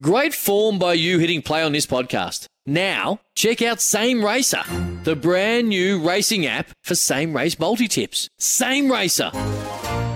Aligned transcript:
Great 0.00 0.32
form 0.32 0.78
by 0.78 0.92
you 0.92 1.18
hitting 1.18 1.42
play 1.42 1.60
on 1.60 1.72
this 1.72 1.84
podcast. 1.84 2.46
Now, 2.64 3.18
check 3.34 3.60
out 3.60 3.80
Same 3.80 4.24
Racer, 4.24 4.62
the 5.02 5.16
brand 5.16 5.68
new 5.68 6.00
racing 6.00 6.46
app 6.46 6.70
for 6.84 6.94
same 6.94 7.34
race 7.34 7.58
multi 7.58 7.88
tips. 7.88 8.28
Same 8.38 8.92
Racer. 8.92 9.30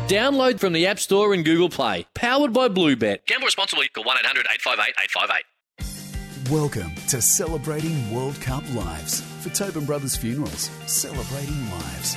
Download 0.06 0.60
from 0.60 0.72
the 0.72 0.86
App 0.86 1.00
Store 1.00 1.34
and 1.34 1.44
Google 1.44 1.68
Play. 1.68 2.06
Powered 2.14 2.52
by 2.52 2.68
Bluebet. 2.68 3.26
Gamble 3.26 3.46
responsibly. 3.46 3.88
Call 3.88 4.04
1 4.04 4.18
800 4.20 4.46
858 4.52 4.94
858. 5.02 6.52
Welcome 6.52 6.94
to 7.08 7.20
Celebrating 7.20 8.14
World 8.14 8.40
Cup 8.40 8.62
Lives 8.74 9.20
for 9.42 9.48
Tobin 9.50 9.84
Brothers 9.84 10.14
Funerals. 10.14 10.70
Celebrating 10.86 11.68
lives. 11.72 12.16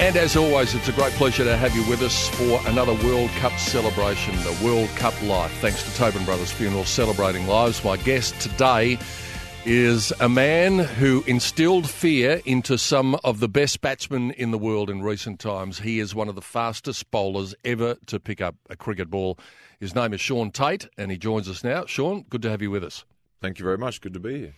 And 0.00 0.16
as 0.16 0.34
always, 0.34 0.74
it's 0.74 0.88
a 0.88 0.92
great 0.92 1.12
pleasure 1.12 1.44
to 1.44 1.58
have 1.58 1.76
you 1.76 1.86
with 1.86 2.00
us 2.00 2.30
for 2.30 2.58
another 2.70 2.94
World 3.06 3.28
Cup 3.32 3.52
celebration, 3.58 4.34
the 4.36 4.58
World 4.64 4.88
Cup 4.96 5.12
Life. 5.22 5.52
Thanks 5.60 5.82
to 5.82 5.94
Tobin 5.94 6.24
Brothers 6.24 6.50
Funeral 6.50 6.86
Celebrating 6.86 7.46
Lives. 7.46 7.84
My 7.84 7.98
guest 7.98 8.40
today 8.40 8.98
is 9.66 10.10
a 10.18 10.28
man 10.28 10.78
who 10.78 11.22
instilled 11.26 11.86
fear 11.86 12.40
into 12.46 12.78
some 12.78 13.14
of 13.24 13.40
the 13.40 13.48
best 13.48 13.82
batsmen 13.82 14.30
in 14.30 14.52
the 14.52 14.58
world 14.58 14.88
in 14.88 15.02
recent 15.02 15.38
times. 15.38 15.78
He 15.78 16.00
is 16.00 16.14
one 16.14 16.30
of 16.30 16.34
the 16.34 16.40
fastest 16.40 17.10
bowlers 17.10 17.54
ever 17.62 17.96
to 18.06 18.18
pick 18.18 18.40
up 18.40 18.56
a 18.70 18.76
cricket 18.76 19.10
ball. 19.10 19.38
His 19.80 19.94
name 19.94 20.14
is 20.14 20.20
Shaun 20.22 20.50
Tait, 20.50 20.88
and 20.96 21.10
he 21.10 21.18
joins 21.18 21.46
us 21.46 21.62
now. 21.62 21.84
Shaun, 21.84 22.24
good 22.30 22.40
to 22.40 22.50
have 22.50 22.62
you 22.62 22.70
with 22.70 22.84
us. 22.84 23.04
Thank 23.42 23.58
you 23.58 23.66
very 23.66 23.76
much. 23.78 24.00
Good 24.00 24.14
to 24.14 24.20
be 24.20 24.38
here. 24.38 24.54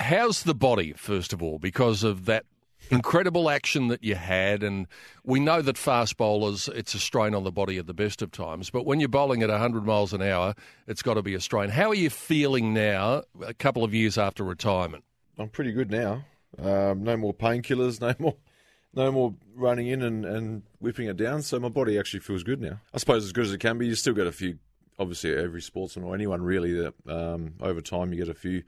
How's 0.00 0.44
the 0.44 0.54
body, 0.54 0.94
first 0.94 1.34
of 1.34 1.42
all, 1.42 1.58
because 1.58 2.02
of 2.02 2.24
that 2.24 2.46
incredible 2.92 3.50
action 3.50 3.88
that 3.88 4.04
you 4.04 4.14
had, 4.14 4.62
and 4.62 4.86
we 5.24 5.40
know 5.40 5.62
that 5.62 5.78
fast 5.78 6.16
bowlers, 6.16 6.68
it's 6.68 6.94
a 6.94 6.98
strain 6.98 7.34
on 7.34 7.42
the 7.44 7.50
body 7.50 7.78
at 7.78 7.86
the 7.86 7.94
best 7.94 8.22
of 8.22 8.30
times. 8.30 8.70
But 8.70 8.84
when 8.84 9.00
you're 9.00 9.08
bowling 9.08 9.42
at 9.42 9.48
100 9.48 9.84
miles 9.84 10.12
an 10.12 10.22
hour, 10.22 10.54
it's 10.86 11.02
got 11.02 11.14
to 11.14 11.22
be 11.22 11.34
a 11.34 11.40
strain. 11.40 11.70
How 11.70 11.88
are 11.88 11.94
you 11.94 12.10
feeling 12.10 12.74
now, 12.74 13.22
a 13.44 13.54
couple 13.54 13.82
of 13.82 13.94
years 13.94 14.18
after 14.18 14.44
retirement? 14.44 15.04
I'm 15.38 15.48
pretty 15.48 15.72
good 15.72 15.90
now. 15.90 16.24
Um, 16.58 17.02
no 17.02 17.16
more 17.16 17.32
painkillers, 17.32 18.00
no 18.00 18.14
more, 18.18 18.36
no 18.94 19.10
more 19.10 19.34
running 19.54 19.88
in 19.88 20.02
and, 20.02 20.24
and 20.24 20.62
whipping 20.78 21.08
it 21.08 21.16
down. 21.16 21.42
So 21.42 21.58
my 21.58 21.70
body 21.70 21.98
actually 21.98 22.20
feels 22.20 22.42
good 22.42 22.60
now. 22.60 22.80
I 22.92 22.98
suppose 22.98 23.24
as 23.24 23.32
good 23.32 23.46
as 23.46 23.52
it 23.52 23.58
can 23.58 23.78
be. 23.78 23.86
You 23.86 23.94
still 23.94 24.14
get 24.14 24.26
a 24.26 24.32
few, 24.32 24.58
obviously, 24.98 25.34
every 25.34 25.62
sportsman 25.62 26.04
or 26.04 26.14
anyone 26.14 26.42
really 26.42 26.74
that 26.74 26.94
um, 27.08 27.54
over 27.60 27.80
time 27.80 28.12
you 28.12 28.18
get 28.18 28.28
a 28.28 28.34
few 28.34 28.62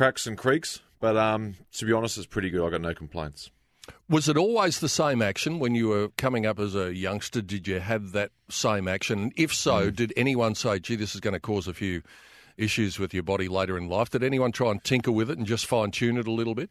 cracks 0.00 0.26
and 0.26 0.38
creaks. 0.38 0.80
But 0.98 1.18
um, 1.18 1.56
to 1.72 1.84
be 1.84 1.92
honest, 1.92 2.16
it's 2.16 2.26
pretty 2.26 2.48
good. 2.48 2.66
I 2.66 2.70
got 2.70 2.80
no 2.80 2.94
complaints. 2.94 3.50
Was 4.08 4.30
it 4.30 4.36
always 4.38 4.80
the 4.80 4.88
same 4.88 5.20
action 5.20 5.58
when 5.58 5.74
you 5.74 5.88
were 5.88 6.08
coming 6.16 6.46
up 6.46 6.58
as 6.58 6.74
a 6.74 6.94
youngster? 6.94 7.42
Did 7.42 7.68
you 7.68 7.80
have 7.80 8.12
that 8.12 8.30
same 8.48 8.88
action? 8.88 9.30
If 9.36 9.52
so, 9.52 9.90
mm. 9.90 9.96
did 9.96 10.14
anyone 10.16 10.54
say, 10.54 10.78
gee, 10.78 10.96
this 10.96 11.14
is 11.14 11.20
going 11.20 11.34
to 11.34 11.40
cause 11.40 11.68
a 11.68 11.74
few 11.74 12.02
issues 12.56 12.98
with 12.98 13.12
your 13.12 13.22
body 13.22 13.46
later 13.46 13.76
in 13.76 13.90
life? 13.90 14.08
Did 14.08 14.22
anyone 14.22 14.52
try 14.52 14.70
and 14.70 14.82
tinker 14.82 15.12
with 15.12 15.30
it 15.30 15.36
and 15.36 15.46
just 15.46 15.66
fine 15.66 15.90
tune 15.90 16.16
it 16.16 16.26
a 16.26 16.32
little 16.32 16.54
bit? 16.54 16.70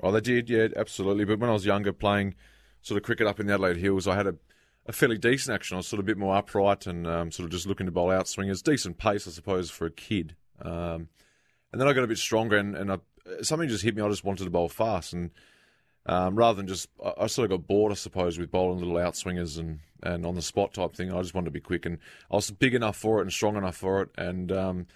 Oh, 0.00 0.12
they 0.12 0.20
did, 0.20 0.48
yeah, 0.48 0.68
absolutely. 0.76 1.24
But 1.24 1.40
when 1.40 1.50
I 1.50 1.54
was 1.54 1.66
younger, 1.66 1.92
playing 1.92 2.36
sort 2.80 2.96
of 2.96 3.02
cricket 3.02 3.26
up 3.26 3.40
in 3.40 3.46
the 3.48 3.54
Adelaide 3.54 3.78
Hills, 3.78 4.06
I 4.06 4.14
had 4.14 4.28
a, 4.28 4.36
a 4.86 4.92
fairly 4.92 5.18
decent 5.18 5.52
action. 5.52 5.74
I 5.74 5.78
was 5.78 5.88
sort 5.88 5.98
of 5.98 6.04
a 6.04 6.06
bit 6.06 6.18
more 6.18 6.36
upright 6.36 6.86
and 6.86 7.08
um, 7.08 7.32
sort 7.32 7.44
of 7.44 7.50
just 7.50 7.66
looking 7.66 7.86
to 7.86 7.92
bowl 7.92 8.12
out 8.12 8.28
swingers. 8.28 8.62
Decent 8.62 8.98
pace, 8.98 9.26
I 9.26 9.32
suppose, 9.32 9.68
for 9.68 9.86
a 9.86 9.90
kid. 9.90 10.36
Um, 10.60 11.08
and 11.72 11.80
then 11.80 11.88
I 11.88 11.92
got 11.92 12.04
a 12.04 12.08
bit 12.08 12.18
stronger 12.18 12.56
and, 12.56 12.76
and 12.76 12.92
I 12.92 12.98
something 13.42 13.68
just 13.68 13.84
hit 13.84 13.96
me. 13.96 14.02
I 14.02 14.08
just 14.08 14.24
wanted 14.24 14.44
to 14.44 14.50
bowl 14.50 14.68
fast, 14.68 15.12
and 15.12 15.30
um, 16.06 16.34
rather 16.34 16.56
than 16.56 16.66
just, 16.66 16.88
I, 17.04 17.12
I, 17.22 17.26
sort 17.26 17.50
of 17.50 17.58
got 17.58 17.66
bored, 17.66 17.92
I 17.92 17.94
suppose, 17.94 18.38
with 18.38 18.50
bowling 18.50 18.78
little 18.78 18.94
outswingers 18.94 19.58
and, 19.58 19.80
and 20.02 20.26
on 20.26 20.34
the 20.34 20.42
spot 20.42 20.74
type 20.74 20.94
thing. 20.94 21.12
I 21.12 21.22
just 21.22 21.34
wanted 21.34 21.46
to 21.46 21.52
be 21.52 21.60
quick, 21.60 21.86
and 21.86 21.98
I 22.30 22.36
was 22.36 22.50
big 22.50 22.74
enough 22.74 22.96
for 22.96 23.18
it 23.18 23.22
and 23.22 23.32
strong 23.32 23.56
enough 23.56 23.76
for 23.76 24.02
it, 24.02 24.10
and 24.18 24.50
um, 24.50 24.86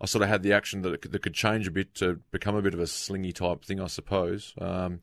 I 0.00 0.06
sort 0.06 0.22
of 0.22 0.28
had 0.28 0.42
the 0.42 0.52
action 0.52 0.82
that 0.82 1.02
could, 1.02 1.12
that 1.12 1.22
could 1.22 1.34
change 1.34 1.66
a 1.66 1.72
bit 1.72 1.94
to 1.96 2.20
become 2.30 2.54
a 2.54 2.62
bit 2.62 2.74
of 2.74 2.80
a 2.80 2.86
slingy 2.86 3.32
type 3.32 3.64
thing, 3.64 3.80
I 3.80 3.86
suppose. 3.86 4.54
Um, 4.60 5.00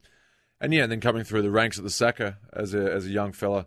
and 0.61 0.73
yeah, 0.73 0.84
and 0.84 0.91
then 0.91 1.01
coming 1.01 1.23
through 1.23 1.41
the 1.41 1.51
ranks 1.51 1.78
at 1.78 1.84
the 1.84 1.90
SACA 1.90 2.38
as 2.53 2.73
a 2.73 2.91
as 2.91 3.06
a 3.06 3.09
young 3.09 3.31
fella. 3.31 3.66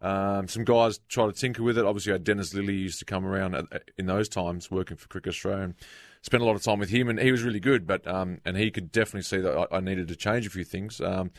Um, 0.00 0.48
some 0.48 0.64
guys 0.64 0.98
try 1.10 1.26
to 1.26 1.32
tinker 1.32 1.62
with 1.62 1.76
it. 1.76 1.84
Obviously, 1.84 2.12
had 2.12 2.24
Dennis 2.24 2.54
Lillee 2.54 2.78
used 2.78 2.98
to 3.00 3.04
come 3.04 3.26
around 3.26 3.54
at, 3.54 3.90
in 3.98 4.06
those 4.06 4.30
times 4.30 4.70
working 4.70 4.96
for 4.96 5.08
Cricket 5.08 5.34
Australia. 5.34 5.74
Spent 6.22 6.42
a 6.42 6.46
lot 6.46 6.56
of 6.56 6.62
time 6.62 6.78
with 6.78 6.90
him, 6.90 7.08
and 7.08 7.18
he 7.18 7.32
was 7.32 7.42
really 7.42 7.60
good. 7.60 7.86
But 7.86 8.06
um, 8.06 8.40
and 8.44 8.56
he 8.56 8.70
could 8.70 8.92
definitely 8.92 9.22
see 9.22 9.38
that 9.38 9.56
I, 9.56 9.76
I 9.76 9.80
needed 9.80 10.08
to 10.08 10.16
change 10.16 10.46
a 10.46 10.50
few 10.50 10.64
things. 10.64 11.00
Um, 11.00 11.30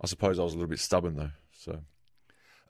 I 0.00 0.06
suppose 0.06 0.38
I 0.38 0.42
was 0.42 0.52
a 0.52 0.56
little 0.56 0.68
bit 0.68 0.78
stubborn 0.78 1.16
though, 1.16 1.30
so. 1.52 1.80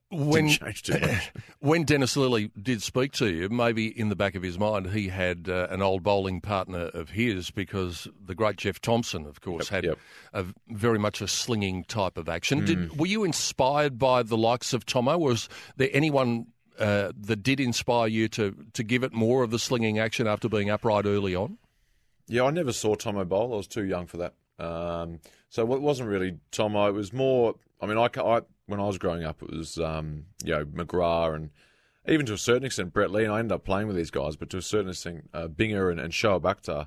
When, 0.09 0.49
when 1.59 1.85
Dennis 1.85 2.17
Lillee 2.17 2.51
did 2.61 2.81
speak 2.81 3.13
to 3.15 3.27
you, 3.27 3.49
maybe 3.49 3.87
in 3.87 4.09
the 4.09 4.15
back 4.15 4.37
of 4.37 4.43
his 4.43 4.57
mind, 4.57 4.91
he 4.91 5.09
had 5.09 5.49
uh, 5.49 5.67
an 5.71 5.83
old 5.83 6.05
bowling 6.05 6.41
partner 6.41 6.91
of 6.95 7.11
his 7.11 7.51
because 7.51 8.07
the 8.25 8.35
great 8.35 8.57
Jeff 8.57 8.81
Thomson, 8.81 9.27
of 9.27 9.41
course, 9.41 9.67
yep, 9.67 9.75
had 9.75 9.85
yep. 9.85 9.99
A, 10.33 10.45
very 10.69 11.01
much 11.01 11.21
a 11.21 11.27
slinging 11.27 11.83
type 11.85 12.19
of 12.19 12.29
action. 12.29 12.63
Mm. 12.63 12.67
Did, 12.67 12.99
were 13.01 13.09
you 13.09 13.25
inspired 13.25 13.99
by 13.99 14.23
the 14.23 14.37
likes 14.37 14.73
of 14.73 14.87
Thommo? 14.87 15.19
Was 15.19 15.49
there 15.77 15.91
anyone 15.93 16.47
uh, 16.79 17.13
that 17.19 17.43
did 17.43 17.61
inspire 17.61 18.09
you 18.09 18.29
to 18.29 18.55
to 18.73 18.83
give 18.83 19.03
it 19.03 19.13
more 19.13 19.43
of 19.43 19.51
the 19.51 19.59
slinging 19.59 19.99
action 19.99 20.27
after 20.27 20.49
being 20.49 20.71
upright 20.71 21.07
early 21.07 21.35
on? 21.35 21.59
Yeah, 22.29 22.45
I 22.45 22.51
never 22.51 22.73
saw 22.73 22.97
Thommo 22.97 23.29
bowl. 23.29 23.55
I 23.55 23.57
was 23.57 23.67
too 23.67 23.85
young 23.85 24.07
for 24.07 24.17
that. 24.19 24.35
Um, 24.59 25.21
so 25.49 25.63
it 25.73 25.81
wasn't 25.81 26.09
really 26.09 26.39
Thommo. 26.53 26.89
It 26.89 26.95
was 26.95 27.13
more. 27.13 27.55
I 27.81 27.87
mean, 27.87 27.99
I, 27.99 28.09
I 28.21 28.41
when 28.67 28.81
I 28.81 28.87
was 28.87 28.99
growing 28.99 29.25
up, 29.25 29.43
it 29.43 29.51
was 29.51 29.79
um, 29.79 30.25
you 30.45 30.53
know 30.53 30.65
McGrath 30.65 31.35
and 31.35 31.51
even 32.09 32.27
to 32.27 32.35
a 32.35 32.39
certain 32.39 32.65
extent 32.65 32.93
Brett 32.93 33.11
Lee. 33.11 33.25
And 33.25 33.33
I 33.33 33.39
ended 33.39 33.53
up 33.53 33.65
playing 33.65 33.87
with 33.87 33.97
these 33.97 34.11
guys, 34.11 34.37
but 34.37 34.51
to 34.51 34.59
a 34.59 34.63
certain 34.63 34.91
extent 34.91 35.31
uh, 35.35 35.49
Binger 35.49 35.91
and, 35.91 36.01
and. 36.01 36.87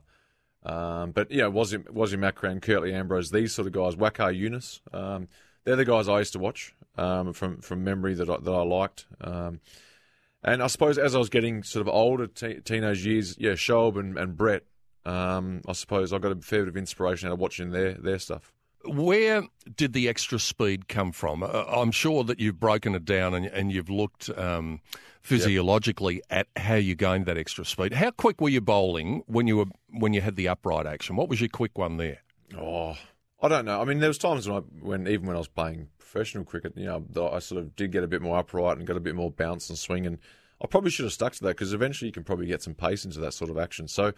Um, 0.62 1.12
but 1.12 1.32
yeah, 1.32 1.48
was 1.48 1.74
it 1.74 1.94
was 1.94 2.14
it 2.14 2.20
Makran, 2.20 2.62
Curtly 2.62 2.94
Ambrose, 2.94 3.32
these 3.32 3.54
sort 3.54 3.68
of 3.68 3.74
guys, 3.74 3.96
Waqar 3.96 4.38
Younis. 4.38 4.82
Um, 4.94 5.30
they're 5.64 5.78
the 5.78 5.86
guys 5.86 6.10
I 6.10 6.20
used 6.20 6.34
to 6.34 6.40
watch 6.40 6.76
um, 7.00 7.34
from 7.34 7.62
from 7.62 7.84
memory 7.84 8.14
that 8.16 8.30
I, 8.30 8.38
that 8.38 8.52
I 8.52 8.64
liked. 8.64 9.06
Um, 9.22 9.60
and 10.44 10.64
I 10.64 10.68
suppose 10.68 10.98
as 10.98 11.16
I 11.16 11.18
was 11.20 11.30
getting 11.30 11.64
sort 11.64 11.82
of 11.88 11.94
older, 11.94 12.28
te- 12.28 12.62
teenage 12.62 13.06
years, 13.06 13.36
yeah, 13.38 13.52
Shoaib 13.52 14.00
and, 14.00 14.18
and 14.18 14.38
Brett, 14.38 14.64
um, 15.06 15.62
I 15.68 15.74
suppose 15.74 16.14
I 16.14 16.18
got 16.18 16.32
a 16.32 16.42
fair 16.42 16.62
bit 16.62 16.70
of 16.70 16.78
inspiration 16.78 17.28
out 17.28 17.34
of 17.34 17.40
watching 17.40 17.72
their 17.72 17.94
their 17.94 18.20
stuff. 18.20 18.52
Where 18.86 19.44
did 19.76 19.92
the 19.92 20.08
extra 20.08 20.40
speed 20.40 20.88
come 20.88 21.12
from? 21.12 21.44
Uh, 21.44 21.66
I'm 21.68 21.92
sure 21.92 22.24
that 22.24 22.40
you've 22.40 22.62
broken 22.62 22.96
it 22.96 23.04
down 23.04 23.34
and, 23.34 23.46
and 23.46 23.74
you've 23.74 23.90
looked 23.90 24.30
um, 24.38 24.80
physiologically 25.22 26.22
yep. 26.32 26.48
at 26.56 26.62
how 26.62 26.76
you 26.76 26.96
gained 26.96 27.26
that 27.26 27.38
extra 27.38 27.66
speed. 27.66 27.94
How 27.94 28.12
quick 28.12 28.40
were 28.40 28.48
you 28.48 28.62
bowling 28.62 29.24
when 29.28 29.48
you 29.48 29.58
were 29.58 29.66
when 29.90 30.14
you 30.14 30.22
had 30.22 30.38
the 30.38 30.48
upright 30.48 30.86
action? 30.86 31.18
What 31.18 31.28
was 31.28 31.42
your 31.42 31.50
quick 31.50 31.78
one 31.78 31.98
there? 31.98 32.20
Oh, 32.58 32.96
I 33.42 33.48
don't 33.48 33.66
know. 33.66 33.82
I 33.82 33.86
mean, 33.86 34.00
there 34.00 34.10
was 34.10 34.18
times 34.18 34.48
when 34.48 34.58
I, 34.58 34.62
when 34.82 35.08
even 35.08 35.26
when 35.28 35.36
I 35.36 35.40
was 35.40 35.48
playing 35.48 35.88
professional 35.98 36.44
cricket, 36.44 36.74
you 36.76 36.86
know, 36.86 37.32
I 37.32 37.40
sort 37.40 37.62
of 37.62 37.76
did 37.76 37.92
get 37.92 38.04
a 38.04 38.08
bit 38.08 38.22
more 38.22 38.38
upright 38.38 38.78
and 38.78 38.86
got 38.86 38.98
a 38.98 39.02
bit 39.02 39.16
more 39.16 39.32
bounce 39.32 39.70
and 39.70 39.78
swing, 39.78 40.06
and 40.06 40.18
I 40.62 40.68
probably 40.68 40.92
should 40.92 41.06
have 41.06 41.14
stuck 41.14 41.34
to 41.34 41.44
that 41.44 41.50
because 41.50 41.74
eventually 41.74 42.10
you 42.10 42.14
can 42.14 42.24
probably 42.24 42.48
get 42.48 42.62
some 42.62 42.74
pace 42.74 43.06
into 43.06 43.20
that 43.20 43.34
sort 43.34 43.50
of 43.50 43.58
action. 43.58 43.88
So, 43.88 44.14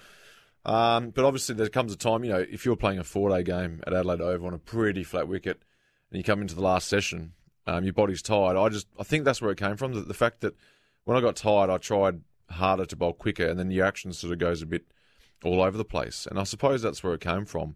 um, 0.66 1.12
but 1.12 1.24
obviously 1.26 1.56
there 1.56 1.70
comes 1.70 1.94
a 1.94 1.98
time, 1.98 2.24
you 2.24 2.32
know, 2.32 2.40
if 2.50 2.66
you're 2.66 2.76
playing 2.76 3.00
a 3.00 3.04
four-day 3.04 3.44
game 3.44 3.82
at 3.86 3.94
Adelaide 3.94 4.22
Oval 4.22 4.48
on 4.48 4.54
a 4.54 4.60
pretty 4.60 5.04
flat 5.04 5.28
wicket, 5.28 5.62
and 6.10 6.18
you 6.18 6.24
come 6.24 6.42
into 6.42 6.56
the 6.56 6.62
last 6.62 6.88
session, 6.88 7.34
um, 7.68 7.84
your 7.84 7.94
body's 7.94 8.22
tired. 8.22 8.58
I 8.58 8.70
just 8.70 8.88
I 9.00 9.04
think 9.04 9.24
that's 9.26 9.42
where 9.42 9.52
it 9.52 9.60
came 9.60 9.78
from. 9.78 9.94
The, 9.94 10.02
the 10.02 10.14
fact 10.16 10.42
that 10.42 10.56
when 11.04 11.16
I 11.16 11.22
got 11.22 11.36
tired, 11.36 11.70
I 11.70 11.78
tried 11.78 12.22
harder 12.50 12.86
to 12.86 12.96
bowl 12.96 13.14
quicker, 13.14 13.46
and 13.46 13.60
then 13.60 13.70
your 13.70 13.86
action 13.86 14.14
sort 14.14 14.34
of 14.34 14.40
goes 14.40 14.62
a 14.62 14.66
bit 14.66 14.86
all 15.44 15.62
over 15.62 15.78
the 15.78 15.86
place. 15.86 16.28
And 16.30 16.40
I 16.40 16.44
suppose 16.44 16.82
that's 16.82 17.04
where 17.04 17.14
it 17.14 17.22
came 17.22 17.46
from. 17.46 17.76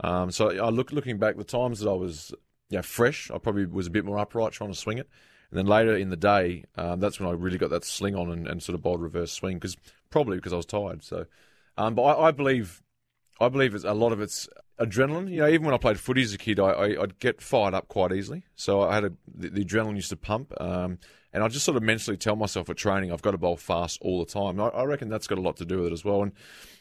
Um, 0.00 0.30
so 0.30 0.48
I 0.48 0.70
look 0.70 0.92
looking 0.92 1.18
back, 1.18 1.36
the 1.36 1.44
times 1.44 1.80
that 1.80 1.90
I 1.90 1.94
was 1.94 2.34
fresh, 2.82 3.30
I 3.30 3.38
probably 3.38 3.66
was 3.66 3.86
a 3.86 3.90
bit 3.90 4.04
more 4.04 4.18
upright 4.18 4.52
trying 4.52 4.70
to 4.70 4.78
swing 4.78 4.98
it. 4.98 5.08
And 5.50 5.58
then 5.58 5.66
later 5.66 5.96
in 5.96 6.10
the 6.10 6.16
day, 6.16 6.64
um, 6.76 7.00
that's 7.00 7.18
when 7.18 7.28
I 7.28 7.32
really 7.32 7.58
got 7.58 7.70
that 7.70 7.84
sling 7.84 8.14
on 8.14 8.30
and, 8.30 8.46
and 8.46 8.62
sort 8.62 8.74
of 8.74 8.82
bowled 8.82 9.02
reverse 9.02 9.32
swing, 9.32 9.56
because 9.56 9.76
probably 10.08 10.36
because 10.36 10.52
I 10.52 10.56
was 10.56 10.66
tired. 10.66 11.02
So, 11.02 11.26
um, 11.76 11.94
but 11.94 12.02
I, 12.02 12.28
I, 12.28 12.30
believe 12.30 12.82
I 13.40 13.48
believe 13.48 13.74
it's 13.74 13.84
a 13.84 13.92
lot 13.92 14.12
of 14.12 14.20
it's 14.20 14.48
adrenaline. 14.78 15.28
You 15.30 15.40
know, 15.40 15.48
even 15.48 15.64
when 15.64 15.74
I 15.74 15.78
played 15.78 15.98
footy 15.98 16.22
as 16.22 16.32
a 16.32 16.38
kid, 16.38 16.60
I, 16.60 16.70
I, 16.70 17.00
would 17.00 17.18
get 17.18 17.42
fired 17.42 17.74
up 17.74 17.88
quite 17.88 18.12
easily. 18.12 18.44
So 18.54 18.82
I 18.82 18.94
had 18.94 19.04
a, 19.04 19.12
the, 19.26 19.48
the 19.48 19.64
adrenaline 19.64 19.96
used 19.96 20.10
to 20.10 20.16
pump, 20.16 20.52
um, 20.60 20.98
and 21.32 21.42
I 21.42 21.48
just 21.48 21.64
sort 21.64 21.76
of 21.76 21.82
mentally 21.82 22.16
tell 22.16 22.36
myself 22.36 22.70
at 22.70 22.76
training 22.76 23.12
I've 23.12 23.22
got 23.22 23.32
to 23.32 23.38
bowl 23.38 23.56
fast 23.56 23.98
all 24.02 24.24
the 24.24 24.30
time. 24.30 24.60
I, 24.60 24.68
I 24.68 24.84
reckon 24.84 25.08
that's 25.08 25.26
got 25.26 25.38
a 25.38 25.42
lot 25.42 25.56
to 25.56 25.64
do 25.64 25.78
with 25.78 25.88
it 25.88 25.92
as 25.92 26.04
well. 26.04 26.22
And 26.22 26.32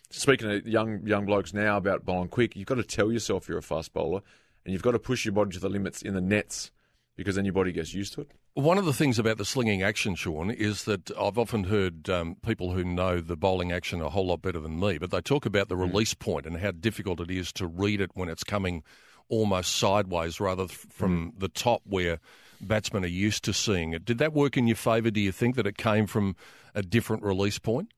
speaking 0.09 0.49
to 0.49 0.69
young 0.69 1.05
young 1.05 1.25
blokes 1.25 1.53
now 1.53 1.77
about 1.77 2.05
bowling 2.05 2.29
quick, 2.29 2.55
you've 2.55 2.67
got 2.67 2.75
to 2.75 2.83
tell 2.83 3.11
yourself 3.11 3.47
you're 3.47 3.57
a 3.57 3.63
fast 3.63 3.93
bowler, 3.93 4.21
and 4.65 4.73
you've 4.73 4.81
got 4.81 4.91
to 4.91 4.99
push 4.99 5.25
your 5.25 5.33
body 5.33 5.51
to 5.51 5.59
the 5.59 5.69
limits 5.69 6.01
in 6.01 6.13
the 6.13 6.21
nets 6.21 6.71
because 7.15 7.35
then 7.35 7.45
your 7.45 7.53
body 7.53 7.71
gets 7.71 7.93
used 7.93 8.13
to 8.13 8.21
it. 8.21 8.31
One 8.53 8.77
of 8.77 8.85
the 8.85 8.93
things 8.93 9.19
about 9.19 9.37
the 9.37 9.45
slinging 9.45 9.83
action, 9.83 10.15
Shaun, 10.15 10.49
is 10.49 10.85
that 10.85 11.11
I've 11.17 11.37
often 11.37 11.65
heard 11.65 12.09
um, 12.09 12.35
people 12.45 12.71
who 12.71 12.83
know 12.83 13.19
the 13.19 13.37
bowling 13.37 13.71
action 13.71 14.01
a 14.01 14.09
whole 14.09 14.27
lot 14.27 14.41
better 14.41 14.59
than 14.59 14.79
me, 14.79 14.97
but 14.97 15.11
they 15.11 15.21
talk 15.21 15.45
about 15.45 15.69
the 15.69 15.75
mm. 15.75 15.81
release 15.81 16.13
point 16.13 16.45
and 16.45 16.57
how 16.57 16.71
difficult 16.71 17.19
it 17.19 17.29
is 17.29 17.51
to 17.53 17.67
read 17.67 18.01
it 18.01 18.11
when 18.15 18.29
it's 18.29 18.43
coming 18.43 18.83
almost 19.27 19.75
sideways 19.75 20.39
rather 20.39 20.67
from 20.67 21.31
mm. 21.31 21.39
the 21.39 21.49
top 21.49 21.81
where 21.85 22.19
batsmen 22.61 23.03
are 23.03 23.07
used 23.07 23.43
to 23.45 23.53
seeing 23.53 23.93
it. 23.93 24.03
Did 24.05 24.17
that 24.17 24.33
work 24.33 24.57
in 24.57 24.67
your 24.67 24.75
favour? 24.75 25.11
Do 25.11 25.19
you 25.19 25.31
think 25.31 25.55
that 25.55 25.67
it 25.67 25.77
came 25.77 26.07
from 26.07 26.35
a 26.73 26.81
different 26.81 27.23
release 27.23 27.59
point? 27.59 27.93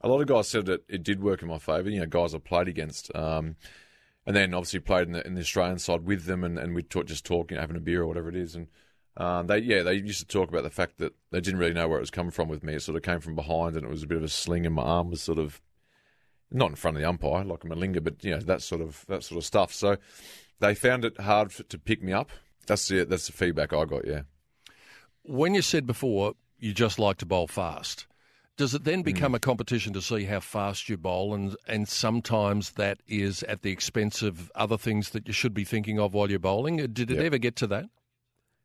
A 0.00 0.08
lot 0.08 0.20
of 0.20 0.28
guys 0.28 0.48
said 0.48 0.66
that 0.66 0.84
it 0.88 1.02
did 1.02 1.22
work 1.22 1.42
in 1.42 1.48
my 1.48 1.58
favour. 1.58 1.90
You 1.90 2.00
know, 2.00 2.06
guys 2.06 2.34
I 2.34 2.38
played 2.38 2.68
against. 2.68 3.14
Um, 3.14 3.56
and 4.28 4.36
then 4.36 4.52
obviously 4.52 4.80
played 4.80 5.06
in 5.06 5.14
the, 5.14 5.26
in 5.26 5.34
the 5.34 5.40
Australian 5.40 5.78
side 5.78 6.04
with 6.04 6.26
them, 6.26 6.44
and, 6.44 6.58
and 6.58 6.74
we'd 6.74 6.90
talk, 6.90 7.06
just 7.06 7.24
talk, 7.24 7.50
you 7.50 7.56
know, 7.56 7.62
having 7.62 7.78
a 7.78 7.80
beer 7.80 8.02
or 8.02 8.06
whatever 8.06 8.28
it 8.28 8.36
is. 8.36 8.54
And 8.54 8.66
um, 9.16 9.46
they, 9.46 9.58
yeah, 9.58 9.82
they 9.82 9.94
used 9.94 10.20
to 10.20 10.26
talk 10.26 10.50
about 10.50 10.64
the 10.64 10.70
fact 10.70 10.98
that 10.98 11.14
they 11.30 11.40
didn't 11.40 11.58
really 11.58 11.72
know 11.72 11.88
where 11.88 11.96
it 11.96 12.02
was 12.02 12.10
coming 12.10 12.30
from 12.30 12.46
with 12.46 12.62
me. 12.62 12.74
It 12.74 12.82
sort 12.82 12.96
of 12.96 13.02
came 13.02 13.20
from 13.20 13.34
behind, 13.34 13.74
and 13.74 13.84
it 13.86 13.90
was 13.90 14.02
a 14.02 14.06
bit 14.06 14.18
of 14.18 14.24
a 14.24 14.28
sling, 14.28 14.66
and 14.66 14.74
my 14.74 14.82
arm 14.82 15.10
was 15.10 15.22
sort 15.22 15.38
of 15.38 15.62
not 16.50 16.68
in 16.68 16.76
front 16.76 16.96
of 16.96 17.02
the 17.02 17.08
umpire 17.08 17.42
like 17.42 17.64
a 17.64 17.66
Malinga, 17.68 18.04
but 18.04 18.22
you 18.22 18.32
know 18.32 18.40
that 18.40 18.60
sort 18.60 18.82
of 18.82 19.04
that 19.08 19.24
sort 19.24 19.38
of 19.38 19.44
stuff. 19.44 19.72
So 19.72 19.96
they 20.60 20.74
found 20.74 21.04
it 21.06 21.18
hard 21.20 21.50
to 21.50 21.78
pick 21.78 22.02
me 22.02 22.12
up. 22.12 22.30
That's 22.66 22.86
the 22.88 23.04
that's 23.04 23.26
the 23.26 23.32
feedback 23.32 23.72
I 23.72 23.86
got. 23.86 24.06
Yeah. 24.06 24.22
When 25.22 25.54
you 25.54 25.62
said 25.62 25.86
before 25.86 26.34
you 26.58 26.74
just 26.74 26.98
like 26.98 27.16
to 27.18 27.26
bowl 27.26 27.46
fast, 27.46 28.06
does 28.58 28.74
it 28.74 28.84
then 28.84 29.02
become 29.02 29.32
mm. 29.32 29.36
a 29.36 29.38
competition 29.38 29.92
to 29.94 30.02
see 30.02 30.24
how 30.24 30.40
fast 30.40 30.88
you 30.88 30.98
bowl, 30.98 31.32
and 31.32 31.56
and 31.66 31.88
sometimes 31.88 32.72
that 32.72 32.98
is 33.06 33.42
at 33.44 33.62
the 33.62 33.70
expense 33.70 34.20
of 34.20 34.50
other 34.54 34.76
things 34.76 35.10
that 35.10 35.26
you 35.26 35.32
should 35.32 35.54
be 35.54 35.64
thinking 35.64 35.98
of 35.98 36.12
while 36.12 36.28
you're 36.28 36.40
bowling? 36.40 36.76
Did 36.76 37.10
it 37.10 37.16
yep. 37.16 37.24
ever 37.24 37.38
get 37.38 37.56
to 37.56 37.66
that? 37.68 37.86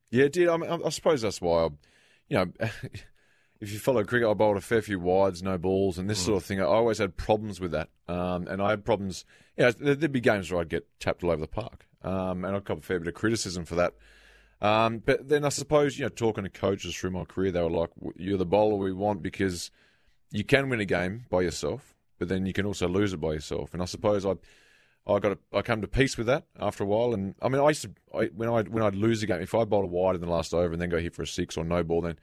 Yeah, 0.09 0.25
it 0.25 0.33
did. 0.33 0.49
I, 0.49 0.57
mean, 0.57 0.69
I 0.69 0.89
suppose 0.89 1.21
that's 1.21 1.39
why 1.39 1.65
I, 1.65 1.69
you 2.27 2.37
know, 2.37 2.51
if 3.61 3.71
you 3.71 3.79
follow 3.79 4.03
cricket, 4.03 4.27
I 4.27 4.33
bowled 4.33 4.57
a 4.57 4.61
fair 4.61 4.81
few 4.81 4.99
wides, 4.99 5.41
no 5.43 5.57
balls, 5.57 5.97
and 5.97 6.09
this 6.09 6.21
mm. 6.23 6.25
sort 6.25 6.37
of 6.37 6.45
thing. 6.45 6.59
I 6.59 6.65
always 6.65 6.97
had 6.97 7.15
problems 7.15 7.61
with 7.61 7.71
that, 7.71 7.89
um, 8.07 8.47
and 8.47 8.61
I 8.61 8.71
had 8.71 8.83
problems. 8.83 9.25
You 9.57 9.65
know, 9.65 9.71
there'd 9.71 10.11
be 10.11 10.19
games 10.19 10.51
where 10.51 10.59
I'd 10.59 10.69
get 10.69 10.87
tapped 10.99 11.23
all 11.23 11.29
over 11.29 11.41
the 11.41 11.47
park, 11.47 11.85
um, 12.01 12.43
and 12.43 12.55
I'd 12.55 12.65
cop 12.65 12.79
a 12.79 12.81
fair 12.81 12.99
bit 12.99 13.07
of 13.07 13.13
criticism 13.13 13.63
for 13.63 13.75
that. 13.75 13.93
Um, 14.59 14.99
but 15.05 15.29
then 15.29 15.45
I 15.45 15.49
suppose 15.49 15.99
you 15.99 16.05
know, 16.05 16.09
talking 16.09 16.45
to 16.45 16.49
coaches 16.49 16.95
through 16.95 17.11
my 17.11 17.25
career, 17.25 17.51
they 17.51 17.61
were 17.61 17.69
like, 17.69 17.91
"You're 18.15 18.39
the 18.39 18.45
bowler 18.45 18.77
we 18.77 18.91
want 18.91 19.21
because 19.21 19.69
you 20.33 20.43
can 20.43 20.67
win 20.67 20.81
a 20.81 20.85
game 20.85 21.25
by 21.29 21.41
yourself, 21.41 21.95
but 22.19 22.27
then 22.27 22.45
you 22.45 22.51
can 22.51 22.65
also 22.65 22.89
lose 22.89 23.13
it 23.13 23.21
by 23.21 23.31
yourself." 23.31 23.73
And 23.73 23.81
I 23.81 23.85
suppose 23.85 24.25
I 24.25 24.33
I 25.05 25.19
got 25.19 25.33
a, 25.33 25.57
I 25.57 25.61
come 25.61 25.81
to 25.81 25.87
peace 25.87 26.17
with 26.17 26.27
that 26.27 26.45
after 26.59 26.83
a 26.83 26.87
while. 26.87 27.13
And 27.13 27.35
I 27.41 27.49
mean, 27.49 27.61
I 27.61 27.69
used 27.69 27.83
to 27.83 27.91
I, 28.13 28.25
when 28.35 28.49
I 28.49 28.63
when 28.63 28.83
I'd 28.83 28.95
lose 28.95 29.23
a 29.23 29.27
game, 29.27 29.41
if 29.41 29.53
I 29.55 29.63
bowled 29.65 29.85
a 29.85 29.87
wide 29.87 30.15
in 30.15 30.21
the 30.21 30.27
last 30.27 30.53
over 30.53 30.73
and 30.73 30.81
then 30.81 30.89
go 30.89 30.99
hit 30.99 31.15
for 31.15 31.21
a 31.21 31.27
six 31.27 31.57
or 31.57 31.63
no 31.63 31.83
ball, 31.83 32.01
then 32.01 32.17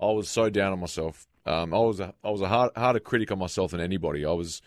I 0.00 0.06
was 0.06 0.28
so 0.28 0.50
down 0.50 0.72
on 0.72 0.80
myself. 0.80 1.26
Um, 1.46 1.72
I 1.72 1.78
was 1.78 2.00
a 2.00 2.14
I 2.22 2.30
was 2.30 2.40
a 2.40 2.48
hard, 2.48 2.72
harder 2.76 3.00
critic 3.00 3.30
on 3.30 3.38
myself 3.38 3.70
than 3.70 3.80
anybody. 3.80 4.24
I 4.24 4.32
was 4.32 4.62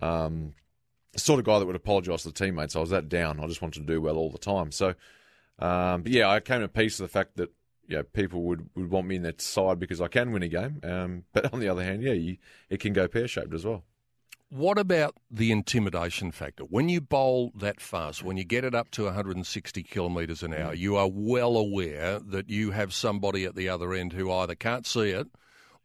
um, 0.00 0.54
the 1.12 1.18
sort 1.20 1.40
of 1.40 1.46
guy 1.46 1.58
that 1.58 1.66
would 1.66 1.76
apologise 1.76 2.22
to 2.22 2.28
the 2.28 2.34
teammates. 2.34 2.76
I 2.76 2.80
was 2.80 2.90
that 2.90 3.08
down. 3.08 3.40
I 3.40 3.46
just 3.46 3.62
wanted 3.62 3.80
to 3.80 3.92
do 3.92 4.00
well 4.00 4.16
all 4.16 4.30
the 4.30 4.38
time. 4.38 4.70
So, 4.70 4.94
um, 5.58 6.02
but 6.02 6.12
yeah, 6.12 6.28
I 6.28 6.40
came 6.40 6.60
to 6.60 6.68
peace 6.68 7.00
with 7.00 7.10
the 7.10 7.12
fact 7.12 7.36
that 7.36 7.52
you 7.88 7.96
know, 7.96 8.02
people 8.02 8.42
would, 8.42 8.68
would 8.76 8.90
want 8.90 9.06
me 9.06 9.16
in 9.16 9.22
that 9.22 9.40
side 9.40 9.80
because 9.80 10.00
I 10.00 10.08
can 10.08 10.30
win 10.30 10.42
a 10.42 10.48
game. 10.48 10.80
Um, 10.84 11.24
but 11.32 11.52
on 11.52 11.60
the 11.60 11.68
other 11.68 11.82
hand, 11.82 12.02
yeah, 12.02 12.12
you, 12.12 12.36
it 12.68 12.78
can 12.80 12.92
go 12.92 13.08
pear 13.08 13.26
shaped 13.26 13.54
as 13.54 13.64
well. 13.64 13.82
What 14.50 14.78
about 14.78 15.14
the 15.30 15.52
intimidation 15.52 16.30
factor? 16.30 16.64
When 16.64 16.88
you 16.88 17.02
bowl 17.02 17.52
that 17.56 17.80
fast, 17.80 18.22
when 18.22 18.38
you 18.38 18.44
get 18.44 18.64
it 18.64 18.74
up 18.74 18.90
to 18.92 19.04
160 19.04 19.82
kilometres 19.82 20.42
an 20.42 20.54
hour, 20.54 20.74
mm. 20.74 20.78
you 20.78 20.96
are 20.96 21.08
well 21.10 21.56
aware 21.56 22.18
that 22.18 22.48
you 22.48 22.70
have 22.70 22.94
somebody 22.94 23.44
at 23.44 23.56
the 23.56 23.68
other 23.68 23.92
end 23.92 24.14
who 24.14 24.32
either 24.32 24.54
can't 24.54 24.86
see 24.86 25.10
it 25.10 25.26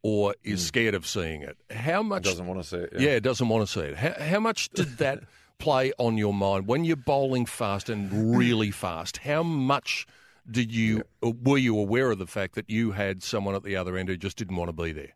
or 0.01 0.35
is 0.43 0.61
mm. 0.61 0.67
scared 0.67 0.95
of 0.95 1.05
seeing 1.05 1.41
it. 1.41 1.57
How 1.71 2.03
much 2.03 2.23
doesn't 2.23 2.45
want 2.45 2.61
to 2.61 2.67
see 2.67 2.77
it? 2.77 2.93
Yeah, 2.93 3.09
yeah 3.11 3.19
doesn't 3.19 3.49
want 3.49 3.67
to 3.67 3.71
see 3.71 3.85
it. 3.87 3.97
How, 3.97 4.13
how 4.23 4.39
much 4.39 4.69
did 4.69 4.97
that 4.97 5.23
play 5.57 5.91
on 5.97 6.17
your 6.17 6.33
mind 6.33 6.65
when 6.65 6.85
you're 6.85 6.95
bowling 6.95 7.45
fast 7.45 7.89
and 7.89 8.37
really 8.37 8.71
fast? 8.71 9.17
How 9.17 9.43
much 9.43 10.07
did 10.49 10.73
you 10.73 11.03
yeah. 11.21 11.31
were 11.43 11.57
you 11.57 11.77
aware 11.77 12.11
of 12.11 12.19
the 12.19 12.27
fact 12.27 12.55
that 12.55 12.69
you 12.69 12.91
had 12.91 13.23
someone 13.23 13.55
at 13.55 13.63
the 13.63 13.75
other 13.75 13.97
end 13.97 14.09
who 14.09 14.17
just 14.17 14.37
didn't 14.37 14.57
want 14.57 14.69
to 14.69 14.83
be 14.83 14.91
there? 14.91 15.15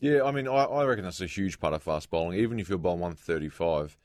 Yeah, 0.00 0.22
I 0.22 0.30
mean, 0.30 0.46
I, 0.46 0.64
I 0.64 0.84
reckon 0.84 1.04
that's 1.04 1.20
a 1.20 1.26
huge 1.26 1.58
part 1.58 1.74
of 1.74 1.82
fast 1.82 2.10
bowling. 2.10 2.38
Even 2.38 2.60
if 2.60 2.68
you're 2.68 2.78
bowling 2.78 3.00
135, 3.00 3.98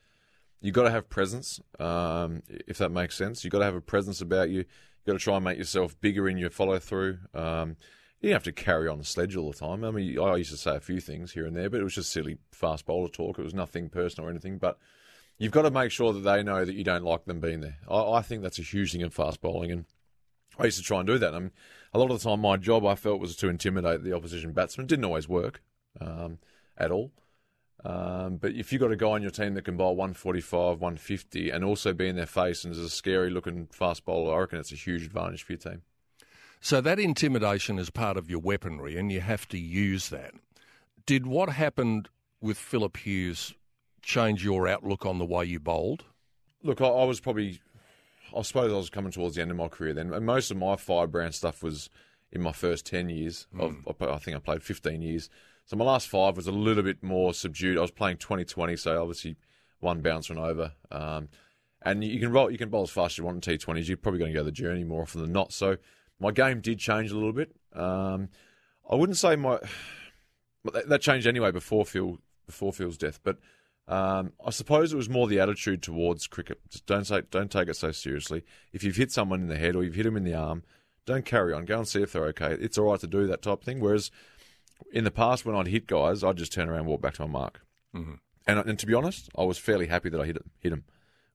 you've 0.60 0.74
got 0.74 0.84
to 0.84 0.92
have 0.92 1.08
presence, 1.08 1.60
um, 1.80 2.42
if 2.48 2.80
that 2.80 2.90
makes 2.90 3.16
sense. 3.16 3.44
You've 3.44 3.52
got 3.52 3.60
to 3.60 3.66
have 3.66 3.76
a 3.76 3.82
presence 3.82 4.20
about 4.20 4.50
you. 4.50 4.60
You've 4.60 5.06
got 5.06 5.14
to 5.14 5.20
try 5.20 5.36
and 5.36 5.46
make 5.46 5.60
yourself 5.60 6.00
bigger 6.02 6.28
in 6.28 6.38
your 6.38 6.50
follow 6.50 6.80
through. 6.80 7.20
Um, 7.34 7.76
you 8.22 8.30
don't 8.30 8.36
have 8.36 8.44
to 8.44 8.54
carry 8.54 8.88
on 8.88 8.98
the 8.98 9.04
sledge 9.04 9.36
all 9.36 9.52
the 9.52 9.58
time. 9.58 9.84
I 9.84 9.92
mean, 9.92 10.18
I 10.18 10.38
used 10.38 10.52
to 10.52 10.58
say 10.58 10.76
a 10.76 10.80
few 10.80 11.00
things 11.00 11.34
here 11.34 11.46
and 11.46 11.56
there, 11.56 11.70
but 11.70 11.80
it 11.80 11.84
was 11.84 11.96
just 11.96 12.12
silly 12.12 12.38
fast 12.52 12.86
bowler 12.86 13.10
talk. 13.10 13.38
It 13.38 13.44
was 13.44 13.54
nothing 13.54 13.90
personal 13.90 14.28
or 14.28 14.32
anything. 14.32 14.58
But 14.58 14.80
you've 15.38 15.52
got 15.52 15.64
to 15.64 15.72
make 15.72 15.92
sure 15.92 16.14
that 16.14 16.22
they 16.22 16.42
know 16.42 16.64
that 16.64 16.74
you 16.74 16.86
don't 16.86 17.04
like 17.04 17.26
them 17.26 17.42
being 17.42 17.60
there. 17.60 17.78
I, 17.88 18.14
I 18.14 18.22
think 18.22 18.42
that's 18.42 18.60
a 18.60 18.64
huge 18.64 18.94
thing 18.94 19.02
in 19.02 19.10
fast 19.10 19.42
bowling. 19.42 19.72
And 19.72 19.86
I 20.60 20.66
used 20.66 20.78
to 20.78 20.84
try 20.84 21.00
and 21.00 21.08
do 21.08 21.18
that. 21.18 21.34
I 21.34 21.40
mean, 21.40 21.52
a 21.94 22.00
lot 22.00 22.12
of 22.12 22.22
the 22.22 22.30
time, 22.30 22.42
my 22.42 22.58
job 22.58 22.86
I 22.86 22.96
felt 22.96 23.20
was 23.20 23.36
to 23.38 23.50
intimidate 23.50 24.04
the 24.04 24.14
opposition 24.14 24.52
batsman. 24.52 24.86
It 24.86 24.90
didn't 24.90 25.06
always 25.06 25.28
work 25.28 25.62
um, 26.00 26.40
at 26.78 26.92
all. 26.92 27.12
Um, 27.86 28.38
but 28.38 28.54
if 28.54 28.72
you've 28.72 28.82
got 28.82 28.92
a 28.92 28.96
guy 28.96 29.08
on 29.08 29.22
your 29.22 29.32
team 29.32 29.56
that 29.56 29.66
can 29.66 29.76
bowl 29.76 29.96
145, 29.96 30.80
150, 30.80 31.50
and 31.50 31.64
also 31.64 31.94
be 31.94 32.08
in 32.08 32.16
their 32.16 32.26
face 32.26 32.64
and 32.64 32.72
is 32.72 32.80
a 32.80 32.90
scary 32.90 33.30
looking 33.30 33.68
fast 33.68 34.06
bowler, 34.06 34.36
I 34.36 34.40
reckon 34.40 34.60
it's 34.60 34.72
a 34.72 34.76
huge 34.76 35.04
advantage 35.04 35.44
for 35.44 35.54
your 35.54 35.60
team. 35.60 35.82
So 36.62 36.80
that 36.80 36.98
intimidation 36.98 37.78
is 37.78 37.90
part 37.90 38.16
of 38.16 38.30
your 38.30 38.40
weaponry, 38.40 38.98
and 38.98 39.12
you 39.12 39.20
have 39.20 39.48
to 39.50 39.58
use 39.58 40.10
that. 40.10 40.34
Did 41.06 41.28
what 41.28 41.50
happened 41.50 42.08
with 42.40 42.58
Philip 42.58 42.96
Hughes 42.98 43.54
change 44.02 44.46
your 44.46 44.68
outlook 44.68 45.06
on 45.06 45.18
the 45.18 45.26
way 45.26 45.44
you 45.44 45.60
bowled? 45.60 46.06
Look, 46.62 46.80
I, 46.80 46.86
I 46.86 47.04
was 47.04 47.20
probably, 47.20 47.60
I 48.36 48.42
suppose 48.42 48.72
I 48.72 48.76
was 48.76 48.90
coming 48.90 49.12
towards 49.12 49.36
the 49.36 49.42
end 49.42 49.52
of 49.52 49.58
my 49.58 49.68
career 49.68 49.94
then, 49.94 50.14
and 50.14 50.26
most 50.26 50.52
of 50.52 50.58
my 50.58 50.76
firebrand 50.76 51.36
stuff 51.36 51.64
was 51.64 51.90
in 52.32 52.42
my 52.42 52.52
first 52.52 52.86
10 52.86 53.10
years. 53.10 53.48
Mm. 53.56 53.86
Of, 53.86 54.02
I 54.02 54.18
think 54.18 54.36
I 54.36 54.40
played 54.40 54.64
15 54.64 55.02
years. 55.02 55.30
So 55.66 55.78
my 55.78 55.86
last 55.86 56.08
five 56.08 56.36
was 56.36 56.48
a 56.48 56.52
little 56.52 56.84
bit 56.84 57.02
more 57.04 57.34
subdued. 57.34 57.78
I 57.78 57.82
was 57.82 57.92
playing 57.92 58.18
2020, 58.18 58.76
so 58.76 59.00
obviously 59.02 59.38
one 59.80 60.02
bounce 60.02 60.30
and 60.30 60.40
over. 60.40 60.74
Um, 60.92 61.30
and 61.82 62.04
you 62.04 62.20
can 62.20 62.32
roll, 62.32 62.50
you 62.50 62.58
can 62.58 62.70
bowl 62.70 62.84
as 62.84 62.90
fast 62.90 63.14
as 63.14 63.18
you 63.20 63.24
want 63.26 63.46
in 63.46 63.58
T20s. 63.58 63.88
You're 63.88 63.98
probably 63.98 64.20
going 64.20 64.34
to 64.34 64.38
go 64.38 64.44
the 64.44 64.52
journey 64.52 64.84
more 64.84 65.04
often 65.04 65.22
than 65.22 65.32
not. 65.32 65.54
So 65.54 65.78
my 66.20 66.32
game 66.32 66.62
did 66.62 66.80
change 66.80 67.12
a 67.12 67.16
little 67.16 67.34
bit. 67.34 67.56
Um, 67.74 68.30
I 68.90 68.96
wouldn't 68.96 69.18
say 69.18 69.36
my 69.36 69.60
that 70.86 71.02
changed 71.02 71.28
anyway 71.28 71.52
before 71.52 71.86
Phil 71.86 72.20
before 72.46 72.74
Phil's 72.74 72.98
death, 72.98 73.20
but 73.24 73.38
um, 73.88 74.34
I 74.46 74.52
suppose 74.52 74.94
it 74.94 74.98
was 74.98 75.10
more 75.10 75.28
the 75.28 75.40
attitude 75.40 75.82
towards 75.82 76.28
cricket. 76.28 76.60
Just 76.70 76.86
don't 76.86 77.06
say, 77.06 77.24
don't 77.30 77.52
take 77.52 77.68
it 77.68 77.76
so 77.76 77.92
seriously. 77.92 78.44
If 78.72 78.84
you've 78.84 78.96
hit 78.96 79.12
someone 79.12 79.42
in 79.42 79.48
the 79.48 79.58
head 79.58 79.76
or 79.76 79.84
you've 79.84 79.96
hit 79.96 80.04
them 80.04 80.18
in 80.18 80.24
the 80.24 80.34
arm, 80.34 80.64
don't 81.06 81.26
carry 81.26 81.54
on. 81.54 81.66
Go 81.66 81.80
and 81.80 81.88
see 81.88 82.02
if 82.02 82.14
they're 82.14 82.26
okay. 82.26 82.54
It's 82.60 82.78
all 82.78 82.92
right 82.92 83.00
to 83.00 83.08
do 83.08 83.28
that 83.28 83.42
type 83.42 83.60
of 83.60 83.64
thing. 83.64 83.80
Whereas 83.80 84.10
in 84.92 85.04
the 85.04 85.12
past, 85.12 85.46
when 85.46 85.56
I'd 85.56 85.68
hit 85.68 85.88
guys, 85.88 86.24
I'd 86.24 86.38
just 86.38 86.54
turn 86.54 86.70
around 86.70 86.80
and 86.80 86.88
walk 86.88 87.02
back 87.02 87.16
to 87.16 87.24
my 87.24 87.28
mark. 87.28 87.62
Mm-hmm. 87.94 88.14
And, 88.48 88.60
and 88.60 88.80
to 88.80 88.86
be 88.86 88.94
honest, 88.94 89.30
I 89.38 89.44
was 89.44 89.58
fairly 89.58 89.88
happy 89.88 90.10
that 90.10 90.20
I 90.20 90.26
hit 90.26 90.38
it, 90.38 90.46
hit 90.60 90.74
him, 90.74 90.86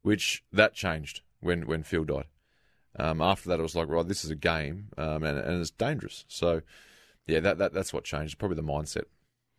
which 0.02 0.42
that 0.52 0.74
changed 0.74 1.22
when, 1.40 1.66
when 1.66 1.82
Phil 1.82 2.04
died. 2.04 2.26
Um, 2.98 3.20
after 3.20 3.48
that, 3.48 3.60
it 3.60 3.62
was 3.62 3.76
like, 3.76 3.88
right, 3.88 4.06
this 4.06 4.24
is 4.24 4.30
a 4.30 4.36
game, 4.36 4.88
um, 4.96 5.22
and, 5.22 5.38
and 5.38 5.60
it's 5.60 5.70
dangerous. 5.70 6.24
So, 6.28 6.62
yeah, 7.26 7.40
that, 7.40 7.58
that 7.58 7.72
that's 7.72 7.92
what 7.92 8.04
changed. 8.04 8.38
Probably 8.38 8.56
the 8.56 8.62
mindset. 8.62 9.04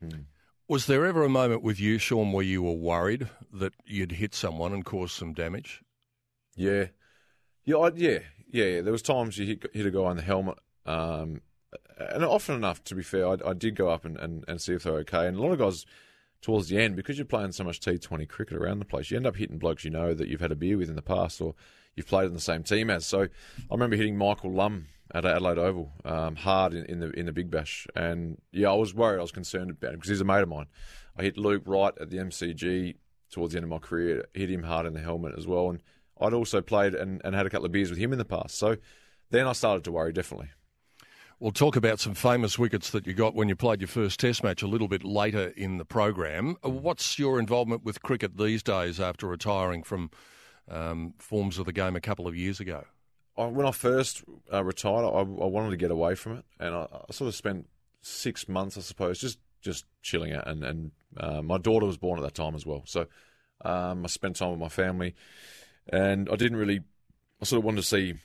Mm. 0.03 0.25
Was 0.69 0.85
there 0.85 1.03
ever 1.07 1.23
a 1.23 1.29
moment 1.29 1.63
with 1.63 1.79
you, 1.79 1.97
Shaun, 1.97 2.31
where 2.31 2.45
you 2.45 2.61
were 2.61 2.73
worried 2.73 3.27
that 3.51 3.73
you'd 3.87 4.11
hit 4.11 4.35
someone 4.35 4.71
and 4.71 4.85
cause 4.85 5.11
some 5.11 5.33
damage? 5.33 5.81
Yeah, 6.55 6.89
yeah, 7.65 7.77
I, 7.77 7.91
yeah, 7.95 8.19
yeah. 8.51 8.81
There 8.81 8.91
was 8.91 9.01
times 9.01 9.39
you 9.39 9.47
hit, 9.47 9.65
hit 9.73 9.87
a 9.87 9.89
guy 9.89 10.01
on 10.01 10.17
the 10.17 10.21
helmet, 10.21 10.59
um, 10.85 11.41
and 11.97 12.23
often 12.23 12.53
enough, 12.53 12.83
to 12.83 12.93
be 12.93 13.01
fair, 13.01 13.27
I, 13.27 13.37
I 13.47 13.53
did 13.53 13.75
go 13.75 13.89
up 13.89 14.05
and, 14.05 14.15
and, 14.17 14.45
and 14.47 14.61
see 14.61 14.73
if 14.73 14.83
they're 14.83 14.99
okay. 14.99 15.25
And 15.25 15.37
a 15.37 15.41
lot 15.41 15.53
of 15.53 15.57
guys 15.57 15.87
towards 16.39 16.69
the 16.69 16.77
end, 16.77 16.95
because 16.95 17.17
you're 17.17 17.25
playing 17.25 17.53
so 17.53 17.63
much 17.63 17.79
T20 17.79 18.29
cricket 18.29 18.55
around 18.55 18.77
the 18.77 18.85
place, 18.85 19.09
you 19.09 19.17
end 19.17 19.25
up 19.25 19.37
hitting 19.37 19.57
blokes 19.57 19.83
you 19.83 19.89
know 19.89 20.13
that 20.13 20.27
you've 20.27 20.39
had 20.39 20.51
a 20.51 20.55
beer 20.55 20.77
with 20.77 20.89
in 20.89 20.95
the 20.95 21.01
past 21.01 21.41
or 21.41 21.55
you've 21.95 22.05
played 22.05 22.27
in 22.27 22.35
the 22.35 22.39
same 22.39 22.61
team 22.61 22.91
as. 22.91 23.07
So 23.07 23.23
I 23.23 23.27
remember 23.71 23.95
hitting 23.95 24.19
Michael 24.19 24.53
Lumb 24.53 24.85
at 25.13 25.25
Adelaide 25.25 25.57
Oval 25.57 25.91
um, 26.05 26.35
hard 26.35 26.73
in, 26.73 26.85
in, 26.85 26.99
the 26.99 27.09
in 27.11 27.25
the 27.25 27.31
Big 27.31 27.49
Bash, 27.49 27.87
and 27.95 28.39
yeah, 28.51 28.69
I 28.69 28.75
was 28.75 28.93
worried, 28.93 29.19
I 29.19 29.21
was 29.21 29.31
concerned 29.31 29.71
about 29.71 29.93
him 29.93 29.95
because 29.95 30.09
he's 30.09 30.21
a 30.21 30.25
mate 30.25 30.43
of 30.43 30.49
mine. 30.49 30.67
I 31.17 31.23
hit 31.23 31.37
Luke 31.37 31.63
Wright 31.65 31.93
at 31.99 32.09
the 32.09 32.17
MCG 32.17 32.95
towards 33.31 33.53
the 33.53 33.57
end 33.57 33.63
of 33.63 33.69
my 33.69 33.77
career, 33.77 34.25
hit 34.33 34.49
him 34.49 34.63
hard 34.63 34.85
in 34.85 34.93
the 34.93 34.99
helmet 34.99 35.33
as 35.37 35.47
well. 35.47 35.69
And 35.69 35.81
I'd 36.19 36.33
also 36.33 36.61
played 36.61 36.93
and, 36.93 37.21
and 37.23 37.35
had 37.35 37.45
a 37.45 37.49
couple 37.49 37.65
of 37.65 37.71
beers 37.71 37.89
with 37.89 37.99
him 37.99 38.11
in 38.11 38.19
the 38.19 38.25
past. 38.25 38.57
So 38.57 38.77
then 39.29 39.47
I 39.47 39.53
started 39.53 39.83
to 39.85 39.91
worry, 39.91 40.11
definitely. 40.11 40.49
We'll 41.39 41.51
talk 41.51 41.77
about 41.77 42.01
some 42.01 42.15
famous 42.15 42.59
wickets 42.59 42.89
that 42.89 43.07
you 43.07 43.13
got 43.13 43.33
when 43.33 43.47
you 43.47 43.55
played 43.55 43.79
your 43.79 43.87
first 43.87 44.19
Test 44.19 44.43
match 44.43 44.61
a 44.61 44.67
little 44.67 44.89
bit 44.89 45.05
later 45.05 45.53
in 45.55 45.77
the 45.77 45.85
program. 45.85 46.57
What's 46.63 47.17
your 47.17 47.39
involvement 47.39 47.85
with 47.85 48.01
cricket 48.01 48.37
these 48.37 48.61
days 48.61 48.99
after 48.99 49.25
retiring 49.25 49.83
from 49.83 50.11
um, 50.67 51.13
forms 51.17 51.57
of 51.57 51.65
the 51.65 51.71
game 51.71 51.95
a 51.95 52.01
couple 52.01 52.27
of 52.27 52.35
years 52.35 52.59
ago? 52.59 52.83
I, 53.39 53.45
when 53.47 53.65
I 53.65 53.71
first 53.71 54.23
uh, 54.51 54.63
retired, 54.63 55.05
I, 55.05 55.19
I, 55.19 55.23
wanted 55.23 55.71
to 55.71 55.77
get 55.77 55.91
away 55.91 56.15
from 56.15 56.37
it, 56.37 56.45
and 56.59 56.75
I, 56.75 56.87
I, 56.91 57.11
sort 57.11 57.27
of 57.27 57.35
spent 57.35 57.67
six 58.01 58.47
months, 58.47 58.77
I 58.77 58.81
suppose, 58.81 59.19
just 59.19 59.39
just 59.61 59.85
chilling 60.01 60.33
out. 60.33 60.47
And, 60.47 60.63
and 60.63 60.91
uh, 61.17 61.41
my 61.41 61.57
daughter 61.57 61.85
was 61.85 61.97
born 61.97 62.19
at 62.19 62.23
that 62.23 62.35
time 62.35 62.55
as 62.55 62.65
well, 62.65 62.83
so 62.85 63.07
um, 63.63 64.05
I 64.05 64.07
spent 64.07 64.35
time 64.35 64.51
with 64.51 64.59
my 64.59 64.69
family, 64.69 65.15
and 65.87 66.29
I 66.31 66.35
didn't 66.35 66.57
really. 66.57 66.81
I 67.41 67.45
sort 67.45 67.59
of 67.59 67.65
wanted 67.65 67.81
to 67.81 67.87
see 67.87 68.15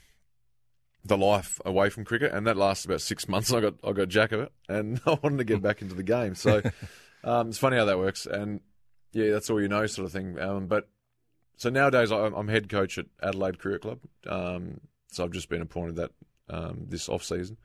the 1.05 1.19
life 1.19 1.61
away 1.65 1.91
from 1.91 2.05
cricket, 2.05 2.33
and 2.33 2.47
that 2.47 2.57
lasted 2.57 2.91
about 2.91 3.01
six 3.01 3.29
months. 3.29 3.53
I 3.53 3.61
got 3.61 3.75
I 3.85 3.93
got 3.93 4.09
jack 4.09 4.33
of 4.33 4.41
it, 4.41 4.53
and 4.69 5.01
I 5.07 5.19
wanted 5.23 5.39
to 5.39 5.45
get 5.45 5.63
back 5.63 5.83
into 5.83 5.95
the 5.95 6.03
game. 6.03 6.35
So 6.35 6.63
um, 7.25 7.49
it's 7.49 7.59
funny 7.59 7.77
how 7.77 7.85
that 7.85 7.99
works, 7.99 8.27
and 8.27 8.61
yeah, 9.13 9.31
that's 9.31 9.51
all 9.51 9.61
you 9.61 9.69
know, 9.69 9.87
sort 9.87 10.07
of 10.07 10.13
thing. 10.13 10.39
Um, 10.39 10.67
but 10.67 10.89
so 11.57 11.71
nowadays 11.71 12.11
I'm 12.11 12.49
head 12.49 12.69
coach 12.69 12.99
at 12.99 13.07
Adelaide 13.23 13.59
Cricket 13.59 13.83
Club, 13.83 13.99
um, 14.27 14.81
so 15.15 15.25
I've 15.25 15.33
just 15.33 15.49
been 15.49 15.63
appointed 15.63 15.97
that 15.97 16.11
um, 16.49 16.87
this 16.89 17.09
off 17.09 17.25
season. 17.25 17.57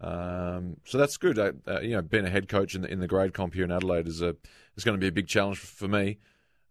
Um, 0.00 0.76
so 0.84 0.98
that's 0.98 1.16
good. 1.16 1.38
Uh, 1.38 1.52
uh, 1.66 1.80
you 1.80 1.90
know, 1.90 2.02
being 2.02 2.26
a 2.26 2.30
head 2.30 2.48
coach 2.48 2.74
in 2.74 2.82
the, 2.82 2.92
in 2.92 3.00
the 3.00 3.06
grade 3.06 3.32
comp 3.32 3.54
here 3.54 3.64
in 3.64 3.72
Adelaide 3.72 4.06
is 4.06 4.20
a 4.20 4.36
is 4.76 4.84
going 4.84 4.94
to 4.94 5.00
be 5.00 5.08
a 5.08 5.12
big 5.12 5.26
challenge 5.26 5.58
for 5.58 5.88
me. 5.88 6.18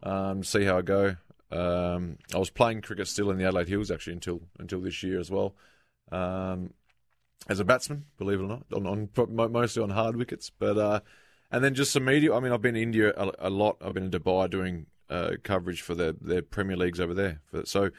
Um, 0.04 0.44
see 0.44 0.64
how 0.64 0.78
I 0.78 0.82
go. 0.82 1.16
I 1.52 2.38
was 2.38 2.50
playing 2.50 2.82
cricket 2.82 3.08
still 3.08 3.32
in 3.32 3.38
the 3.38 3.46
Adelaide 3.46 3.70
Hills 3.70 3.92
actually 3.92 4.14
until 4.14 4.42
until 4.60 4.82
this 4.82 5.02
year 5.04 5.20
as 5.20 5.32
well 5.32 5.56
um, 6.12 6.74
as 7.48 7.60
a 7.60 7.66
batsman, 7.66 8.06
believe 8.18 8.40
it 8.40 8.44
or 8.44 8.48
not, 8.48 8.66
on, 8.74 8.88
on 8.88 9.52
mostly 9.52 9.84
on 9.84 9.90
hard 9.90 10.16
wickets. 10.16 10.52
But 10.58 10.78
uh, 10.78 11.00
and 11.52 11.64
then 11.64 11.76
just 11.76 11.92
some 11.92 12.06
media. 12.06 12.34
I 12.34 12.40
mean, 12.40 12.52
I've 12.52 12.62
been 12.62 12.76
in 12.76 12.84
India 12.84 13.14
a, 13.16 13.32
a 13.40 13.50
lot. 13.50 13.78
I've 13.82 13.94
been 13.94 14.06
in 14.06 14.12
Dubai 14.12 14.50
doing 14.50 14.88
uh, 15.10 15.32
coverage 15.44 15.82
for 15.82 15.96
their 15.96 16.14
their 16.14 16.42
Premier 16.42 16.78
Leagues 16.78 17.00
over 17.00 17.14
there. 17.14 17.42
So 17.66 17.92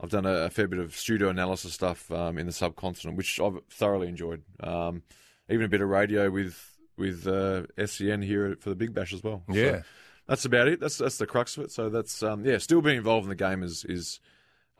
I've 0.00 0.10
done 0.10 0.26
a, 0.26 0.32
a, 0.32 0.50
fair 0.50 0.66
bit 0.66 0.80
of 0.80 0.96
studio 0.96 1.28
analysis 1.28 1.72
stuff 1.72 2.10
um, 2.10 2.36
in 2.36 2.46
the 2.46 2.52
subcontinent, 2.52 3.16
which 3.16 3.40
I've 3.40 3.60
thoroughly 3.70 4.08
enjoyed. 4.08 4.42
Um, 4.60 5.02
even 5.48 5.64
a 5.64 5.68
bit 5.68 5.80
of 5.80 5.88
radio 5.88 6.30
with 6.30 6.76
with 6.96 7.26
uh, 7.26 7.64
SEN 7.86 8.22
here 8.22 8.56
for 8.60 8.70
the 8.70 8.76
Big 8.76 8.94
Bash 8.94 9.12
as 9.12 9.22
well. 9.22 9.42
Yeah. 9.48 9.78
So 9.78 9.82
that's 10.26 10.44
about 10.44 10.68
it. 10.68 10.80
That's 10.80 10.98
that's 10.98 11.18
the 11.18 11.26
crux 11.26 11.56
of 11.56 11.64
it. 11.64 11.70
So 11.70 11.88
that's 11.88 12.22
um, 12.22 12.44
yeah, 12.44 12.58
still 12.58 12.80
being 12.80 12.96
involved 12.96 13.24
in 13.24 13.28
the 13.28 13.34
game 13.34 13.62
is 13.62 13.84
is 13.84 14.20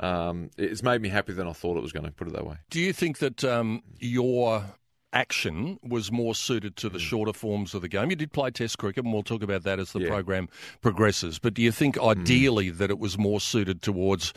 um, 0.00 0.50
it's 0.56 0.82
made 0.82 1.00
me 1.00 1.08
happier 1.08 1.34
than 1.34 1.46
I 1.46 1.52
thought 1.52 1.76
it 1.76 1.82
was 1.82 1.92
going 1.92 2.06
to. 2.06 2.12
Put 2.12 2.28
it 2.28 2.34
that 2.34 2.46
way. 2.46 2.56
Do 2.70 2.80
you 2.80 2.92
think 2.92 3.18
that 3.18 3.44
um, 3.44 3.82
your 3.98 4.64
action 5.12 5.78
was 5.82 6.10
more 6.10 6.34
suited 6.34 6.76
to 6.76 6.88
the 6.88 6.98
hmm. 6.98 7.04
shorter 7.04 7.32
forms 7.32 7.74
of 7.74 7.82
the 7.82 7.88
game? 7.88 8.10
You 8.10 8.16
did 8.16 8.32
play 8.32 8.50
Test 8.50 8.78
cricket, 8.78 9.04
and 9.04 9.12
we'll 9.12 9.22
talk 9.22 9.42
about 9.42 9.62
that 9.64 9.78
as 9.78 9.92
the 9.92 10.00
yeah. 10.00 10.08
program 10.08 10.48
progresses. 10.80 11.38
But 11.38 11.54
do 11.54 11.62
you 11.62 11.72
think 11.72 11.96
hmm. 11.96 12.08
ideally 12.08 12.70
mm. 12.70 12.78
that 12.78 12.90
it 12.90 12.98
was 12.98 13.18
more 13.18 13.40
suited 13.40 13.82
towards 13.82 14.32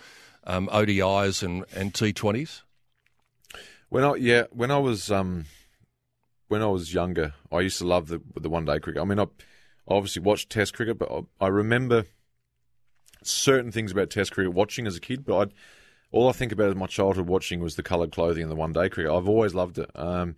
um, 0.48 0.68
ODIs 0.70 1.44
and 1.44 1.64
and 1.76 1.94
T20s? 1.94 2.64
When 3.90 4.04
I 4.04 4.16
yeah, 4.16 4.44
when 4.52 4.72
I 4.72 4.80
was 4.80 5.12
um, 5.12 5.46
when 6.48 6.62
I 6.64 6.68
was 6.68 6.94
younger, 6.94 7.34
I 7.52 7.60
used 7.60 7.78
to 7.78 7.86
love 7.86 8.08
the 8.08 8.22
the 8.36 8.50
one 8.50 8.66
day 8.66 8.80
cricket. 8.80 9.02
I 9.02 9.06
mean, 9.06 9.20
I 9.20 9.28
obviously 9.88 10.24
watched 10.24 10.50
Test 10.50 10.74
cricket, 10.74 10.98
but 10.98 11.26
I, 11.40 11.48
remember 11.48 12.06
certain 13.24 13.72
things 13.72 13.92
about 13.92 14.10
Test 14.10 14.32
cricket 14.32 14.54
watching 14.54 14.88
as 14.88 14.96
a 14.96 15.02
kid, 15.02 15.26
but 15.26 15.38
I'd, 15.38 15.54
all 16.12 16.28
I 16.30 16.34
think 16.34 16.52
about 16.52 16.72
in 16.72 16.78
my 16.78 16.88
childhood 16.88 17.28
watching 17.28 17.60
was 17.60 17.76
the 17.76 17.84
coloured 17.84 18.12
clothing 18.12 18.44
and 18.44 18.52
the 18.52 18.56
one 18.56 18.74
day 18.74 18.90
cricket. 18.90 19.12
I've 19.12 19.30
always 19.30 19.54
loved 19.54 19.78
it. 19.78 19.90
Um, 19.96 20.36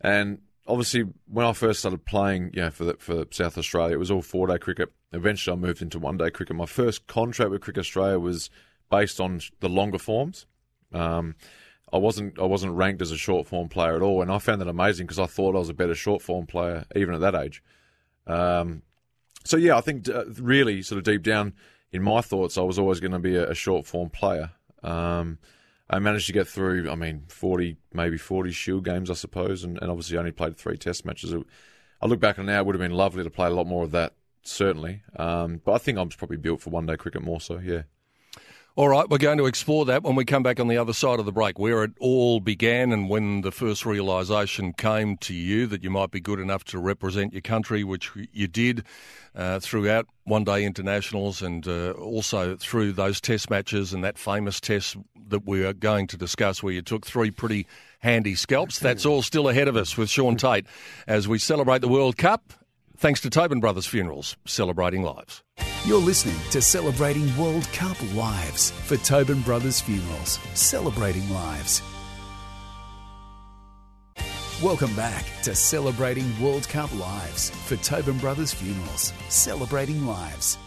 and 0.00 0.40
obviously, 0.66 1.04
when 1.26 1.46
I 1.46 1.52
first 1.52 1.80
started 1.80 2.04
playing, 2.04 2.52
yeah, 2.54 2.70
for 2.70 2.84
the, 2.84 2.94
for 2.98 3.24
South 3.30 3.58
Australia, 3.58 3.94
it 3.94 3.98
was 3.98 4.10
all 4.10 4.22
four 4.22 4.46
day 4.46 4.58
cricket. 4.58 4.92
Eventually, 5.12 5.56
I 5.56 5.60
moved 5.60 5.82
into 5.82 5.98
one 5.98 6.16
day 6.16 6.30
cricket. 6.30 6.56
My 6.56 6.66
first 6.66 7.06
contract 7.06 7.50
with 7.50 7.62
Cricket 7.62 7.80
Australia 7.80 8.18
was 8.18 8.48
based 8.90 9.20
on 9.20 9.40
the 9.60 9.68
longer 9.68 9.98
forms. 9.98 10.46
Um, 10.92 11.36
I 11.92 11.98
wasn't 11.98 12.38
I 12.38 12.44
wasn't 12.44 12.74
ranked 12.74 13.02
as 13.02 13.10
a 13.10 13.16
short 13.16 13.46
form 13.46 13.68
player 13.68 13.96
at 13.96 14.02
all, 14.02 14.22
and 14.22 14.30
I 14.30 14.38
found 14.38 14.60
that 14.60 14.68
amazing 14.68 15.06
because 15.06 15.18
I 15.18 15.26
thought 15.26 15.56
I 15.56 15.58
was 15.58 15.68
a 15.68 15.74
better 15.74 15.94
short 15.94 16.22
form 16.22 16.46
player 16.46 16.84
even 16.94 17.14
at 17.14 17.20
that 17.20 17.34
age. 17.34 17.62
Um, 18.26 18.82
so 19.44 19.56
yeah, 19.56 19.76
I 19.76 19.80
think 19.80 20.08
uh, 20.08 20.24
really 20.38 20.82
sort 20.82 20.98
of 20.98 21.04
deep 21.04 21.22
down, 21.22 21.54
in 21.92 22.02
my 22.02 22.20
thoughts, 22.20 22.58
I 22.58 22.62
was 22.62 22.78
always 22.78 23.00
going 23.00 23.12
to 23.12 23.18
be 23.18 23.36
a, 23.36 23.50
a 23.50 23.54
short 23.54 23.86
form 23.86 24.10
player. 24.10 24.50
Um, 24.82 25.38
I 25.88 25.98
managed 25.98 26.26
to 26.28 26.32
get 26.32 26.46
through, 26.46 26.88
I 26.88 26.94
mean, 26.94 27.24
40, 27.28 27.76
maybe 27.92 28.16
40 28.16 28.52
Shield 28.52 28.84
games, 28.84 29.10
I 29.10 29.14
suppose, 29.14 29.64
and, 29.64 29.78
and 29.82 29.90
obviously 29.90 30.16
only 30.16 30.30
played 30.30 30.56
three 30.56 30.76
Test 30.76 31.04
matches. 31.04 31.34
I 32.00 32.06
look 32.06 32.20
back 32.20 32.38
on 32.38 32.46
now, 32.46 32.60
it 32.60 32.66
would 32.66 32.76
have 32.76 32.80
been 32.80 32.96
lovely 32.96 33.24
to 33.24 33.30
play 33.30 33.48
a 33.48 33.50
lot 33.50 33.66
more 33.66 33.82
of 33.82 33.90
that, 33.90 34.14
certainly. 34.42 35.02
Um, 35.16 35.60
but 35.64 35.72
I 35.72 35.78
think 35.78 35.98
I'm 35.98 36.08
probably 36.10 36.36
built 36.36 36.60
for 36.60 36.70
one 36.70 36.86
day 36.86 36.96
cricket 36.96 37.22
more 37.22 37.40
so, 37.40 37.58
yeah. 37.58 37.82
All 38.80 38.88
right, 38.88 39.06
we're 39.10 39.18
going 39.18 39.36
to 39.36 39.44
explore 39.44 39.84
that 39.84 40.04
when 40.04 40.14
we 40.14 40.24
come 40.24 40.42
back 40.42 40.58
on 40.58 40.66
the 40.66 40.78
other 40.78 40.94
side 40.94 41.18
of 41.18 41.26
the 41.26 41.32
break, 41.32 41.58
where 41.58 41.84
it 41.84 41.90
all 42.00 42.40
began 42.40 42.92
and 42.92 43.10
when 43.10 43.42
the 43.42 43.52
first 43.52 43.84
realisation 43.84 44.72
came 44.72 45.18
to 45.18 45.34
you 45.34 45.66
that 45.66 45.84
you 45.84 45.90
might 45.90 46.10
be 46.10 46.18
good 46.18 46.40
enough 46.40 46.64
to 46.64 46.78
represent 46.78 47.34
your 47.34 47.42
country, 47.42 47.84
which 47.84 48.10
you 48.32 48.48
did 48.48 48.82
uh, 49.34 49.60
throughout 49.60 50.06
one 50.24 50.44
day 50.44 50.64
internationals 50.64 51.42
and 51.42 51.68
uh, 51.68 51.90
also 51.90 52.56
through 52.56 52.92
those 52.92 53.20
test 53.20 53.50
matches 53.50 53.92
and 53.92 54.02
that 54.02 54.16
famous 54.16 54.58
test 54.62 54.96
that 55.28 55.46
we 55.46 55.62
are 55.62 55.74
going 55.74 56.06
to 56.06 56.16
discuss 56.16 56.62
where 56.62 56.72
you 56.72 56.80
took 56.80 57.04
three 57.04 57.30
pretty 57.30 57.66
handy 57.98 58.34
scalps. 58.34 58.78
That's 58.78 59.04
all 59.04 59.20
still 59.20 59.50
ahead 59.50 59.68
of 59.68 59.76
us 59.76 59.98
with 59.98 60.08
Shaun 60.08 60.36
Tait 60.38 60.64
as 61.06 61.28
we 61.28 61.38
celebrate 61.38 61.82
the 61.82 61.88
World 61.88 62.16
Cup. 62.16 62.54
Thanks 62.96 63.20
to 63.20 63.28
Tobin 63.28 63.60
Brothers 63.60 63.86
Funerals, 63.86 64.38
celebrating 64.46 65.02
lives. 65.02 65.42
You're 65.86 65.98
listening 65.98 66.36
to 66.50 66.60
Celebrating 66.60 67.34
World 67.38 67.66
Cup 67.72 67.96
Lives 68.14 68.70
for 68.70 68.98
Tobin 68.98 69.40
Brothers 69.40 69.80
Funerals, 69.80 70.38
celebrating 70.52 71.26
lives. 71.30 71.80
Welcome 74.62 74.94
back 74.94 75.24
to 75.44 75.54
Celebrating 75.54 76.38
World 76.38 76.68
Cup 76.68 76.94
Lives 76.98 77.48
for 77.64 77.76
Tobin 77.76 78.18
Brothers 78.18 78.52
Funerals, 78.52 79.14
celebrating 79.30 80.04
lives. 80.04 80.58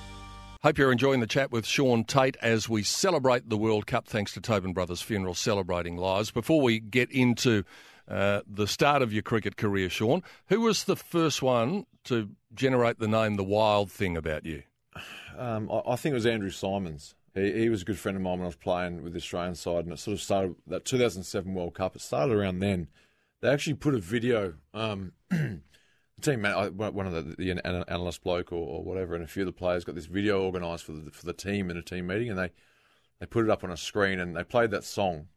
Hope 0.63 0.79
you're 0.79 0.91
enjoying 0.91 1.19
the 1.19 1.27
chat 1.27 1.51
with 1.51 1.67
Shaun 1.67 2.05
Tait 2.05 2.35
as 2.41 2.67
we 2.67 2.81
celebrate 2.81 3.49
the 3.49 3.57
World 3.57 3.85
Cup 3.85 4.07
thanks 4.07 4.33
to 4.33 4.41
Tobin 4.41 4.73
Brothers 4.73 5.03
Funerals, 5.03 5.37
celebrating 5.37 5.95
lives. 5.95 6.31
Before 6.31 6.59
we 6.59 6.79
get 6.79 7.11
into 7.11 7.63
uh, 8.07 8.41
the 8.47 8.65
start 8.65 9.03
of 9.03 9.13
your 9.13 9.21
cricket 9.21 9.57
career, 9.57 9.91
Shaun, 9.91 10.23
who 10.47 10.61
was 10.61 10.85
the 10.85 10.95
first 10.95 11.43
one 11.43 11.85
to 12.05 12.29
generate 12.55 12.97
the 12.97 13.07
name 13.07 13.35
The 13.35 13.43
Wild 13.43 13.91
Thing 13.91 14.17
about 14.17 14.43
you? 14.43 14.63
Um, 15.37 15.69
I, 15.71 15.91
I, 15.91 15.95
think 15.95 16.11
it 16.11 16.15
was 16.15 16.25
Andrew 16.25 16.49
Symonds. 16.49 17.15
He, 17.33 17.51
he, 17.51 17.69
was 17.69 17.81
a 17.81 17.85
good 17.85 17.97
friend 17.97 18.15
of 18.15 18.21
mine 18.21 18.39
when 18.39 18.43
I 18.43 18.47
was 18.47 18.55
playing 18.55 19.03
with 19.03 19.13
the 19.13 19.19
Australian 19.19 19.55
side, 19.55 19.85
and 19.85 19.93
it 19.93 19.99
sort 19.99 20.13
of 20.13 20.21
started 20.21 20.55
that 20.67 20.85
2007 20.85 21.53
World 21.53 21.73
Cup. 21.73 21.95
It 21.95 22.01
started 22.01 22.35
around 22.35 22.59
then. 22.59 22.87
They 23.41 23.49
actually 23.49 23.75
put 23.75 23.95
a 23.95 23.99
video. 23.99 24.55
Um, 24.73 25.13
the 25.29 25.59
team, 26.21 26.43
one 26.43 27.07
of 27.07 27.13
the, 27.13 27.35
the 27.37 27.65
analyst 27.65 28.23
bloke 28.23 28.51
or, 28.51 28.55
or, 28.55 28.83
whatever, 28.83 29.15
and 29.15 29.23
a 29.23 29.27
few 29.27 29.41
of 29.43 29.47
the 29.47 29.51
players 29.51 29.83
got 29.83 29.95
this 29.95 30.05
video 30.05 30.43
organised 30.43 30.85
for 30.85 30.93
the 30.93 31.11
for 31.11 31.25
the 31.25 31.33
team 31.33 31.69
in 31.69 31.77
a 31.77 31.81
team 31.81 32.07
meeting, 32.07 32.29
and 32.29 32.37
they 32.37 32.51
they 33.19 33.25
put 33.25 33.43
it 33.43 33.49
up 33.49 33.63
on 33.63 33.71
a 33.71 33.77
screen 33.77 34.19
and 34.19 34.35
they 34.35 34.43
played 34.43 34.71
that 34.71 34.83
song, 34.83 35.27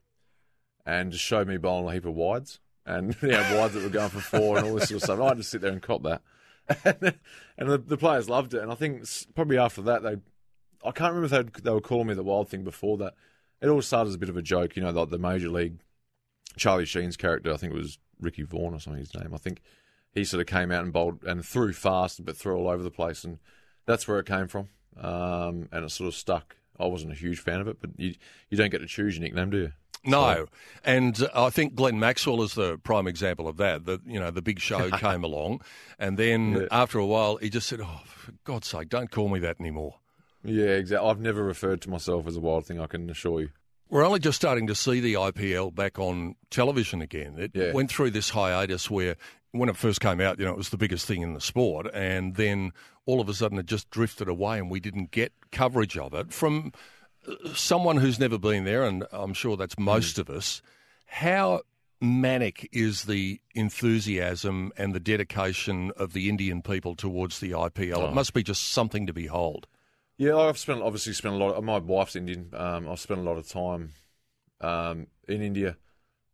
and 0.85 1.13
just 1.13 1.25
showed 1.25 1.49
me 1.49 1.57
bowling 1.57 1.89
a 1.89 1.93
heap 1.95 2.05
of 2.05 2.15
wides 2.15 2.61
and 2.87 3.17
know, 3.23 3.59
wides 3.59 3.75
that 3.75 3.83
were 3.83 3.89
going 3.89 4.09
for 4.09 4.21
four 4.21 4.59
and 4.59 4.67
all 4.67 4.75
this 4.75 4.89
sort 4.89 4.97
of 4.97 5.03
stuff. 5.03 5.19
And 5.19 5.29
I 5.29 5.35
to 5.35 5.43
sit 5.43 5.61
there 5.61 5.73
and 5.73 5.83
cop 5.83 6.03
that. 6.05 6.23
and 6.85 7.69
the, 7.69 7.79
the, 7.79 7.97
players 7.97 8.29
loved 8.29 8.55
it. 8.55 8.63
And 8.63 8.73
I 8.73 8.75
think 8.75 9.05
probably 9.35 9.59
after 9.59 9.83
that, 9.83 10.03
they, 10.03 10.17
I 10.85 10.91
can't 10.91 11.15
remember 11.15 11.41
if 11.41 11.63
they 11.63 11.71
were 11.71 11.81
calling 11.81 12.09
me 12.09 12.15
the 12.15 12.23
wild 12.23 12.49
thing 12.49 12.65
before 12.65 12.97
that. 12.99 13.15
It 13.61 13.69
all 13.69 13.83
started 13.83 14.09
as 14.09 14.15
a 14.17 14.19
bit 14.19 14.29
of 14.29 14.37
a 14.37 14.43
joke, 14.43 14.77
you 14.77 14.83
know, 14.83 14.91
like 14.91 15.11
the 15.11 15.19
major 15.19 15.49
league 15.49 15.79
Charlie 16.57 16.85
Sheen's 16.85 17.17
character. 17.17 17.53
I 17.53 17.57
think 17.57 17.73
it 17.73 17.77
was 17.77 17.99
Ricky 18.21 18.43
Vaughn 18.43 18.75
or 18.75 18.81
something. 18.81 19.01
His 19.01 19.15
name. 19.15 19.33
I 19.33 19.39
think 19.39 19.61
he 20.13 20.25
sort 20.25 20.41
of 20.41 20.47
came 20.47 20.73
out 20.73 20.83
and 20.83 20.93
bowled 20.93 21.23
and 21.25 21.45
threw 21.45 21.73
fast, 21.73 22.25
but 22.25 22.37
threw 22.37 22.57
all 22.57 22.69
over 22.69 22.83
the 22.83 22.91
place, 22.91 23.25
and 23.25 23.39
that's 23.87 24.09
where 24.09 24.19
it 24.19 24.27
came 24.27 24.49
from. 24.49 24.69
Um, 24.99 25.69
and 25.73 25.85
it 25.85 25.91
sort 25.91 26.09
of 26.09 26.15
stuck. 26.15 26.57
I 26.79 26.87
wasn't 26.87 27.13
a 27.13 27.17
huge 27.17 27.39
fan 27.39 27.61
of 27.61 27.69
it, 27.69 27.79
but 27.81 27.91
you 27.97 28.15
you 28.51 28.57
don't 28.57 28.71
get 28.71 28.79
to 28.79 28.87
choose 28.87 29.17
your 29.17 29.25
nickname, 29.25 29.51
do 29.51 29.59
you? 29.59 29.73
No, 30.05 30.35
so. 30.35 30.49
and 30.85 31.29
I 31.35 31.51
think 31.51 31.75
Glenn 31.75 31.99
Maxwell 31.99 32.43
is 32.43 32.55
the 32.55 32.79
prime 32.79 33.07
example 33.07 33.49
of 33.49 33.57
that. 33.57 33.87
That 33.87 34.01
you 34.07 34.21
know, 34.21 34.31
the 34.31 34.43
big 34.43 34.61
show 34.61 34.91
came 34.99 35.25
along, 35.25 35.63
and 35.99 36.19
then 36.19 36.53
yeah. 36.53 36.67
after 36.71 36.99
a 36.99 37.07
while, 37.07 37.37
he 37.37 37.51
just 37.51 37.69
said, 37.69 37.81
"Oh, 37.81 38.01
for 38.07 38.33
God's 38.45 38.69
sake, 38.69 38.89
don't 38.89 39.11
call 39.11 39.29
me 39.29 39.39
that 39.41 39.61
anymore." 39.61 39.97
Yeah, 40.45 40.67
exactly. 40.67 41.09
I've 41.09 41.21
never 41.21 41.43
referred 41.43 41.81
to 41.83 41.91
myself 41.91 42.27
as 42.27 42.37
a 42.37 42.41
wild 42.41 42.67
thing. 42.67 42.81
I 42.81 42.87
can 42.87 43.11
assure 43.11 43.41
you. 43.41 43.49
We're 43.89 44.05
only 44.05 44.19
just 44.19 44.37
starting 44.37 44.67
to 44.67 44.75
see 44.75 45.01
the 45.01 45.15
IPL 45.15 45.75
back 45.75 45.99
on 45.99 46.35
television 46.51 47.01
again. 47.03 47.37
It 47.39 47.53
yeah. 47.55 47.73
went 47.73 47.91
through 47.91 48.11
this 48.11 48.31
hiatus 48.31 48.91
where 48.91 49.17
when 49.53 49.69
it 49.69 49.77
first 49.77 50.01
came 50.01 50.21
out, 50.21 50.39
you 50.39 50.45
know, 50.45 50.51
it 50.51 50.57
was 50.57 50.71
the 50.71 50.77
biggest 50.77 51.07
thing 51.07 51.23
in 51.23 51.35
the 51.35 51.41
sport, 51.41 51.87
and 51.95 52.35
then 52.35 52.73
all 53.07 53.21
of 53.21 53.29
a 53.29 53.35
sudden 53.35 53.59
it 53.59 53.67
just 53.67 53.91
drifted 53.91 54.29
away, 54.29 54.59
and 54.59 54.71
we 54.71 54.81
didn't 54.81 55.11
get 55.11 55.33
coverage 55.53 55.97
of 55.97 56.15
it 56.15 56.33
from 56.33 56.73
someone 57.55 57.97
who's 57.99 58.19
never 58.19 58.39
been 58.39 58.65
there, 58.65 58.85
and 58.85 59.05
I'm 59.13 59.35
sure 59.35 59.57
that's 59.57 59.79
most 59.79 60.17
mm. 60.17 60.21
of 60.21 60.31
us. 60.31 60.63
How 61.07 61.63
manic 62.01 62.69
is 62.73 63.05
the 63.05 63.41
enthusiasm 63.55 64.73
and 64.77 64.95
the 64.95 65.01
dedication 65.01 65.93
of 65.97 66.13
the 66.13 66.29
Indian 66.29 66.63
people 66.63 66.95
towards 66.95 67.41
the 67.41 67.53
IPL? 67.53 67.97
Oh. 67.97 68.09
It 68.09 68.15
must 68.15 68.35
be 68.35 68.43
just 68.43 68.69
something 68.69 69.07
to 69.07 69.13
behold. 69.13 69.67
Yeah, 70.19 70.37
I've 70.37 70.59
spent 70.59 70.83
obviously 70.83 71.13
spent 71.13 71.35
a 71.35 71.39
lot. 71.39 71.55
Of, 71.55 71.65
my 71.65 71.79
wife's 71.79 72.17
Indian. 72.17 72.51
Um, 72.55 72.89
I've 72.89 73.01
spent 73.01 73.21
a 73.21 73.23
lot 73.23 73.37
of 73.37 73.49
time 73.49 73.93
um, 74.61 75.09
in 75.29 75.43
India 75.43 75.77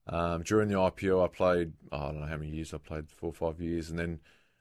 um, 0.07 0.43
during 0.43 0.69
the 0.69 0.75
IPL, 0.75 1.25
I 1.25 1.29
played. 1.29 1.73
Oh, 1.91 1.99
I 1.99 2.07
don't 2.07 2.21
know 2.21 2.27
how 2.27 2.37
many 2.37 2.51
years 2.51 2.75
I 2.75 2.79
played. 2.79 3.09
Four 3.09 3.31
or 3.31 3.33
five 3.33 3.61
years, 3.61 3.91
and 3.91 3.99
then 3.99 4.21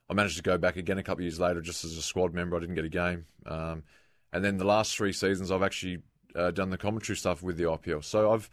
I 0.09 0.13
managed 0.13 0.37
to 0.37 0.43
go 0.43 0.57
back 0.57 0.75
again 0.75 0.97
a 0.97 1.03
couple 1.03 1.21
of 1.21 1.25
years 1.25 1.39
later, 1.39 1.61
just 1.61 1.83
as 1.83 1.97
a 1.97 2.01
squad 2.01 2.33
member. 2.33 2.55
I 2.55 2.59
didn't 2.59 2.75
get 2.75 2.85
a 2.85 2.89
game, 2.89 3.25
um, 3.45 3.83
and 4.31 4.45
then 4.45 4.57
the 4.57 4.65
last 4.65 4.95
three 4.95 5.13
seasons, 5.13 5.51
I've 5.51 5.63
actually 5.63 5.99
uh, 6.35 6.51
done 6.51 6.69
the 6.69 6.77
commentary 6.77 7.15
stuff 7.15 7.41
with 7.41 7.57
the 7.57 7.63
IPL. 7.63 8.03
So 8.03 8.31
I've 8.31 8.49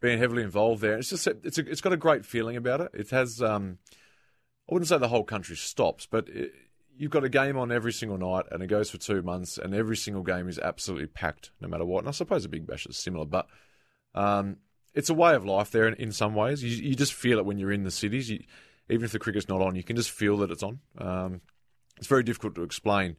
been 0.00 0.18
heavily 0.18 0.42
involved 0.42 0.82
there. 0.82 0.98
It's 0.98 1.10
just 1.10 1.26
it's 1.26 1.58
a, 1.58 1.68
it's 1.68 1.80
got 1.80 1.92
a 1.92 1.96
great 1.96 2.24
feeling 2.24 2.56
about 2.56 2.80
it. 2.80 2.90
It 2.94 3.10
has. 3.10 3.42
Um, 3.42 3.78
I 4.68 4.74
wouldn't 4.74 4.88
say 4.88 4.98
the 4.98 5.08
whole 5.08 5.24
country 5.24 5.56
stops, 5.56 6.06
but 6.06 6.28
it, 6.28 6.52
you've 6.96 7.10
got 7.10 7.24
a 7.24 7.28
game 7.28 7.56
on 7.56 7.72
every 7.72 7.92
single 7.92 8.18
night 8.18 8.44
and 8.50 8.62
it 8.62 8.66
goes 8.66 8.90
for 8.90 8.98
two 8.98 9.22
months 9.22 9.58
and 9.58 9.74
every 9.74 9.96
single 9.96 10.22
game 10.22 10.48
is 10.48 10.58
absolutely 10.58 11.06
packed 11.06 11.50
no 11.60 11.66
matter 11.66 11.84
what. 11.84 12.00
And 12.00 12.08
I 12.08 12.12
suppose 12.12 12.44
a 12.44 12.48
Big 12.48 12.66
Bash 12.66 12.86
is 12.86 12.98
similar, 12.98 13.24
but 13.24 13.46
um, 14.14 14.58
it's 14.94 15.08
a 15.08 15.14
way 15.14 15.34
of 15.34 15.46
life 15.46 15.70
there 15.70 15.88
in, 15.88 15.94
in 15.94 16.12
some 16.12 16.34
ways. 16.34 16.62
You, 16.62 16.90
you, 16.90 16.94
just 16.94 17.14
feel 17.14 17.38
it 17.38 17.46
when 17.46 17.58
you're 17.58 17.72
in 17.72 17.84
the 17.84 17.90
cities. 17.90 18.28
You, 18.28 18.44
even 18.90 19.04
if 19.04 19.12
the 19.12 19.18
cricket's 19.18 19.48
not 19.48 19.62
on, 19.62 19.76
you 19.76 19.82
can 19.82 19.96
just 19.96 20.10
feel 20.10 20.36
that 20.38 20.50
it's 20.50 20.62
on. 20.62 20.80
Um, 20.98 21.40
it's 21.96 22.06
very 22.06 22.22
difficult 22.22 22.54
to 22.56 22.64
explain 22.64 23.16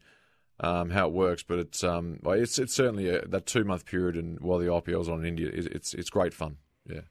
um, 0.61 0.91
how 0.91 1.07
it 1.07 1.13
works, 1.13 1.43
but 1.43 1.59
it's 1.59 1.83
um, 1.83 2.19
it's 2.25 2.57
it's 2.59 2.73
certainly 2.73 3.09
a, 3.09 3.27
that 3.27 3.45
two 3.45 3.63
month 3.63 3.85
period 3.85 4.15
and 4.15 4.39
while 4.39 4.59
the 4.59 4.67
IPL's 4.67 5.09
on 5.09 5.19
in 5.19 5.25
India, 5.25 5.49
it's 5.51 5.93
it's 5.93 6.09
great 6.09 6.33
fun. 6.33 6.57
Yeah. 6.87 7.01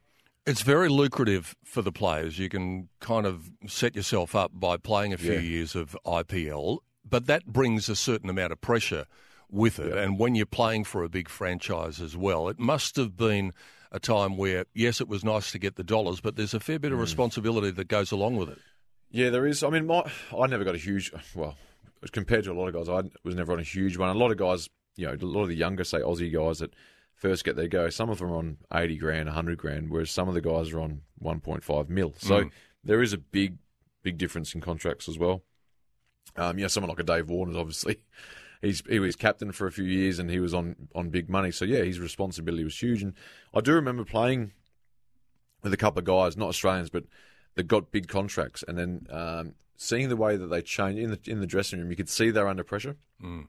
It's 0.47 0.63
very 0.63 0.89
lucrative 0.89 1.55
for 1.63 1.83
the 1.83 1.91
players. 1.91 2.39
You 2.39 2.49
can 2.49 2.89
kind 2.99 3.27
of 3.27 3.51
set 3.67 3.95
yourself 3.95 4.33
up 4.33 4.51
by 4.53 4.77
playing 4.77 5.13
a 5.13 5.17
few 5.17 5.33
yeah. 5.33 5.39
years 5.39 5.75
of 5.75 5.95
IPL, 6.03 6.79
but 7.07 7.27
that 7.27 7.45
brings 7.45 7.89
a 7.89 7.95
certain 7.95 8.27
amount 8.27 8.51
of 8.51 8.59
pressure 8.59 9.05
with 9.51 9.77
it. 9.77 9.93
Yeah. 9.93 10.01
And 10.01 10.17
when 10.17 10.33
you're 10.33 10.47
playing 10.47 10.85
for 10.85 11.03
a 11.03 11.09
big 11.09 11.29
franchise 11.29 12.01
as 12.01 12.17
well, 12.17 12.47
it 12.49 12.57
must 12.57 12.95
have 12.95 13.15
been 13.15 13.53
a 13.91 13.99
time 13.99 14.35
where, 14.35 14.65
yes, 14.73 14.99
it 14.99 15.07
was 15.07 15.23
nice 15.23 15.51
to 15.51 15.59
get 15.59 15.75
the 15.75 15.83
dollars, 15.83 16.21
but 16.21 16.37
there's 16.37 16.55
a 16.55 16.59
fair 16.59 16.79
bit 16.79 16.91
of 16.91 16.97
mm. 16.97 17.01
responsibility 17.01 17.69
that 17.69 17.87
goes 17.87 18.11
along 18.11 18.37
with 18.37 18.49
it. 18.49 18.57
Yeah, 19.11 19.29
there 19.29 19.45
is. 19.45 19.61
I 19.61 19.69
mean, 19.69 19.85
my, 19.85 20.09
I 20.35 20.47
never 20.47 20.63
got 20.63 20.73
a 20.73 20.79
huge, 20.79 21.11
well, 21.35 21.55
compared 22.11 22.43
to 22.45 22.51
a 22.51 22.53
lot 22.53 22.67
of 22.67 22.73
guys, 22.73 22.89
I 22.89 23.09
was 23.23 23.35
never 23.35 23.53
on 23.53 23.59
a 23.59 23.63
huge 23.63 23.97
one. 23.97 24.09
A 24.09 24.13
lot 24.13 24.31
of 24.31 24.37
guys, 24.37 24.69
you 24.95 25.07
know, 25.07 25.13
a 25.13 25.25
lot 25.25 25.43
of 25.43 25.49
the 25.49 25.55
younger, 25.55 25.83
say, 25.83 25.99
Aussie 25.99 26.33
guys 26.33 26.59
that 26.59 26.73
first 27.15 27.45
get 27.45 27.55
their 27.55 27.67
go. 27.67 27.89
Some 27.89 28.09
of 28.09 28.19
them 28.19 28.31
are 28.31 28.37
on 28.37 28.57
80 28.73 28.97
grand, 28.97 29.27
100 29.27 29.57
grand, 29.57 29.91
whereas 29.91 30.09
some 30.09 30.27
of 30.27 30.33
the 30.33 30.41
guys 30.41 30.71
are 30.73 30.79
on 30.79 31.01
1.5 31.23 31.89
mil. 31.89 32.13
So 32.17 32.45
mm. 32.45 32.51
there 32.83 33.01
is 33.01 33.13
a 33.13 33.17
big, 33.17 33.57
big 34.01 34.17
difference 34.17 34.55
in 34.55 34.61
contracts 34.61 35.07
as 35.07 35.19
well. 35.19 35.43
Um, 36.35 36.57
yeah, 36.57 36.67
someone 36.67 36.89
like 36.89 36.99
a 36.99 37.03
Dave 37.03 37.29
Warner, 37.29 37.57
obviously, 37.59 38.01
he's 38.61 38.81
he 38.87 38.99
was 38.99 39.15
captain 39.15 39.51
for 39.51 39.67
a 39.67 39.71
few 39.71 39.83
years 39.83 40.19
and 40.19 40.29
he 40.29 40.39
was 40.39 40.53
on 40.53 40.87
on 40.95 41.09
big 41.09 41.29
money. 41.29 41.51
So 41.51 41.65
yeah, 41.65 41.83
his 41.83 41.99
responsibility 41.99 42.63
was 42.63 42.81
huge. 42.81 43.03
And 43.03 43.13
I 43.53 43.61
do 43.61 43.73
remember 43.73 44.05
playing 44.05 44.53
with 45.61 45.73
a 45.73 45.77
couple 45.77 45.99
of 45.99 46.05
guys, 46.05 46.37
not 46.37 46.49
Australians, 46.49 46.89
but 46.89 47.03
that 47.55 47.63
got 47.63 47.91
big 47.91 48.07
contracts, 48.07 48.63
and 48.67 48.77
then 48.77 49.07
um, 49.09 49.53
seeing 49.77 50.09
the 50.09 50.15
way 50.15 50.37
that 50.37 50.47
they 50.47 50.61
change 50.61 50.99
in 50.99 51.11
the 51.11 51.19
in 51.25 51.39
the 51.39 51.47
dressing 51.47 51.79
room, 51.79 51.89
you 51.89 51.95
could 51.95 52.09
see 52.09 52.31
they're 52.31 52.47
under 52.47 52.63
pressure 52.63 52.95
mm. 53.21 53.47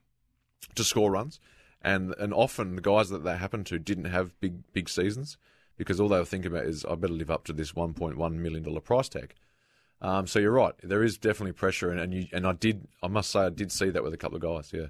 to 0.74 0.84
score 0.84 1.10
runs 1.10 1.40
and 1.82 2.14
and 2.18 2.32
often 2.32 2.76
the 2.76 2.82
guys 2.82 3.08
that 3.10 3.24
that 3.24 3.38
happened 3.38 3.66
to 3.66 3.78
didn't 3.78 4.04
have 4.04 4.38
big 4.40 4.62
big 4.72 4.88
seasons 4.88 5.36
because 5.76 6.00
all 6.00 6.08
they 6.08 6.18
were 6.18 6.24
thinking 6.24 6.50
about 6.50 6.64
is 6.64 6.84
I 6.84 6.94
better 6.94 7.12
live 7.12 7.30
up 7.30 7.44
to 7.44 7.52
this 7.52 7.72
1.1 7.72 8.32
million 8.34 8.62
dollar 8.62 8.80
price 8.80 9.08
tag. 9.08 9.34
Um, 10.00 10.26
so 10.26 10.38
you're 10.38 10.52
right, 10.52 10.74
there 10.82 11.02
is 11.02 11.16
definitely 11.16 11.52
pressure, 11.52 11.90
and 11.90 12.00
and, 12.00 12.14
you, 12.14 12.26
and 12.32 12.46
I 12.46 12.52
did 12.52 12.86
I 13.02 13.08
must 13.08 13.30
say 13.30 13.40
I 13.40 13.50
did 13.50 13.72
see 13.72 13.90
that 13.90 14.02
with 14.02 14.14
a 14.14 14.16
couple 14.16 14.36
of 14.36 14.42
guys, 14.42 14.72
yeah. 14.72 14.86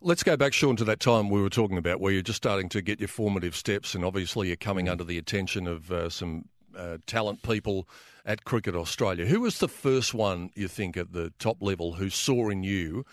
Let's 0.00 0.22
go 0.22 0.36
back, 0.36 0.52
Shaun, 0.52 0.76
to 0.76 0.84
that 0.84 1.00
time 1.00 1.30
we 1.30 1.40
were 1.40 1.48
talking 1.48 1.78
about 1.78 1.98
where 1.98 2.12
you're 2.12 2.20
just 2.20 2.36
starting 2.36 2.68
to 2.70 2.82
get 2.82 3.00
your 3.00 3.08
formative 3.08 3.56
steps, 3.56 3.94
and 3.94 4.04
obviously 4.04 4.48
you're 4.48 4.56
coming 4.56 4.86
mm. 4.86 4.90
under 4.90 5.04
the 5.04 5.18
attention 5.18 5.66
of 5.66 5.90
uh, 5.90 6.10
some 6.10 6.46
uh, 6.76 6.98
talent 7.06 7.42
people 7.42 7.88
at 8.24 8.44
Cricket 8.44 8.74
Australia. 8.74 9.26
Who 9.26 9.40
was 9.40 9.58
the 9.58 9.68
first 9.68 10.14
one 10.14 10.50
you 10.54 10.68
think 10.68 10.96
at 10.96 11.12
the 11.12 11.32
top 11.38 11.58
level 11.60 11.94
who 11.94 12.10
saw 12.10 12.48
in 12.48 12.62
you 12.62 13.04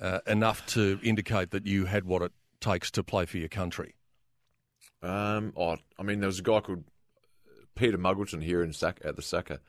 uh, 0.00 0.20
enough 0.26 0.66
to 0.66 0.98
indicate 1.02 1.50
that 1.50 1.66
you 1.66 1.86
had 1.86 2.04
what 2.04 2.22
it 2.22 2.32
takes 2.60 2.90
to 2.92 3.02
play 3.02 3.26
for 3.26 3.38
your 3.38 3.48
country? 3.48 3.94
Um, 5.02 5.52
oh, 5.56 5.76
I 5.98 6.02
mean, 6.02 6.20
there 6.20 6.26
was 6.26 6.40
a 6.40 6.42
guy 6.42 6.60
called 6.60 6.84
Peter 7.74 7.96
Muggleton 7.98 8.42
here 8.42 8.62
in 8.62 8.72
Sac- 8.72 9.00
at 9.04 9.16
the 9.16 9.22
SACA, 9.22 9.60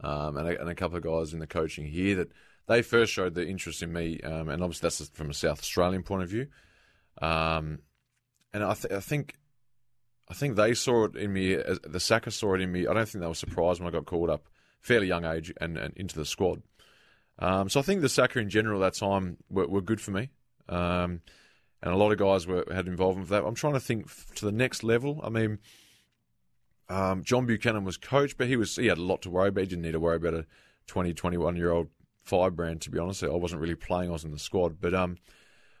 um, 0.00 0.36
and, 0.36 0.48
a, 0.48 0.60
and, 0.60 0.70
a, 0.70 0.74
couple 0.74 0.96
of 0.96 1.02
guys 1.02 1.34
in 1.34 1.40
the 1.40 1.46
coaching 1.46 1.86
here 1.86 2.14
that 2.16 2.32
they 2.66 2.80
first 2.82 3.12
showed 3.12 3.34
the 3.34 3.46
interest 3.46 3.82
in 3.82 3.92
me, 3.92 4.20
um, 4.22 4.48
and 4.48 4.62
obviously 4.62 4.86
that's 4.86 5.08
from 5.10 5.30
a 5.30 5.34
South 5.34 5.58
Australian 5.58 6.02
point 6.02 6.22
of 6.22 6.30
view. 6.30 6.46
Um, 7.20 7.80
and 8.52 8.64
I, 8.64 8.74
th- 8.74 8.92
I, 8.92 9.00
think, 9.00 9.34
I 10.30 10.34
think 10.34 10.56
they 10.56 10.74
saw 10.74 11.04
it 11.04 11.16
in 11.16 11.32
me. 11.32 11.54
The 11.54 12.00
SACA 12.00 12.30
saw 12.30 12.54
it 12.54 12.60
in 12.60 12.70
me. 12.70 12.86
I 12.86 12.92
don't 12.92 13.08
think 13.08 13.22
they 13.22 13.28
were 13.28 13.34
surprised 13.34 13.80
when 13.80 13.88
I 13.88 13.96
got 13.96 14.06
called 14.06 14.30
up, 14.30 14.46
fairly 14.80 15.06
young 15.06 15.24
age, 15.24 15.52
and, 15.60 15.78
and 15.78 15.94
into 15.96 16.16
the 16.16 16.26
squad. 16.26 16.62
Um, 17.38 17.68
so 17.68 17.80
I 17.80 17.82
think 17.82 18.02
the 18.02 18.08
SACA 18.08 18.40
in 18.40 18.50
general 18.50 18.84
at 18.84 18.92
that 18.92 18.98
time 18.98 19.38
were, 19.48 19.66
were 19.66 19.80
good 19.80 20.00
for 20.00 20.10
me. 20.10 20.30
Um, 20.68 21.22
and 21.82 21.94
a 21.94 21.96
lot 21.96 22.12
of 22.12 22.18
guys 22.18 22.46
were 22.46 22.64
had 22.70 22.86
involvement 22.88 23.28
with 23.28 23.30
that. 23.30 23.46
I'm 23.46 23.54
trying 23.54 23.74
to 23.74 23.80
think 23.80 24.08
to 24.34 24.44
the 24.44 24.52
next 24.52 24.82
level. 24.82 25.20
I 25.22 25.28
mean, 25.28 25.58
um, 26.88 27.22
John 27.22 27.46
Buchanan 27.46 27.84
was 27.84 27.96
coach, 27.96 28.36
but 28.36 28.48
he 28.48 28.56
was 28.56 28.76
he 28.76 28.86
had 28.86 28.98
a 28.98 29.02
lot 29.02 29.22
to 29.22 29.30
worry 29.30 29.48
about. 29.48 29.62
He 29.62 29.68
didn't 29.68 29.82
need 29.82 29.92
to 29.92 30.00
worry 30.00 30.16
about 30.16 30.34
a 30.34 30.46
20, 30.88 31.14
21 31.14 31.56
year 31.56 31.70
old 31.70 31.88
firebrand. 32.24 32.80
To 32.82 32.90
be 32.90 32.98
honest, 32.98 33.22
I 33.22 33.28
wasn't 33.28 33.60
really 33.60 33.76
playing. 33.76 34.10
I 34.10 34.14
was 34.14 34.24
in 34.24 34.32
the 34.32 34.38
squad, 34.38 34.80
but 34.80 34.92
um, 34.92 35.18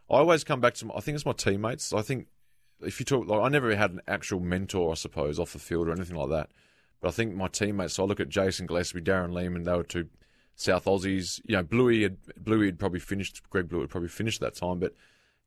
I 0.08 0.14
always 0.14 0.44
come 0.44 0.60
back 0.60 0.74
to. 0.74 0.86
My, 0.86 0.94
I 0.94 1.00
think 1.00 1.16
it's 1.16 1.26
my 1.26 1.32
teammates. 1.32 1.92
I 1.92 2.02
think 2.02 2.28
if 2.82 3.00
you 3.00 3.06
talk, 3.06 3.26
like, 3.26 3.40
I 3.40 3.48
never 3.48 3.74
had 3.74 3.90
an 3.90 4.00
actual 4.06 4.40
mentor, 4.40 4.92
I 4.92 4.94
suppose, 4.94 5.38
off 5.38 5.52
the 5.52 5.58
field 5.58 5.88
or 5.88 5.92
anything 5.92 6.16
like 6.16 6.30
that. 6.30 6.50
But 7.00 7.08
I 7.08 7.10
think 7.12 7.34
my 7.34 7.48
teammates. 7.48 7.94
So 7.94 8.04
I 8.04 8.06
look 8.06 8.20
at 8.20 8.28
Jason 8.28 8.66
Gillespie, 8.66 9.00
Darren 9.00 9.32
Lehmann. 9.32 9.64
They 9.64 9.72
were 9.72 9.84
two 9.84 10.08
South 10.56 10.84
Aussies. 10.86 11.40
You 11.44 11.56
know, 11.56 11.62
Bluey 11.62 12.02
had 12.02 12.16
Bluey 12.36 12.66
had 12.66 12.78
probably 12.78 13.00
finished. 13.00 13.48
Greg 13.50 13.68
Blewett 13.68 13.84
had 13.84 13.90
probably 13.90 14.08
finished 14.08 14.42
at 14.42 14.54
that 14.54 14.60
time, 14.60 14.80
but 14.80 14.94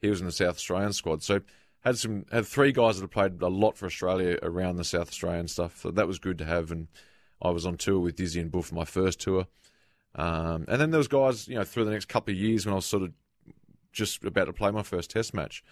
he 0.01 0.09
was 0.09 0.21
in 0.21 0.25
the 0.25 0.31
South 0.31 0.55
Australian 0.55 0.93
squad. 0.93 1.23
So 1.23 1.41
had 1.81 1.97
some 1.97 2.25
had 2.31 2.45
three 2.45 2.71
guys 2.71 2.95
that 2.95 3.03
have 3.03 3.11
played 3.11 3.41
a 3.41 3.47
lot 3.47 3.77
for 3.77 3.85
Australia 3.85 4.37
around 4.41 4.77
the 4.77 4.83
South 4.83 5.09
Australian 5.09 5.47
stuff. 5.47 5.81
So 5.81 5.91
that 5.91 6.07
was 6.07 6.19
good 6.19 6.37
to 6.37 6.45
have. 6.45 6.71
And 6.71 6.87
I 7.41 7.49
was 7.49 7.65
on 7.65 7.75
tour 7.77 7.99
with 7.99 8.15
Dizzy 8.15 8.39
and 8.39 8.51
Bull 8.51 8.61
for 8.61 8.75
my 8.75 8.85
first 8.85 9.19
tour. 9.19 9.47
Um, 10.15 10.65
and 10.67 10.79
then 10.79 10.91
there 10.91 10.97
was 10.97 11.07
guys, 11.07 11.47
you 11.47 11.55
know, 11.55 11.63
through 11.63 11.85
the 11.85 11.91
next 11.91 12.05
couple 12.05 12.33
of 12.33 12.37
years 12.37 12.65
when 12.65 12.73
I 12.73 12.75
was 12.75 12.85
sort 12.85 13.03
of 13.03 13.11
just 13.91 14.23
about 14.23 14.45
to 14.45 14.53
play 14.53 14.71
my 14.71 14.83
first 14.83 15.09
Test 15.09 15.33
match. 15.33 15.63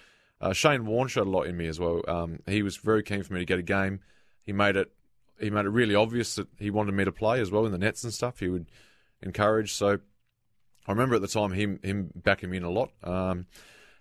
Uh, 0.42 0.54
Shane 0.54 0.86
Warne 0.86 1.08
showed 1.08 1.28
a 1.28 1.30
lot 1.30 1.44
in 1.44 1.58
me 1.58 1.68
as 1.68 1.80
well. 1.80 2.02
Um, 2.08 2.40
he 2.48 2.64
was 2.64 2.78
very 2.78 3.04
keen 3.04 3.24
for 3.24 3.34
me 3.34 3.40
to 3.40 3.46
get 3.46 3.60
a 3.60 3.64
game. 3.64 4.00
He 4.46 4.54
made 4.54 4.76
it 4.76 4.92
he 5.40 5.50
made 5.50 5.66
it 5.66 5.70
really 5.70 5.96
obvious 5.96 6.36
that 6.36 6.48
he 6.58 6.70
wanted 6.70 6.94
me 6.94 7.06
to 7.06 7.12
play 7.12 7.40
as 7.40 7.50
well 7.50 7.66
in 7.66 7.72
the 7.72 7.78
nets 7.78 8.04
and 8.04 8.14
stuff. 8.14 8.40
He 8.40 8.50
would 8.50 8.70
encourage. 9.22 9.74
So 9.74 10.00
I 10.88 10.92
remember 10.92 11.16
at 11.16 11.22
the 11.22 11.28
time 11.28 11.52
him 11.52 11.80
him 11.84 12.10
backing 12.16 12.50
me 12.50 12.58
in 12.58 12.64
a 12.64 12.70
lot. 12.70 12.92
Um, 13.04 13.48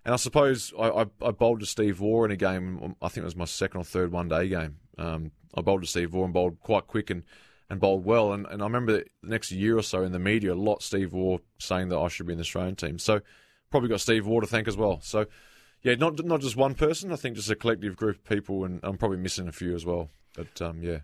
and 0.05 0.13
I 0.13 0.17
suppose 0.17 0.73
I, 0.79 0.89
I, 0.89 1.05
I, 1.21 1.31
bowled 1.31 1.59
to 1.59 1.65
Steve 1.65 1.99
Waugh 1.99 2.23
in 2.25 2.31
a 2.31 2.37
game. 2.37 2.95
I 3.01 3.09
think 3.09 3.23
it 3.23 3.25
was 3.25 3.35
my 3.35 3.45
second 3.45 3.81
or 3.81 3.83
third 3.83 4.11
one 4.11 4.29
day 4.29 4.47
game. 4.47 4.77
Um, 4.97 5.31
I 5.55 5.61
bowled 5.61 5.81
to 5.81 5.87
Steve 5.87 6.13
Waugh 6.13 6.25
and 6.25 6.33
bowled 6.33 6.59
quite 6.61 6.87
quick 6.87 7.09
and, 7.09 7.23
and 7.69 7.79
bowled 7.79 8.05
well. 8.05 8.33
And, 8.33 8.45
and 8.47 8.61
I 8.61 8.65
remember 8.65 8.93
the 8.93 9.05
next 9.21 9.51
year 9.51 9.77
or 9.77 9.83
so 9.83 10.03
in 10.03 10.11
the 10.11 10.19
media, 10.19 10.53
a 10.53 10.55
lot 10.55 10.81
Steve 10.81 11.13
Waugh 11.13 11.39
saying 11.59 11.89
that 11.89 11.99
I 11.99 12.07
should 12.07 12.25
be 12.25 12.33
in 12.33 12.37
the 12.37 12.43
Australian 12.43 12.75
team. 12.75 12.97
So 12.97 13.19
probably 13.69 13.89
got 13.89 14.01
Steve 14.01 14.25
Waugh 14.25 14.39
to 14.39 14.47
thank 14.47 14.67
as 14.67 14.77
well. 14.77 14.99
So 15.01 15.25
yeah, 15.81 15.95
not 15.95 16.23
not 16.25 16.41
just 16.41 16.55
one 16.55 16.75
person. 16.75 17.11
I 17.11 17.15
think 17.15 17.35
just 17.35 17.49
a 17.49 17.55
collective 17.55 17.95
group 17.95 18.17
of 18.17 18.23
people, 18.25 18.65
and 18.65 18.79
I'm 18.83 18.97
probably 18.97 19.17
missing 19.17 19.47
a 19.47 19.51
few 19.51 19.75
as 19.75 19.85
well. 19.85 20.09
But 20.35 20.61
um, 20.61 20.81
yeah, 20.81 20.99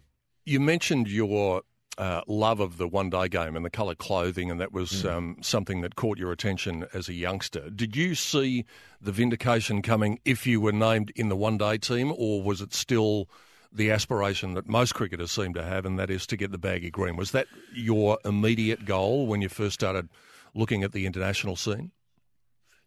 you 0.45 0.59
mentioned 0.59 1.07
your 1.07 1.61
uh, 1.97 2.21
love 2.27 2.59
of 2.59 2.77
the 2.77 2.87
one 2.87 3.09
day 3.09 3.27
game 3.27 3.55
and 3.55 3.65
the 3.65 3.69
colour 3.69 3.95
clothing, 3.95 4.51
and 4.51 4.59
that 4.59 4.73
was 4.73 5.03
mm. 5.03 5.11
um, 5.11 5.37
something 5.41 5.81
that 5.81 5.95
caught 5.95 6.17
your 6.17 6.31
attention 6.31 6.85
as 6.93 7.07
a 7.07 7.13
youngster. 7.13 7.69
Did 7.69 7.95
you 7.95 8.15
see 8.15 8.65
the 9.01 9.11
vindication 9.11 9.81
coming 9.81 10.19
if 10.25 10.45
you 10.45 10.59
were 10.59 10.73
named 10.73 11.11
in 11.15 11.29
the 11.29 11.35
one 11.35 11.57
day 11.57 11.77
team, 11.77 12.13
or 12.15 12.41
was 12.41 12.61
it 12.61 12.73
still 12.73 13.29
the 13.71 13.91
aspiration 13.91 14.53
that 14.53 14.67
most 14.67 14.93
cricketers 14.93 15.31
seem 15.31 15.53
to 15.53 15.63
have, 15.63 15.85
and 15.85 15.97
that 15.99 16.09
is 16.09 16.27
to 16.27 16.37
get 16.37 16.51
the 16.51 16.57
baggy 16.57 16.89
green? 16.89 17.15
Was 17.15 17.31
that 17.31 17.47
your 17.73 18.19
immediate 18.25 18.85
goal 18.85 19.27
when 19.27 19.41
you 19.41 19.49
first 19.49 19.73
started 19.73 20.09
looking 20.53 20.83
at 20.83 20.91
the 20.91 21.05
international 21.05 21.55
scene? 21.55 21.91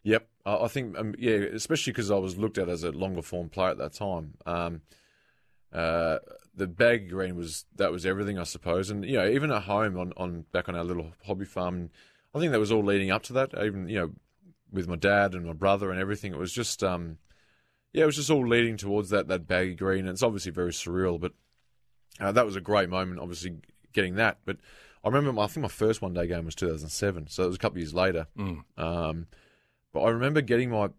Yep, 0.04 0.28
I 0.46 0.68
think 0.68 0.96
um, 0.98 1.14
yeah, 1.18 1.32
especially 1.32 1.92
because 1.92 2.10
I 2.10 2.16
was 2.16 2.38
looked 2.38 2.58
at 2.58 2.68
as 2.68 2.82
a 2.82 2.92
longer 2.92 3.22
form 3.22 3.48
player 3.48 3.70
at 3.70 3.78
that 3.78 3.92
time. 3.92 4.34
Um, 4.46 4.80
uh, 5.72 6.18
the 6.54 6.66
baggy 6.66 7.08
green 7.08 7.36
was 7.36 7.66
that 7.76 7.92
was 7.92 8.06
everything, 8.06 8.38
I 8.38 8.44
suppose. 8.44 8.90
And 8.90 9.04
you 9.04 9.16
know, 9.16 9.28
even 9.28 9.50
at 9.50 9.62
home 9.62 9.98
on, 9.98 10.12
on 10.16 10.44
back 10.52 10.68
on 10.68 10.76
our 10.76 10.84
little 10.84 11.12
hobby 11.26 11.44
farm, 11.44 11.90
I 12.34 12.38
think 12.38 12.52
that 12.52 12.60
was 12.60 12.72
all 12.72 12.84
leading 12.84 13.10
up 13.10 13.22
to 13.24 13.32
that. 13.34 13.50
Even 13.62 13.88
you 13.88 13.98
know, 13.98 14.10
with 14.72 14.88
my 14.88 14.96
dad 14.96 15.34
and 15.34 15.46
my 15.46 15.52
brother 15.52 15.90
and 15.90 16.00
everything, 16.00 16.32
it 16.32 16.38
was 16.38 16.52
just 16.52 16.82
um, 16.82 17.18
yeah, 17.92 18.04
it 18.04 18.06
was 18.06 18.16
just 18.16 18.30
all 18.30 18.46
leading 18.46 18.76
towards 18.76 19.10
that 19.10 19.28
that 19.28 19.46
baggy 19.46 19.74
green. 19.74 20.00
And 20.00 20.10
it's 20.10 20.22
obviously 20.22 20.52
very 20.52 20.72
surreal, 20.72 21.20
but 21.20 21.32
uh, 22.20 22.32
that 22.32 22.46
was 22.46 22.56
a 22.56 22.60
great 22.60 22.88
moment. 22.88 23.20
Obviously, 23.20 23.56
getting 23.92 24.16
that, 24.16 24.38
but. 24.44 24.58
I 25.04 25.08
remember, 25.10 25.32
my, 25.32 25.44
I 25.44 25.46
think 25.46 25.62
my 25.62 25.68
first 25.68 26.02
one 26.02 26.12
day 26.12 26.26
game 26.26 26.44
was 26.44 26.56
2007, 26.56 27.28
so 27.28 27.44
it 27.44 27.46
was 27.46 27.54
a 27.54 27.58
couple 27.60 27.76
of 27.76 27.82
years 27.82 27.94
later. 27.94 28.26
Mm. 28.36 28.64
Um, 28.76 29.26
but 29.92 30.00
I 30.00 30.10
remember 30.10 30.40
getting 30.40 30.70
my 30.70 30.90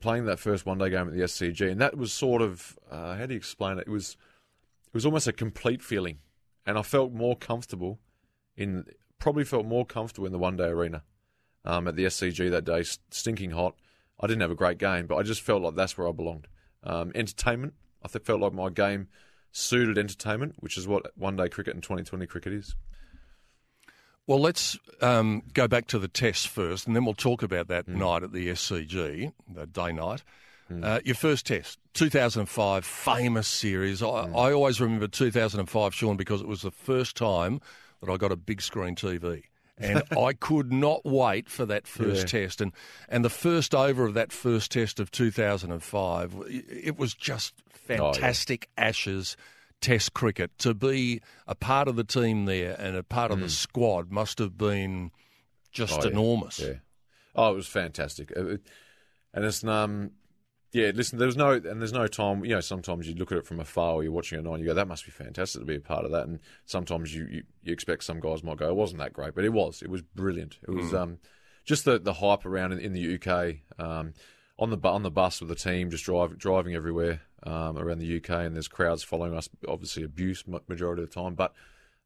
playing 0.00 0.26
that 0.26 0.38
first 0.38 0.66
one 0.66 0.78
day 0.78 0.90
game 0.90 1.08
at 1.08 1.14
the 1.14 1.20
SCG, 1.20 1.70
and 1.70 1.80
that 1.80 1.96
was 1.96 2.12
sort 2.12 2.42
of 2.42 2.78
uh, 2.90 3.16
how 3.16 3.26
do 3.26 3.34
you 3.34 3.38
explain 3.38 3.78
it? 3.78 3.86
It 3.86 3.90
was 3.90 4.16
it 4.86 4.94
was 4.94 5.06
almost 5.06 5.26
a 5.26 5.32
complete 5.32 5.82
feeling, 5.82 6.18
and 6.66 6.78
I 6.78 6.82
felt 6.82 7.12
more 7.12 7.36
comfortable 7.36 7.98
in 8.56 8.86
probably 9.18 9.44
felt 9.44 9.66
more 9.66 9.86
comfortable 9.86 10.26
in 10.26 10.32
the 10.32 10.38
one 10.38 10.56
day 10.56 10.66
arena 10.66 11.02
um, 11.64 11.88
at 11.88 11.96
the 11.96 12.04
SCG 12.04 12.50
that 12.50 12.64
day, 12.64 12.84
stinking 13.10 13.52
hot. 13.52 13.74
I 14.20 14.26
didn't 14.26 14.42
have 14.42 14.50
a 14.50 14.56
great 14.56 14.78
game, 14.78 15.06
but 15.06 15.16
I 15.16 15.22
just 15.22 15.40
felt 15.40 15.62
like 15.62 15.74
that's 15.74 15.98
where 15.98 16.08
I 16.08 16.12
belonged. 16.12 16.46
Um, 16.82 17.10
entertainment, 17.14 17.74
I 18.02 18.08
felt 18.08 18.40
like 18.40 18.52
my 18.52 18.70
game 18.70 19.08
suited 19.50 19.96
entertainment, 19.96 20.56
which 20.58 20.76
is 20.76 20.86
what 20.86 21.16
one 21.16 21.36
day 21.36 21.48
cricket 21.48 21.74
and 21.74 21.82
2020 21.82 22.26
cricket 22.26 22.52
is. 22.52 22.74
Well, 24.26 24.40
let's 24.40 24.78
um, 25.02 25.42
go 25.52 25.68
back 25.68 25.86
to 25.88 25.98
the 25.98 26.08
test 26.08 26.48
first, 26.48 26.86
and 26.86 26.96
then 26.96 27.04
we'll 27.04 27.14
talk 27.14 27.42
about 27.42 27.68
that 27.68 27.86
mm. 27.86 27.96
night 27.96 28.22
at 28.22 28.32
the 28.32 28.48
SCG, 28.48 29.32
the 29.52 29.66
day 29.66 29.92
night. 29.92 30.22
Mm. 30.70 30.84
Uh, 30.84 31.00
your 31.04 31.14
first 31.14 31.46
test, 31.46 31.78
2005, 31.92 32.86
famous 32.86 33.46
series. 33.46 34.02
I, 34.02 34.06
mm. 34.06 34.30
I, 34.30 34.52
always 34.52 34.80
remember 34.80 35.08
2005, 35.08 35.94
Shaun, 35.94 36.16
because 36.16 36.40
it 36.40 36.48
was 36.48 36.62
the 36.62 36.70
first 36.70 37.16
time 37.16 37.60
that 38.00 38.10
I 38.10 38.16
got 38.16 38.32
a 38.32 38.36
big 38.36 38.62
screen 38.62 38.94
TV. 38.94 39.42
And 39.76 40.02
I 40.18 40.32
could 40.32 40.72
not 40.72 41.04
wait 41.04 41.50
for 41.50 41.66
that 41.66 41.86
first 41.86 42.32
yeah. 42.32 42.40
test. 42.40 42.62
And, 42.62 42.72
and 43.10 43.24
the 43.24 43.30
first 43.30 43.74
over 43.74 44.06
of 44.06 44.14
that 44.14 44.32
first 44.32 44.72
test 44.72 45.00
of 45.00 45.10
2005, 45.10 46.34
it 46.48 46.96
was 46.96 47.12
just 47.12 47.52
fantastic 47.68 48.68
oh, 48.70 48.80
yeah. 48.80 48.88
ashes 48.88 49.36
Test 49.84 50.14
cricket. 50.14 50.50
To 50.60 50.72
be 50.72 51.20
a 51.46 51.54
part 51.54 51.88
of 51.88 51.96
the 51.96 52.04
team 52.04 52.46
there 52.46 52.74
and 52.78 52.96
a 52.96 53.02
part 53.02 53.30
of 53.30 53.38
mm. 53.38 53.42
the 53.42 53.50
squad 53.50 54.10
must 54.10 54.38
have 54.38 54.56
been 54.56 55.10
just 55.72 56.04
oh, 56.04 56.08
enormous. 56.08 56.58
Yeah. 56.58 56.74
Oh, 57.34 57.52
it 57.52 57.56
was 57.56 57.66
fantastic. 57.66 58.32
and 58.34 58.60
it's 59.34 59.62
um, 59.62 60.12
yeah. 60.72 60.92
Listen, 60.94 61.18
there 61.18 61.26
was 61.26 61.36
no 61.36 61.50
and 61.50 61.80
there's 61.80 61.92
no 61.92 62.06
time. 62.06 62.46
You 62.46 62.54
know, 62.54 62.60
sometimes 62.60 63.06
you 63.06 63.14
look 63.14 63.30
at 63.30 63.38
it 63.38 63.46
from 63.46 63.60
afar, 63.60 63.96
or 63.96 64.02
you're 64.02 64.12
watching 64.12 64.38
it 64.38 64.46
on, 64.46 64.58
you 64.58 64.66
go, 64.66 64.74
"That 64.74 64.88
must 64.88 65.04
be 65.04 65.10
fantastic 65.10 65.60
to 65.60 65.66
be 65.66 65.76
a 65.76 65.80
part 65.80 66.06
of 66.06 66.12
that." 66.12 66.26
And 66.26 66.38
sometimes 66.64 67.14
you 67.14 67.26
you, 67.30 67.42
you 67.62 67.72
expect 67.74 68.04
some 68.04 68.20
guys 68.20 68.42
might 68.42 68.56
go, 68.56 68.70
"It 68.70 68.76
wasn't 68.76 69.00
that 69.00 69.12
great," 69.12 69.34
but 69.34 69.44
it 69.44 69.52
was. 69.52 69.82
It 69.82 69.90
was 69.90 70.00
brilliant. 70.00 70.58
It 70.62 70.70
was 70.70 70.92
mm. 70.92 70.98
um, 70.98 71.18
just 71.66 71.84
the 71.84 71.98
the 71.98 72.14
hype 72.14 72.46
around 72.46 72.72
in, 72.72 72.78
in 72.78 72.92
the 72.94 73.14
UK. 73.16 73.56
Um, 73.78 74.14
on 74.58 74.70
the 74.70 74.78
on 74.88 75.02
the 75.02 75.10
bus 75.10 75.40
with 75.40 75.48
the 75.48 75.54
team, 75.54 75.90
just 75.90 76.04
drive, 76.04 76.38
driving 76.38 76.74
everywhere 76.74 77.22
um, 77.42 77.78
around 77.78 77.98
the 77.98 78.16
UK, 78.16 78.30
and 78.30 78.54
there's 78.54 78.68
crowds 78.68 79.02
following 79.02 79.34
us. 79.34 79.48
Obviously, 79.66 80.02
abuse 80.02 80.44
majority 80.68 81.02
of 81.02 81.10
the 81.10 81.14
time, 81.14 81.34
but 81.34 81.52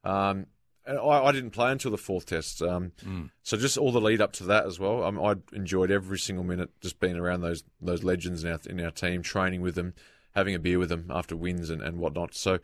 um, 0.04 0.46
I, 0.87 1.26
I, 1.26 1.32
didn't 1.32 1.50
play 1.50 1.70
until 1.70 1.90
the 1.90 1.98
fourth 1.98 2.26
test. 2.26 2.62
Um, 2.62 2.92
mm. 3.04 3.30
So 3.42 3.56
just 3.56 3.76
all 3.76 3.92
the 3.92 4.00
lead 4.00 4.20
up 4.22 4.32
to 4.34 4.44
that 4.44 4.66
as 4.66 4.80
well. 4.80 5.04
Um, 5.04 5.20
I 5.20 5.34
enjoyed 5.52 5.90
every 5.90 6.18
single 6.18 6.44
minute 6.44 6.70
just 6.80 6.98
being 6.98 7.16
around 7.16 7.42
those 7.42 7.64
those 7.80 8.02
legends 8.02 8.44
in 8.44 8.50
our 8.52 8.61
in 8.66 8.80
our 8.80 8.90
team, 8.90 9.22
training 9.22 9.61
with 9.61 9.74
them, 9.74 9.94
having 10.34 10.54
a 10.54 10.58
beer 10.58 10.78
with 10.78 10.88
them 10.88 11.11
after 11.11 11.37
wins 11.37 11.68
and, 11.68 11.82
and 11.82 11.98
whatnot. 11.98 12.34
So 12.34 12.58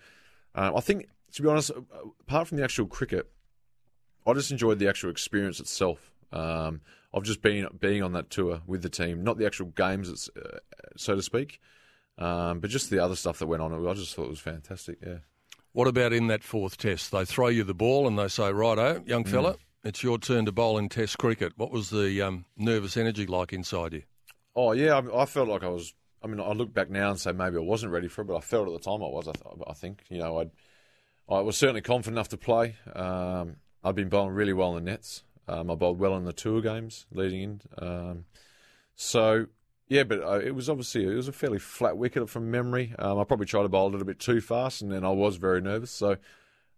uh, 0.55 0.73
I 0.75 0.81
think, 0.81 1.09
to 1.33 1.43
be 1.43 1.49
honest, 1.49 1.71
apart 2.21 2.49
from 2.49 2.57
the 2.59 2.65
actual 2.65 2.87
cricket, 2.87 3.31
I 4.27 4.33
just 4.33 4.51
enjoyed 4.51 4.79
the 4.79 4.89
actual 4.89 5.11
experience 5.11 5.61
itself. 5.61 6.11
Um, 6.35 6.81
of 7.15 7.23
just 7.23 7.43
being 7.43 7.67
being 7.79 8.03
on 8.03 8.13
that 8.13 8.29
tour 8.29 8.61
with 8.67 8.83
the 8.83 8.89
team, 8.89 9.23
not 9.23 9.39
the 9.39 9.47
actual 9.47 9.67
games, 9.67 10.29
uh, 10.37 10.59
so 10.97 11.15
to 11.15 11.23
speak, 11.23 11.61
um, 12.19 12.59
but 12.59 12.71
just 12.71 12.91
the 12.91 12.99
other 12.99 13.15
stuff 13.15 13.39
that 13.39 13.47
went 13.47 13.63
on. 13.63 13.73
I 13.87 13.95
just 13.95 14.15
thought 14.15 14.25
it 14.25 14.31
was 14.31 14.41
fantastic. 14.41 14.99
Yeah. 15.01 15.19
What 15.73 15.89
about 15.89 16.13
in 16.13 16.27
that 16.27 16.45
fourth 16.45 16.77
test? 16.77 17.13
They 17.13 17.25
throw 17.25 17.49
you 17.49 17.65
the 17.65 17.75
ball 17.75 18.07
and 18.07 18.19
they 18.19 18.29
say, 18.29 18.53
"Righto, 18.53 19.03
young 19.07 19.25
fella, 19.25 19.55
mm. 19.55 19.59
it's 19.85 20.03
your 20.03 20.19
turn 20.19 20.45
to 20.47 20.53
bowl 20.53 20.77
in 20.77 20.89
Test 20.89 21.19
cricket." 21.19 21.53
What 21.57 21.71
was 21.71 21.91
the 21.91 22.21
um, 22.23 22.45
nervous 22.57 22.97
energy 22.97 23.27
like 23.27 23.53
inside 23.53 23.93
you? 23.93 24.03
Oh 24.57 24.73
yeah, 24.73 24.99
I, 24.99 25.23
I, 25.23 25.27
felt 25.27 25.49
like 25.49 25.63
I 25.63 25.69
was. 25.69 25.95
I 26.23 26.27
mean, 26.27 26.41
I 26.41 26.53
look 26.53 26.73
back 26.73 26.91
now 26.91 27.11
and 27.11 27.19
say 27.19 27.33
maybe 27.33 27.57
I 27.57 27.61
wasn't 27.61 27.93
ready 27.93 28.09
for 28.09 28.23
it, 28.23 28.27
but 28.27 28.37
I 28.37 28.41
felt 28.41 28.69
at 28.69 28.73
the 28.73 28.91
time 28.91 29.03
I 29.03 29.09
was. 29.09 29.29
I, 29.29 29.33
th- 29.33 29.65
I 29.67 29.73
think 29.73 30.05
you 30.09 30.19
know 30.19 30.39
I'd. 30.39 30.51
I 31.29 31.41
was 31.41 31.57
certainly 31.57 31.81
confident 31.81 32.17
enough 32.17 32.29
to 32.29 32.37
play. 32.37 32.77
Um, 32.93 33.57
I'd 33.83 33.95
been 33.95 34.09
bowling 34.09 34.35
really 34.35 34.53
well 34.53 34.77
in 34.77 34.85
the 34.85 34.91
nets. 34.91 35.23
Um, 35.47 35.71
I 35.71 35.75
bowled 35.75 35.99
well 35.99 36.17
in 36.17 36.25
the 36.25 36.33
tour 36.33 36.61
games 36.61 37.07
leading 37.13 37.43
in. 37.43 37.61
Um, 37.79 38.25
so 38.95 39.47
yeah, 39.89 40.05
but 40.05 40.23
uh, 40.23 40.41
it 40.43 40.55
was 40.55 40.71
obviously 40.71 41.05
it 41.05 41.15
was 41.15 41.29
a 41.29 41.33
fairly 41.33 41.59
flat 41.59 41.97
wicket 41.97 42.29
from 42.29 42.51
memory. 42.51 42.95
Um, 42.99 43.19
I 43.19 43.25
probably 43.25 43.47
tried 43.47 43.63
to 43.63 43.69
bowl 43.69 43.89
a 43.89 43.91
little 43.91 44.07
bit 44.07 44.19
too 44.19 44.41
fast, 44.41 44.83
and 44.83 44.91
then 44.91 45.05
I 45.05 45.11
was 45.11 45.37
very 45.37 45.61
nervous. 45.61 45.91
So, 45.91 46.13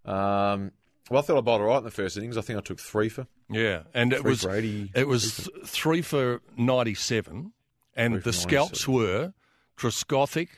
um, 0.05 0.73
well, 1.09 1.21
I 1.21 1.23
thought 1.23 1.39
I 1.39 1.41
bowled 1.41 1.61
all 1.61 1.69
right 1.69 1.79
in 1.79 1.85
the 1.85 1.91
first 1.91 2.17
innings. 2.17 2.37
I 2.37 2.41
think 2.41 2.59
I 2.59 2.63
took 2.63 2.81
three 2.81 3.09
for 3.09 3.27
yeah, 3.49 3.83
and 3.95 4.13
it 4.13 4.25
was 4.25 4.45
it 4.45 5.07
was 5.07 5.49
three 5.65 6.03
for 6.03 6.43
ninety 6.57 6.95
seven, 6.95 7.53
and 7.95 8.23
the 8.23 8.33
scalps 8.33 8.89
were 8.89 9.33
Trescothick, 9.79 10.49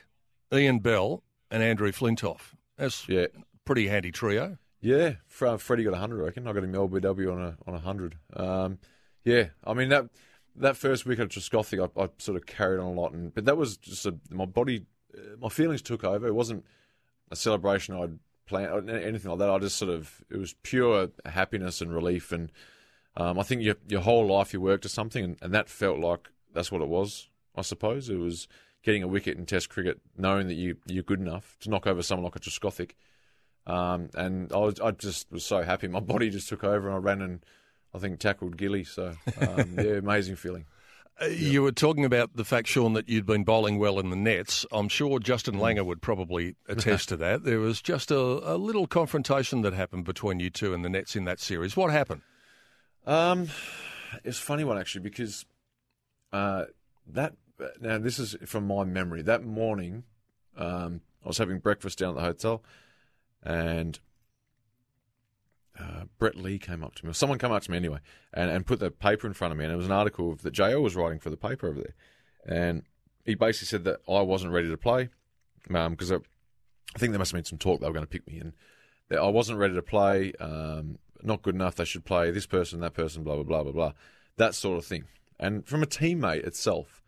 Ian 0.51 0.79
Bell, 0.79 1.23
and 1.51 1.61
Andrew 1.61 1.91
Flintoff. 1.91 2.55
That's 2.77 3.07
yeah, 3.07 3.27
pretty 3.63 3.87
handy 3.87 4.11
trio. 4.11 4.57
Yeah, 4.81 5.15
Freddie 5.27 5.83
got 5.83 5.91
100, 5.91 6.21
I 6.21 6.25
reckon. 6.25 6.47
I 6.47 6.53
got 6.53 6.63
him 6.63 6.73
LBW 6.73 7.33
on 7.33 7.41
a 7.41 7.57
on 7.67 7.73
100. 7.73 8.15
Um, 8.33 8.79
yeah, 9.25 9.49
I 9.65 9.73
mean, 9.73 9.89
that 9.89 10.09
that 10.55 10.77
first 10.77 11.05
week 11.05 11.19
at 11.19 11.29
Trescothick, 11.29 11.89
I, 11.97 12.03
I, 12.03 12.09
sort 12.17 12.37
of 12.37 12.45
carried 12.45 12.79
on 12.79 12.87
a 12.87 12.91
lot. 12.91 13.13
and 13.13 13.33
But 13.33 13.45
that 13.45 13.57
was 13.57 13.77
just 13.77 14.05
a, 14.05 14.15
my 14.29 14.45
body, 14.45 14.85
uh, 15.15 15.37
my 15.39 15.49
feelings 15.49 15.81
took 15.81 16.03
over. 16.03 16.27
It 16.27 16.35
wasn't 16.35 16.65
a 17.31 17.35
celebration 17.35 17.95
I'd 17.95 18.19
planned, 18.45 18.89
anything 18.89 19.29
like 19.29 19.39
that. 19.39 19.49
I 19.49 19.59
just 19.59 19.77
sort 19.77 19.91
of, 19.91 20.23
it 20.29 20.37
was 20.37 20.55
pure 20.63 21.09
happiness 21.25 21.81
and 21.81 21.93
relief. 21.93 22.31
And 22.31 22.51
um, 23.15 23.39
I 23.39 23.43
think 23.43 23.61
your, 23.61 23.75
your 23.87 24.01
whole 24.01 24.25
life 24.27 24.53
you 24.53 24.61
work 24.61 24.81
to 24.81 24.89
something, 24.89 25.23
and, 25.23 25.37
and 25.41 25.53
that 25.53 25.69
felt 25.69 25.99
like 25.99 26.29
that's 26.53 26.71
what 26.71 26.81
it 26.81 26.87
was, 26.87 27.29
I 27.55 27.61
suppose. 27.61 28.09
It 28.09 28.17
was 28.17 28.47
getting 28.83 29.03
a 29.03 29.07
wicket 29.07 29.37
in 29.37 29.45
Test 29.45 29.69
cricket, 29.69 29.99
knowing 30.17 30.47
that 30.47 30.55
you, 30.55 30.77
you're 30.87 31.03
good 31.03 31.19
enough 31.19 31.57
to 31.61 31.69
knock 31.69 31.87
over 31.87 32.01
someone 32.01 32.25
like 32.25 32.35
a 32.35 32.39
Trescothick. 32.39 32.91
Um, 33.69 34.09
and 34.15 34.51
I, 34.51 34.57
was, 34.57 34.79
I 34.79 34.91
just 34.91 35.31
was 35.31 35.45
so 35.45 35.61
happy. 35.61 35.87
My 35.87 35.99
body 35.99 36.31
just 36.31 36.49
took 36.49 36.63
over, 36.63 36.87
and 36.87 36.95
I 36.95 36.99
ran 36.99 37.21
and 37.21 37.45
I 37.93 37.99
think 37.99 38.19
tackled 38.19 38.57
Gilly. 38.57 38.83
So 38.83 39.13
um, 39.39 39.75
yeah, 39.77 39.97
amazing 39.97 40.37
feeling. 40.37 40.65
Uh, 41.21 41.25
you 41.27 41.61
were 41.61 41.71
talking 41.71 42.03
about 42.03 42.35
the 42.35 42.43
fact, 42.43 42.67
Shaun, 42.67 42.93
that 42.93 43.07
you'd 43.07 43.27
been 43.27 43.43
bowling 43.43 43.77
well 43.77 43.99
in 43.99 44.09
the 44.09 44.15
nets. 44.15 44.65
I'm 44.71 44.89
sure 44.89 45.19
Justin 45.19 45.55
mm. 45.55 45.59
Langer 45.59 45.85
would 45.85 46.01
probably 46.01 46.55
attest 46.67 47.09
to 47.09 47.17
that. 47.17 47.43
There 47.43 47.59
was 47.59 47.79
just 47.79 48.09
a, 48.09 48.17
a, 48.17 48.57
little 48.57 48.87
confrontation 48.87 49.61
that 49.61 49.73
happened 49.73 50.05
between 50.05 50.39
you 50.39 50.49
two 50.49 50.73
and 50.73 50.83
the 50.83 50.89
nets 50.89 51.15
in 51.15 51.25
that 51.25 51.39
series. 51.39 51.77
What 51.77 51.91
happened? 51.91 52.21
Um, 53.05 53.49
it's 54.23 54.39
a 54.39 54.41
funny 54.41 54.63
one 54.63 54.79
actually 54.79 55.01
because 55.01 55.45
uh, 56.33 56.65
that 57.07 57.33
now 57.79 57.99
this 57.99 58.17
is 58.17 58.35
from 58.45 58.65
my 58.65 58.83
memory. 58.83 59.21
That 59.21 59.43
morning, 59.43 60.05
um, 60.57 61.01
I 61.23 61.27
was 61.27 61.37
having 61.37 61.59
breakfast 61.59 61.99
down 61.99 62.11
at 62.11 62.15
the 62.15 62.21
hotel 62.21 62.63
and 63.43 63.99
uh, 65.79 66.03
Brett 66.17 66.35
Lee 66.35 66.59
came 66.59 66.83
up 66.83 66.95
to 66.95 67.05
me, 67.05 67.11
or 67.11 67.13
someone 67.13 67.39
came 67.39 67.51
up 67.51 67.63
to 67.63 67.71
me 67.71 67.77
anyway, 67.77 67.99
and, 68.33 68.49
and 68.49 68.65
put 68.65 68.79
the 68.79 68.91
paper 68.91 69.27
in 69.27 69.33
front 69.33 69.51
of 69.51 69.57
me, 69.57 69.63
and 69.63 69.73
it 69.73 69.77
was 69.77 69.85
an 69.85 69.91
article 69.91 70.35
that 70.35 70.53
JL 70.53 70.81
was 70.81 70.95
writing 70.95 71.19
for 71.19 71.29
the 71.29 71.37
paper 71.37 71.67
over 71.67 71.81
there, 71.81 71.95
and 72.45 72.83
he 73.25 73.35
basically 73.35 73.67
said 73.67 73.83
that 73.85 73.99
I 74.07 74.21
wasn't 74.21 74.53
ready 74.53 74.69
to 74.69 74.77
play 74.77 75.09
because 75.67 76.11
um, 76.11 76.23
I 76.95 76.99
think 76.99 77.11
there 77.11 77.19
must 77.19 77.31
have 77.31 77.37
been 77.37 77.45
some 77.45 77.59
talk 77.59 77.79
they 77.79 77.87
were 77.87 77.93
going 77.93 78.05
to 78.05 78.09
pick 78.09 78.27
me, 78.27 78.39
and 78.39 78.53
that 79.09 79.19
I 79.19 79.27
wasn't 79.27 79.59
ready 79.59 79.75
to 79.75 79.81
play, 79.81 80.33
um, 80.39 80.97
not 81.21 81.41
good 81.41 81.55
enough. 81.55 81.75
They 81.75 81.85
should 81.85 82.05
play 82.05 82.31
this 82.31 82.45
person, 82.45 82.79
that 82.81 82.93
person, 82.93 83.23
blah 83.23 83.35
blah 83.35 83.43
blah 83.43 83.63
blah 83.63 83.71
blah, 83.71 83.91
that 84.37 84.55
sort 84.55 84.77
of 84.77 84.85
thing. 84.85 85.05
And 85.39 85.65
from 85.65 85.83
a 85.83 85.85
teammate 85.85 86.45
itself, 86.45 86.98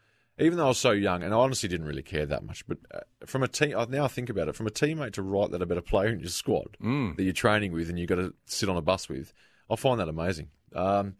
even 0.41 0.57
though 0.57 0.65
I 0.65 0.69
was 0.69 0.77
so 0.77 0.91
young, 0.91 1.23
and 1.23 1.33
I 1.33 1.37
honestly 1.37 1.69
didn't 1.69 1.87
really 1.87 2.01
care 2.01 2.25
that 2.25 2.43
much, 2.43 2.65
but 2.67 2.79
uh, 2.93 2.99
from 3.25 3.43
a 3.43 3.47
team, 3.47 3.75
now 3.89 4.05
I 4.05 4.07
think 4.07 4.29
about 4.29 4.47
it, 4.47 4.55
from 4.55 4.67
a 4.67 4.71
teammate 4.71 5.13
to 5.13 5.21
write 5.21 5.51
that 5.51 5.61
about 5.61 5.77
a 5.77 5.83
player 5.83 6.09
in 6.09 6.19
your 6.19 6.29
squad 6.29 6.77
mm. 6.81 7.15
that 7.15 7.23
you're 7.23 7.33
training 7.33 7.71
with 7.71 7.89
and 7.89 7.99
you've 7.99 8.09
got 8.09 8.15
to 8.15 8.33
sit 8.45 8.67
on 8.67 8.77
a 8.77 8.81
bus 8.81 9.07
with, 9.07 9.33
I 9.69 9.75
find 9.75 9.99
that 9.99 10.09
amazing. 10.09 10.49
Um, 10.75 11.15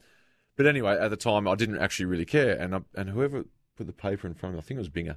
but 0.58 0.66
anyway, 0.66 0.98
at 1.00 1.10
the 1.10 1.18
time, 1.18 1.48
I 1.48 1.56
didn't 1.56 1.80
actually 1.80 2.06
really 2.06 2.26
care, 2.26 2.56
and 2.56 2.76
I, 2.76 2.80
and 2.96 3.10
whoever 3.10 3.46
put 3.78 3.88
the 3.88 3.94
paper 3.94 4.28
in 4.28 4.34
front 4.34 4.56
of 4.56 4.58
me, 4.58 4.64
I 4.64 4.68
think 4.68 4.78
it 4.78 4.82
was 4.82 4.90
Binger, 4.90 5.16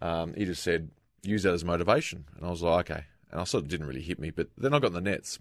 um, 0.00 0.34
he 0.34 0.44
just 0.44 0.62
said 0.62 0.90
use 1.22 1.44
that 1.44 1.54
as 1.54 1.64
motivation, 1.64 2.24
and 2.36 2.46
I 2.46 2.50
was 2.50 2.62
like, 2.62 2.90
okay, 2.90 3.04
and 3.30 3.40
I 3.40 3.44
sort 3.44 3.64
of 3.64 3.70
didn't 3.70 3.86
really 3.86 4.02
hit 4.02 4.18
me, 4.18 4.30
but 4.30 4.48
then 4.58 4.74
I 4.74 4.78
got 4.78 4.88
in 4.88 4.92
the 4.94 5.00
nets. 5.00 5.38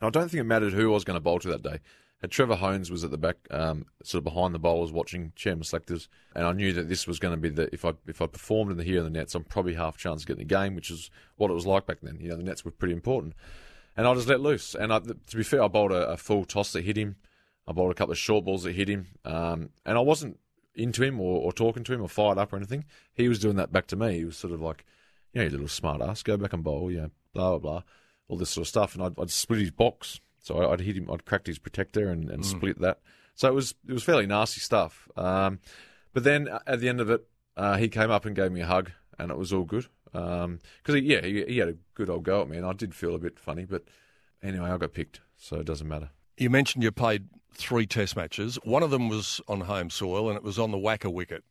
And 0.00 0.08
I 0.08 0.10
don't 0.10 0.28
think 0.30 0.40
it 0.40 0.44
mattered 0.44 0.74
who 0.74 0.90
I 0.90 0.94
was 0.94 1.04
going 1.04 1.16
to 1.16 1.20
bowl 1.20 1.38
to 1.38 1.48
that 1.48 1.62
day. 1.62 1.78
Had 2.22 2.30
Trevor 2.30 2.56
Hohns 2.56 2.90
was 2.90 3.04
at 3.04 3.10
the 3.10 3.18
back, 3.18 3.36
um, 3.50 3.84
sort 4.02 4.20
of 4.20 4.24
behind 4.24 4.54
the 4.54 4.58
bowlers, 4.58 4.90
watching 4.90 5.32
chairman 5.36 5.64
selectors, 5.64 6.08
and 6.34 6.46
I 6.46 6.52
knew 6.52 6.72
that 6.72 6.88
this 6.88 7.06
was 7.06 7.18
going 7.18 7.34
to 7.34 7.40
be 7.40 7.50
the 7.50 7.72
if 7.74 7.84
I 7.84 7.92
if 8.06 8.22
I 8.22 8.26
performed 8.26 8.70
in 8.70 8.78
the 8.78 8.84
here 8.84 8.98
and 8.98 9.06
the 9.06 9.18
nets, 9.18 9.34
I'm 9.34 9.44
probably 9.44 9.74
half 9.74 9.98
chance 9.98 10.22
of 10.22 10.26
getting 10.26 10.46
the 10.46 10.54
game, 10.54 10.74
which 10.74 10.90
is 10.90 11.10
what 11.36 11.50
it 11.50 11.54
was 11.54 11.66
like 11.66 11.86
back 11.86 11.98
then. 12.02 12.16
You 12.18 12.30
know, 12.30 12.36
the 12.36 12.42
nets 12.42 12.64
were 12.64 12.70
pretty 12.70 12.94
important, 12.94 13.34
and 13.98 14.08
I 14.08 14.14
just 14.14 14.28
let 14.28 14.40
loose. 14.40 14.74
And 14.74 14.94
I, 14.94 15.00
to 15.00 15.36
be 15.36 15.42
fair, 15.42 15.62
I 15.62 15.68
bowled 15.68 15.92
a, 15.92 16.08
a, 16.08 16.16
full 16.16 16.46
toss 16.46 16.72
that 16.72 16.84
hit 16.84 16.96
him. 16.96 17.16
I 17.68 17.72
bowled 17.72 17.90
a 17.90 17.94
couple 17.94 18.12
of 18.12 18.18
short 18.18 18.46
balls 18.46 18.62
that 18.62 18.74
hit 18.74 18.88
him, 18.88 19.08
um, 19.26 19.68
and 19.84 19.98
I 19.98 20.00
wasn't 20.00 20.38
into 20.74 21.02
him 21.02 21.20
or, 21.20 21.38
or 21.42 21.52
talking 21.52 21.84
to 21.84 21.92
him 21.92 22.00
or 22.00 22.08
fired 22.08 22.38
up 22.38 22.50
or 22.50 22.56
anything. 22.56 22.86
He 23.12 23.28
was 23.28 23.40
doing 23.40 23.56
that 23.56 23.72
back 23.72 23.88
to 23.88 23.96
me. 23.96 24.18
He 24.18 24.24
was 24.24 24.38
sort 24.38 24.54
of 24.54 24.62
like, 24.62 24.86
you 25.34 25.40
know, 25.40 25.44
you 25.44 25.50
little 25.50 25.68
smart 25.68 26.00
ass, 26.00 26.22
go 26.22 26.38
back 26.38 26.54
and 26.54 26.64
bowl, 26.64 26.90
you 26.90 27.02
know, 27.02 27.10
blah 27.34 27.50
blah 27.50 27.58
blah, 27.58 27.82
all 28.28 28.38
this 28.38 28.50
sort 28.50 28.62
of 28.62 28.68
stuff, 28.68 28.94
and 28.94 29.04
I'd, 29.04 29.20
I'd 29.20 29.30
split 29.30 29.60
his 29.60 29.70
box 29.70 30.20
so 30.46 30.70
I'd 30.70 30.80
hit 30.80 30.96
him, 30.96 31.10
I'd 31.10 31.24
cracked 31.24 31.48
his 31.48 31.58
protector 31.58 32.08
and, 32.08 32.30
and 32.30 32.44
mm. 32.44 32.46
split 32.46 32.80
that. 32.80 33.00
So 33.34 33.48
it 33.48 33.54
was 33.54 33.74
it 33.88 33.92
was 33.92 34.04
fairly 34.04 34.26
nasty 34.26 34.60
stuff. 34.60 35.08
Um, 35.16 35.58
but 36.14 36.22
then 36.22 36.48
at 36.68 36.78
the 36.78 36.88
end 36.88 37.00
of 37.00 37.10
it, 37.10 37.26
uh, 37.56 37.76
he 37.78 37.88
came 37.88 38.12
up 38.12 38.24
and 38.24 38.36
gave 38.36 38.52
me 38.52 38.60
a 38.60 38.66
hug, 38.66 38.92
and 39.18 39.32
it 39.32 39.36
was 39.36 39.52
all 39.52 39.64
good. 39.64 39.88
Because 40.12 40.44
um, 40.44 40.60
he, 40.84 41.00
yeah, 41.00 41.20
he, 41.20 41.44
he, 41.46 41.58
had 41.58 41.68
a 41.68 41.74
good 41.94 42.08
old 42.08 42.22
go 42.22 42.42
at 42.42 42.48
me, 42.48 42.56
and 42.56 42.64
I 42.64 42.72
did 42.74 42.94
feel 42.94 43.14
a 43.16 43.18
bit 43.18 43.40
funny. 43.40 43.64
But 43.64 43.84
anyway, 44.40 44.70
I 44.70 44.76
got 44.78 44.94
picked, 44.94 45.20
so 45.36 45.56
it 45.56 45.66
doesn't 45.66 45.88
matter. 45.88 46.10
You 46.38 46.48
mentioned 46.48 46.84
you 46.84 46.92
played 46.92 47.26
three 47.52 47.86
Test 47.86 48.14
matches. 48.14 48.56
One 48.62 48.84
of 48.84 48.90
them 48.90 49.08
was 49.08 49.40
on 49.48 49.62
home 49.62 49.90
soil, 49.90 50.28
and 50.28 50.36
it 50.36 50.44
was 50.44 50.60
on 50.60 50.70
the 50.70 50.78
WACA 50.78 51.12
wicket. 51.12 51.42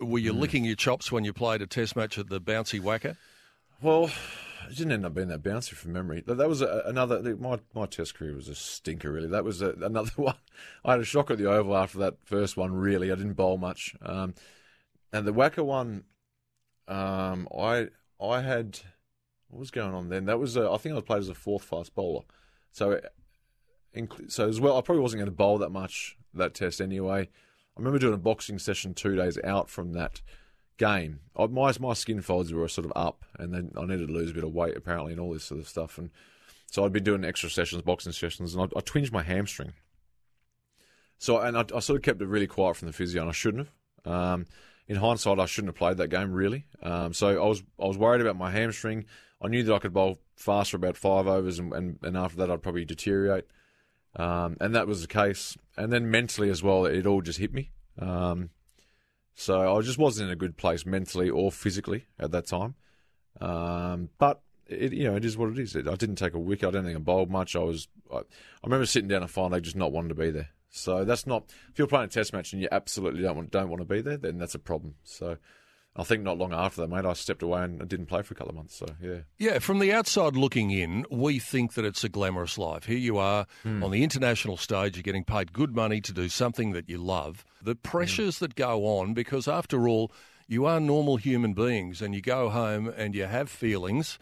Were 0.00 0.20
you 0.20 0.32
mm. 0.32 0.38
licking 0.38 0.64
your 0.64 0.76
chops 0.76 1.10
when 1.10 1.24
you 1.24 1.32
played 1.32 1.60
a 1.60 1.66
Test 1.66 1.96
match 1.96 2.18
at 2.18 2.28
the 2.28 2.40
bouncy 2.40 2.80
WACA? 2.80 3.16
Well, 3.82 4.10
it 4.68 4.76
didn't 4.76 4.92
end 4.92 5.06
up 5.06 5.14
being 5.14 5.28
that 5.28 5.42
bouncy 5.42 5.74
from 5.74 5.92
memory. 5.92 6.22
That 6.26 6.48
was 6.48 6.62
a, 6.62 6.82
another. 6.86 7.36
My 7.36 7.58
my 7.74 7.86
test 7.86 8.14
career 8.14 8.34
was 8.34 8.48
a 8.48 8.54
stinker, 8.54 9.12
really. 9.12 9.28
That 9.28 9.44
was 9.44 9.62
a, 9.62 9.70
another 9.82 10.12
one. 10.16 10.36
I 10.84 10.92
had 10.92 11.00
a 11.00 11.04
shock 11.04 11.30
at 11.30 11.38
the 11.38 11.50
Oval 11.50 11.76
after 11.76 11.98
that 11.98 12.16
first 12.24 12.56
one. 12.56 12.72
Really, 12.72 13.10
I 13.10 13.14
didn't 13.14 13.34
bowl 13.34 13.58
much. 13.58 13.94
Um, 14.02 14.34
and 15.12 15.26
the 15.26 15.32
WACA 15.32 15.64
one, 15.64 16.04
um, 16.88 17.48
I 17.56 17.88
I 18.20 18.40
had 18.40 18.80
what 19.48 19.60
was 19.60 19.70
going 19.70 19.94
on 19.94 20.08
then? 20.08 20.24
That 20.26 20.38
was 20.38 20.56
a, 20.56 20.70
I 20.70 20.76
think 20.78 20.92
I 20.92 20.96
was 20.96 21.04
played 21.04 21.20
as 21.20 21.28
a 21.28 21.34
fourth 21.34 21.64
fast 21.64 21.94
bowler, 21.94 22.22
so 22.72 23.00
so 24.28 24.48
as 24.48 24.60
well. 24.60 24.76
I 24.76 24.80
probably 24.80 25.02
wasn't 25.02 25.20
going 25.20 25.30
to 25.30 25.36
bowl 25.36 25.58
that 25.58 25.70
much 25.70 26.16
that 26.34 26.54
test 26.54 26.80
anyway. 26.80 27.28
I 27.76 27.80
remember 27.80 27.98
doing 27.98 28.14
a 28.14 28.18
boxing 28.18 28.58
session 28.58 28.94
two 28.94 29.16
days 29.16 29.38
out 29.44 29.68
from 29.68 29.92
that 29.92 30.20
game. 30.76 31.20
I, 31.36 31.46
my 31.46 31.72
my 31.80 31.94
skin 31.94 32.20
folds 32.20 32.52
were 32.52 32.68
sort 32.68 32.86
of 32.86 32.92
up, 32.96 33.24
and 33.38 33.52
then 33.52 33.72
I 33.76 33.86
needed 33.86 34.08
to 34.08 34.14
lose 34.14 34.30
a 34.30 34.34
bit 34.34 34.44
of 34.44 34.52
weight 34.52 34.76
apparently, 34.76 35.12
and 35.12 35.20
all 35.20 35.32
this 35.32 35.44
sort 35.44 35.60
of 35.60 35.68
stuff. 35.68 35.98
And 35.98 36.10
so 36.70 36.84
I'd 36.84 36.92
been 36.92 37.04
doing 37.04 37.24
extra 37.24 37.50
sessions, 37.50 37.82
boxing 37.82 38.12
sessions, 38.12 38.54
and 38.54 38.62
I, 38.62 38.78
I 38.78 38.80
twinged 38.80 39.12
my 39.12 39.22
hamstring. 39.22 39.74
So 41.18 41.38
and 41.38 41.56
I, 41.56 41.64
I, 41.74 41.80
sort 41.80 41.96
of 41.96 42.02
kept 42.02 42.20
it 42.20 42.26
really 42.26 42.46
quiet 42.46 42.76
from 42.76 42.86
the 42.86 42.92
physio, 42.92 43.22
and 43.22 43.30
I 43.30 43.32
shouldn't 43.32 43.68
have. 44.04 44.12
Um, 44.12 44.46
in 44.86 44.96
hindsight, 44.96 45.38
I 45.38 45.46
shouldn't 45.46 45.70
have 45.70 45.78
played 45.78 45.96
that 45.96 46.08
game 46.08 46.32
really. 46.32 46.66
Um, 46.82 47.14
so 47.14 47.28
I 47.42 47.46
was 47.46 47.62
I 47.80 47.86
was 47.86 47.98
worried 47.98 48.20
about 48.20 48.36
my 48.36 48.50
hamstring. 48.50 49.06
I 49.40 49.48
knew 49.48 49.62
that 49.62 49.74
I 49.74 49.78
could 49.78 49.92
bowl 49.92 50.18
fast 50.36 50.70
for 50.70 50.76
about 50.76 50.96
five 50.96 51.26
overs, 51.26 51.58
and, 51.58 51.72
and, 51.72 51.98
and 52.02 52.16
after 52.16 52.38
that 52.38 52.50
I'd 52.50 52.62
probably 52.62 52.84
deteriorate. 52.84 53.46
Um, 54.16 54.56
and 54.60 54.74
that 54.74 54.86
was 54.86 55.02
the 55.02 55.08
case. 55.08 55.56
And 55.76 55.92
then 55.92 56.10
mentally 56.10 56.50
as 56.50 56.62
well, 56.62 56.86
it 56.86 57.06
all 57.06 57.20
just 57.20 57.38
hit 57.38 57.52
me. 57.52 57.70
Um, 57.98 58.50
so 59.34 59.76
I 59.76 59.80
just 59.82 59.98
wasn't 59.98 60.28
in 60.28 60.32
a 60.32 60.36
good 60.36 60.56
place 60.56 60.86
mentally 60.86 61.30
or 61.30 61.50
physically 61.50 62.06
at 62.18 62.30
that 62.32 62.46
time. 62.46 62.74
Um, 63.40 64.10
but 64.18 64.40
it, 64.66 64.92
you 64.92 65.04
know, 65.04 65.16
it 65.16 65.24
is 65.24 65.36
what 65.36 65.50
it 65.50 65.58
is. 65.58 65.76
I 65.76 65.80
didn't 65.96 66.16
take 66.16 66.34
a 66.34 66.38
wicket. 66.38 66.68
I 66.68 66.70
don't 66.70 66.84
think 66.84 66.96
I 66.96 67.00
bowled 67.00 67.30
much. 67.30 67.56
I 67.56 67.60
was. 67.60 67.88
I, 68.12 68.18
I 68.18 68.22
remember 68.64 68.86
sitting 68.86 69.08
down 69.08 69.22
a 69.22 69.28
final 69.28 69.50
day, 69.50 69.60
just 69.60 69.76
not 69.76 69.92
wanting 69.92 70.10
to 70.10 70.14
be 70.14 70.30
there. 70.30 70.50
So 70.70 71.04
that's 71.04 71.26
not. 71.26 71.44
If 71.70 71.78
you're 71.78 71.88
playing 71.88 72.06
a 72.06 72.08
test 72.08 72.32
match 72.32 72.52
and 72.52 72.62
you 72.62 72.68
absolutely 72.70 73.22
don't 73.22 73.36
want 73.36 73.50
don't 73.50 73.68
want 73.68 73.80
to 73.80 73.86
be 73.86 74.00
there, 74.00 74.16
then 74.16 74.38
that's 74.38 74.54
a 74.54 74.60
problem. 74.60 74.94
So 75.04 75.36
I 75.96 76.02
think 76.02 76.24
not 76.24 76.38
long 76.38 76.52
after 76.52 76.80
that, 76.80 76.88
mate, 76.88 77.04
I 77.04 77.12
stepped 77.12 77.42
away 77.42 77.62
and 77.62 77.88
didn't 77.88 78.06
play 78.06 78.22
for 78.22 78.34
a 78.34 78.36
couple 78.36 78.50
of 78.50 78.56
months. 78.56 78.76
So 78.76 78.86
yeah, 79.00 79.18
yeah. 79.38 79.58
From 79.60 79.78
the 79.78 79.92
outside 79.92 80.34
looking 80.34 80.70
in, 80.70 81.06
we 81.08 81.38
think 81.38 81.74
that 81.74 81.84
it's 81.84 82.02
a 82.02 82.08
glamorous 82.08 82.58
life. 82.58 82.84
Here 82.84 82.98
you 82.98 83.16
are 83.18 83.46
mm. 83.64 83.82
on 83.82 83.92
the 83.92 84.02
international 84.02 84.56
stage. 84.56 84.96
You're 84.96 85.04
getting 85.04 85.24
paid 85.24 85.52
good 85.52 85.74
money 85.74 86.00
to 86.00 86.12
do 86.12 86.28
something 86.28 86.72
that 86.72 86.88
you 86.88 86.98
love. 86.98 87.44
The 87.62 87.76
pressures 87.76 88.36
mm. 88.36 88.40
that 88.40 88.54
go 88.56 88.84
on, 88.98 89.14
because 89.14 89.46
after 89.46 89.88
all, 89.88 90.10
you 90.48 90.66
are 90.66 90.80
normal 90.80 91.16
human 91.16 91.54
beings, 91.54 92.02
and 92.02 92.14
you 92.14 92.20
go 92.20 92.50
home 92.50 92.92
and 92.96 93.14
you 93.14 93.24
have 93.24 93.48
feelings, 93.48 94.18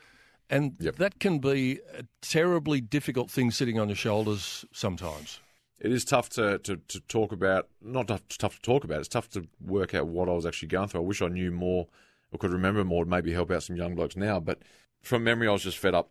and 0.51 0.77
yep. 0.79 0.97
that 0.97 1.21
can 1.21 1.39
be 1.39 1.81
a 1.97 2.05
terribly 2.21 2.83
difficult 2.83 3.31
thing 3.31 3.51
sitting 3.51 3.81
on 3.81 3.89
your 3.89 3.97
shoulders 3.97 4.65
sometimes 4.73 5.41
it 5.83 5.91
is 5.91 6.05
tough 6.05 6.29
to, 6.31 6.59
to, 6.59 6.77
to 6.77 7.01
talk 7.01 7.33
about. 7.33 7.69
Not 7.83 8.07
tough, 8.07 8.23
tough 8.29 8.55
to 8.55 8.63
talk 8.63 8.85
about. 8.85 9.01
It's 9.01 9.09
tough 9.09 9.29
to 9.31 9.49
work 9.61 9.95
out 9.95 10.07
what 10.07 10.29
I 10.29 10.33
was 10.33 10.47
actually 10.47 10.69
going 10.69 10.87
through. 10.87 11.01
I 11.01 11.05
wish 11.05 11.21
I 11.21 11.27
knew 11.27 11.51
more 11.51 11.89
or 12.31 12.39
could 12.39 12.53
remember 12.53 12.85
more. 12.85 13.05
Maybe 13.05 13.33
help 13.33 13.51
out 13.51 13.65
some 13.65 13.75
young 13.75 13.97
blokes 13.97 14.17
now. 14.17 14.39
But 14.39 14.61
from 15.03 15.25
memory, 15.25 15.49
I 15.49 15.51
was 15.51 15.65
just 15.65 15.79
fed 15.79 15.93
up. 15.93 16.11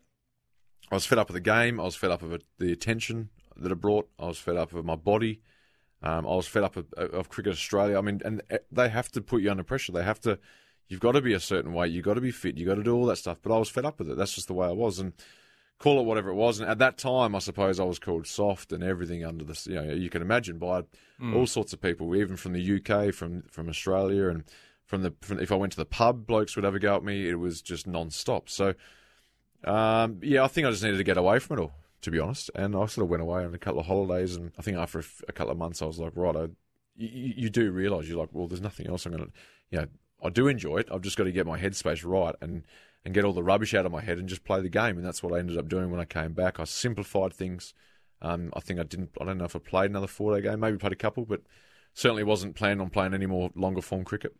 I 0.91 0.95
was 0.95 1.05
fed 1.05 1.19
up 1.19 1.29
with 1.29 1.35
the 1.35 1.41
game. 1.41 1.79
I 1.79 1.83
was 1.83 1.95
fed 1.95 2.11
up 2.11 2.21
of 2.21 2.33
uh, 2.33 2.39
the 2.59 2.73
attention 2.73 3.29
that 3.55 3.71
it 3.71 3.75
brought. 3.75 4.09
I 4.19 4.25
was 4.25 4.39
fed 4.39 4.57
up 4.57 4.73
with 4.73 4.83
my 4.83 4.97
body. 4.97 5.41
Um, 6.03 6.27
I 6.27 6.35
was 6.35 6.47
fed 6.47 6.63
up 6.63 6.75
of, 6.75 6.93
uh, 6.97 7.07
of, 7.07 7.29
Cricket 7.29 7.53
Australia. 7.53 7.97
I 7.97 8.01
mean, 8.01 8.21
and 8.25 8.41
uh, 8.51 8.57
they 8.73 8.89
have 8.89 9.09
to 9.13 9.21
put 9.21 9.41
you 9.41 9.51
under 9.51 9.63
pressure. 9.63 9.93
They 9.93 10.03
have 10.03 10.19
to. 10.21 10.37
You've 10.89 10.99
got 10.99 11.13
to 11.13 11.21
be 11.21 11.31
a 11.31 11.39
certain 11.39 11.71
way. 11.71 11.87
You've 11.87 12.03
got 12.03 12.15
to 12.15 12.21
be 12.21 12.31
fit. 12.31 12.57
You've 12.57 12.67
got 12.67 12.75
to 12.75 12.83
do 12.83 12.93
all 12.93 13.05
that 13.05 13.17
stuff. 13.17 13.37
But 13.41 13.55
I 13.55 13.57
was 13.57 13.69
fed 13.69 13.85
up 13.85 13.99
with 13.99 14.09
it. 14.09 14.17
That's 14.17 14.33
just 14.33 14.47
the 14.47 14.53
way 14.53 14.67
I 14.67 14.73
was. 14.73 14.99
And 14.99 15.13
call 15.81 15.99
it 15.99 16.03
whatever 16.03 16.29
it 16.29 16.35
was. 16.35 16.59
And 16.59 16.69
at 16.69 16.77
that 16.77 16.97
time, 16.99 17.35
I 17.35 17.39
suppose 17.39 17.79
I 17.79 17.83
was 17.83 17.97
called 17.97 18.27
soft 18.27 18.71
and 18.71 18.83
everything 18.83 19.25
under 19.25 19.43
the, 19.43 19.59
you 19.67 19.75
know, 19.75 19.93
you 19.93 20.11
can 20.11 20.21
imagine 20.21 20.59
by 20.59 20.83
mm. 21.19 21.35
all 21.35 21.47
sorts 21.47 21.73
of 21.73 21.81
people, 21.81 22.15
even 22.15 22.37
from 22.37 22.53
the 22.53 22.75
UK, 22.75 23.13
from 23.13 23.43
from 23.49 23.67
Australia, 23.67 24.29
and 24.29 24.43
from 24.85 25.01
the 25.01 25.13
from, 25.21 25.39
if 25.39 25.51
I 25.51 25.55
went 25.55 25.71
to 25.73 25.77
the 25.77 25.85
pub, 25.85 26.27
blokes 26.27 26.55
would 26.55 26.65
have 26.65 26.75
a 26.75 26.79
go 26.79 26.95
at 26.95 27.03
me. 27.03 27.27
It 27.27 27.39
was 27.39 27.63
just 27.63 27.87
non-stop. 27.87 28.47
So, 28.47 28.75
um, 29.63 30.19
yeah, 30.21 30.43
I 30.43 30.47
think 30.47 30.67
I 30.67 30.69
just 30.71 30.83
needed 30.83 30.97
to 30.97 31.03
get 31.03 31.17
away 31.17 31.39
from 31.39 31.57
it 31.57 31.61
all, 31.61 31.73
to 32.01 32.11
be 32.11 32.19
honest. 32.19 32.51
And 32.53 32.75
I 32.75 32.85
sort 32.85 33.05
of 33.05 33.09
went 33.09 33.23
away 33.23 33.43
on 33.43 33.55
a 33.55 33.57
couple 33.57 33.79
of 33.79 33.87
holidays, 33.87 34.35
and 34.35 34.51
I 34.59 34.61
think 34.61 34.77
after 34.77 34.99
a, 34.99 35.03
a 35.29 35.31
couple 35.31 35.51
of 35.51 35.57
months, 35.57 35.81
I 35.81 35.85
was 35.85 35.97
like, 35.97 36.13
right, 36.15 36.35
I, 36.35 36.41
you, 36.95 37.33
you 37.37 37.49
do 37.49 37.71
realise 37.71 38.07
you're 38.07 38.19
like, 38.19 38.29
well, 38.33 38.47
there's 38.47 38.61
nothing 38.61 38.87
else 38.87 39.07
I'm 39.07 39.13
going 39.13 39.25
to, 39.25 39.31
you 39.71 39.79
know, 39.79 39.87
I 40.23 40.29
do 40.29 40.47
enjoy 40.47 40.77
it. 40.77 40.89
I've 40.91 41.01
just 41.01 41.17
got 41.17 41.23
to 41.23 41.31
get 41.31 41.47
my 41.47 41.59
headspace 41.59 42.05
right 42.05 42.35
and 42.41 42.63
and 43.03 43.13
get 43.13 43.25
all 43.25 43.33
the 43.33 43.43
rubbish 43.43 43.73
out 43.73 43.85
of 43.85 43.91
my 43.91 44.01
head 44.01 44.17
and 44.17 44.29
just 44.29 44.43
play 44.43 44.61
the 44.61 44.69
game. 44.69 44.97
And 44.97 45.05
that's 45.05 45.23
what 45.23 45.33
I 45.33 45.39
ended 45.39 45.57
up 45.57 45.67
doing 45.67 45.89
when 45.89 45.99
I 45.99 46.05
came 46.05 46.33
back. 46.33 46.59
I 46.59 46.65
simplified 46.65 47.33
things. 47.33 47.73
Um, 48.21 48.51
I 48.55 48.59
think 48.59 48.79
I 48.79 48.83
didn't. 48.83 49.09
I 49.19 49.25
don't 49.25 49.37
know 49.37 49.45
if 49.45 49.55
I 49.55 49.59
played 49.59 49.89
another 49.89 50.07
four 50.07 50.35
day 50.35 50.47
game. 50.47 50.59
Maybe 50.59 50.77
played 50.77 50.93
a 50.93 50.97
couple, 50.97 51.25
but 51.25 51.41
certainly 51.93 52.23
wasn't 52.23 52.55
planning 52.55 52.81
on 52.81 52.89
playing 52.89 53.13
any 53.13 53.25
more 53.25 53.49
longer 53.55 53.81
form 53.81 54.03
cricket. 54.03 54.35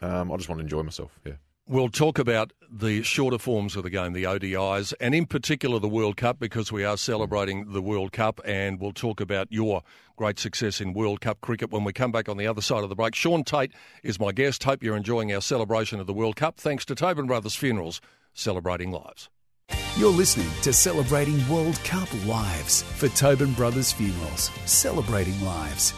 Um, 0.00 0.32
I 0.32 0.36
just 0.36 0.48
want 0.48 0.58
to 0.58 0.64
enjoy 0.64 0.82
myself. 0.82 1.18
Yeah. 1.24 1.34
We'll 1.70 1.90
talk 1.90 2.18
about 2.18 2.54
the 2.70 3.02
shorter 3.02 3.36
forms 3.36 3.76
of 3.76 3.82
the 3.82 3.90
game, 3.90 4.14
the 4.14 4.24
ODIs, 4.24 4.94
and 5.00 5.14
in 5.14 5.26
particular 5.26 5.78
the 5.78 5.86
World 5.86 6.16
Cup, 6.16 6.38
because 6.38 6.72
we 6.72 6.82
are 6.82 6.96
celebrating 6.96 7.74
the 7.74 7.82
World 7.82 8.10
Cup, 8.10 8.40
and 8.46 8.80
we'll 8.80 8.94
talk 8.94 9.20
about 9.20 9.48
your 9.50 9.82
great 10.16 10.38
success 10.38 10.80
in 10.80 10.94
World 10.94 11.20
Cup 11.20 11.42
cricket 11.42 11.70
when 11.70 11.84
we 11.84 11.92
come 11.92 12.10
back 12.10 12.26
on 12.26 12.38
the 12.38 12.46
other 12.46 12.62
side 12.62 12.84
of 12.84 12.88
the 12.88 12.96
break. 12.96 13.14
Shaun 13.14 13.44
Tait 13.44 13.70
is 14.02 14.18
my 14.18 14.32
guest. 14.32 14.64
Hope 14.64 14.82
you're 14.82 14.96
enjoying 14.96 15.30
our 15.30 15.42
celebration 15.42 16.00
of 16.00 16.06
the 16.06 16.14
World 16.14 16.36
Cup. 16.36 16.56
Thanks 16.56 16.86
to 16.86 16.94
Tobin 16.94 17.26
Brothers 17.26 17.54
Funerals, 17.54 18.00
celebrating 18.32 18.90
lives. 18.90 19.28
You're 19.98 20.10
listening 20.10 20.48
to 20.62 20.72
Celebrating 20.72 21.46
World 21.50 21.78
Cup 21.84 22.08
Lives 22.24 22.80
for 22.80 23.08
Tobin 23.10 23.52
Brothers 23.52 23.92
Funerals, 23.92 24.50
celebrating 24.64 25.38
lives. 25.44 25.92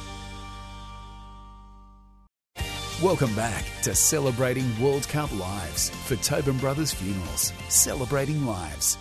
Welcome 3.03 3.35
back 3.35 3.65
to 3.85 3.95
Celebrating 3.95 4.79
World 4.79 5.09
Cup 5.09 5.33
Lives 5.39 5.89
for 5.89 6.17
Tobin 6.17 6.59
Brothers 6.59 6.93
Funerals, 6.93 7.51
celebrating 7.71 8.45
lives. 8.45 8.99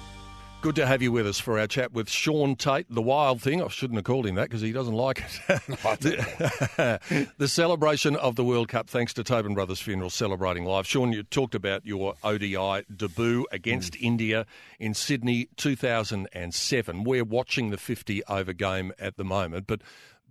Good 0.62 0.76
to 0.76 0.86
have 0.86 1.02
you 1.02 1.12
with 1.12 1.28
us 1.28 1.38
for 1.38 1.60
our 1.60 1.68
chat 1.68 1.92
with 1.92 2.10
Shaun 2.10 2.56
Tait, 2.56 2.86
The 2.90 3.02
wild 3.02 3.42
thing, 3.42 3.62
I 3.62 3.68
shouldn't 3.68 3.98
have 3.98 4.06
called 4.06 4.26
him 4.26 4.36
that 4.36 4.44
because 4.44 4.62
he 4.62 4.72
doesn't 4.72 4.94
like 4.94 5.20
it. 5.20 5.42
the, 6.00 7.30
the, 7.38 7.48
celebration 7.50 8.16
of 8.16 8.38
the 8.38 8.44
World 8.46 8.70
Cup, 8.70 8.90
thanks 8.90 9.14
to 9.16 9.24
Tobin 9.24 9.54
Brothers 9.54 9.82
Funeral, 9.82 10.10
celebrating 10.10 10.64
live. 10.64 10.88
Shaun, 10.88 11.12
you 11.12 11.24
talked 11.24 11.54
about 11.54 11.86
your 11.86 12.16
ODI 12.24 12.84
debut 12.96 13.48
against 13.52 13.94
mm. 13.94 14.02
India 14.02 14.46
in 14.80 14.94
Sydney 14.94 15.50
2007. 15.58 17.04
We're 17.04 17.26
watching 17.26 17.70
the 17.70 17.78
50 17.78 18.24
over 18.26 18.54
game 18.54 18.94
at 18.98 19.18
the 19.18 19.26
moment, 19.26 19.68
but 19.68 19.82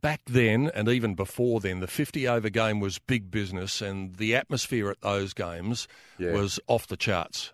back 0.01 0.21
then 0.27 0.71
and 0.75 0.89
even 0.89 1.15
before 1.15 1.61
then, 1.61 1.81
the 1.81 1.87
50 1.87 2.27
over 2.29 2.49
game 2.49 2.81
was 2.81 2.99
big 2.99 3.31
business, 3.31 3.81
and 3.81 4.17
the 4.17 4.35
atmosphere 4.35 4.91
at 4.91 5.01
those 5.01 5.35
games 5.35 5.89
yeah. 6.19 6.33
was 6.33 6.61
off 6.67 6.87
the 6.87 6.97
charts. 6.97 7.53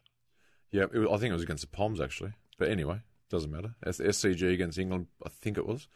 Yeah, 0.71 0.87
was, 0.87 1.09
I 1.11 1.17
think 1.19 1.31
it 1.31 1.35
was 1.35 1.43
against 1.43 1.63
the 1.63 1.69
Poms 1.69 2.01
actually, 2.01 2.33
but 2.59 2.69
anyway, 2.69 3.01
doesn't 3.31 3.51
matter. 3.51 3.75
It's 3.85 3.99
SCG 3.99 4.53
against 4.53 4.79
England, 4.79 5.07
I 5.25 5.29
think 5.29 5.59
it 5.59 5.67
was. 5.67 5.89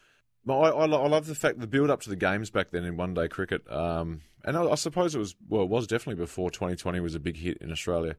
But 0.44 0.58
I, 0.60 0.68
I, 0.70 0.84
I 0.84 1.08
love 1.08 1.26
the 1.26 1.34
fact 1.34 1.60
the 1.60 1.66
build 1.66 1.90
up 1.90 2.00
to 2.02 2.10
the 2.10 2.16
games 2.16 2.50
back 2.50 2.70
then 2.70 2.84
in 2.84 2.96
one 2.96 3.14
day 3.14 3.28
cricket, 3.28 3.70
um, 3.70 4.22
and 4.44 4.56
I, 4.56 4.64
I, 4.64 4.74
suppose 4.76 5.14
it 5.14 5.18
was 5.18 5.34
well, 5.48 5.62
it 5.62 5.68
was 5.68 5.86
definitely 5.86 6.22
before 6.22 6.50
2020 6.50 7.00
was 7.00 7.14
a 7.14 7.20
big 7.20 7.36
hit 7.36 7.58
in 7.58 7.72
Australia. 7.72 8.16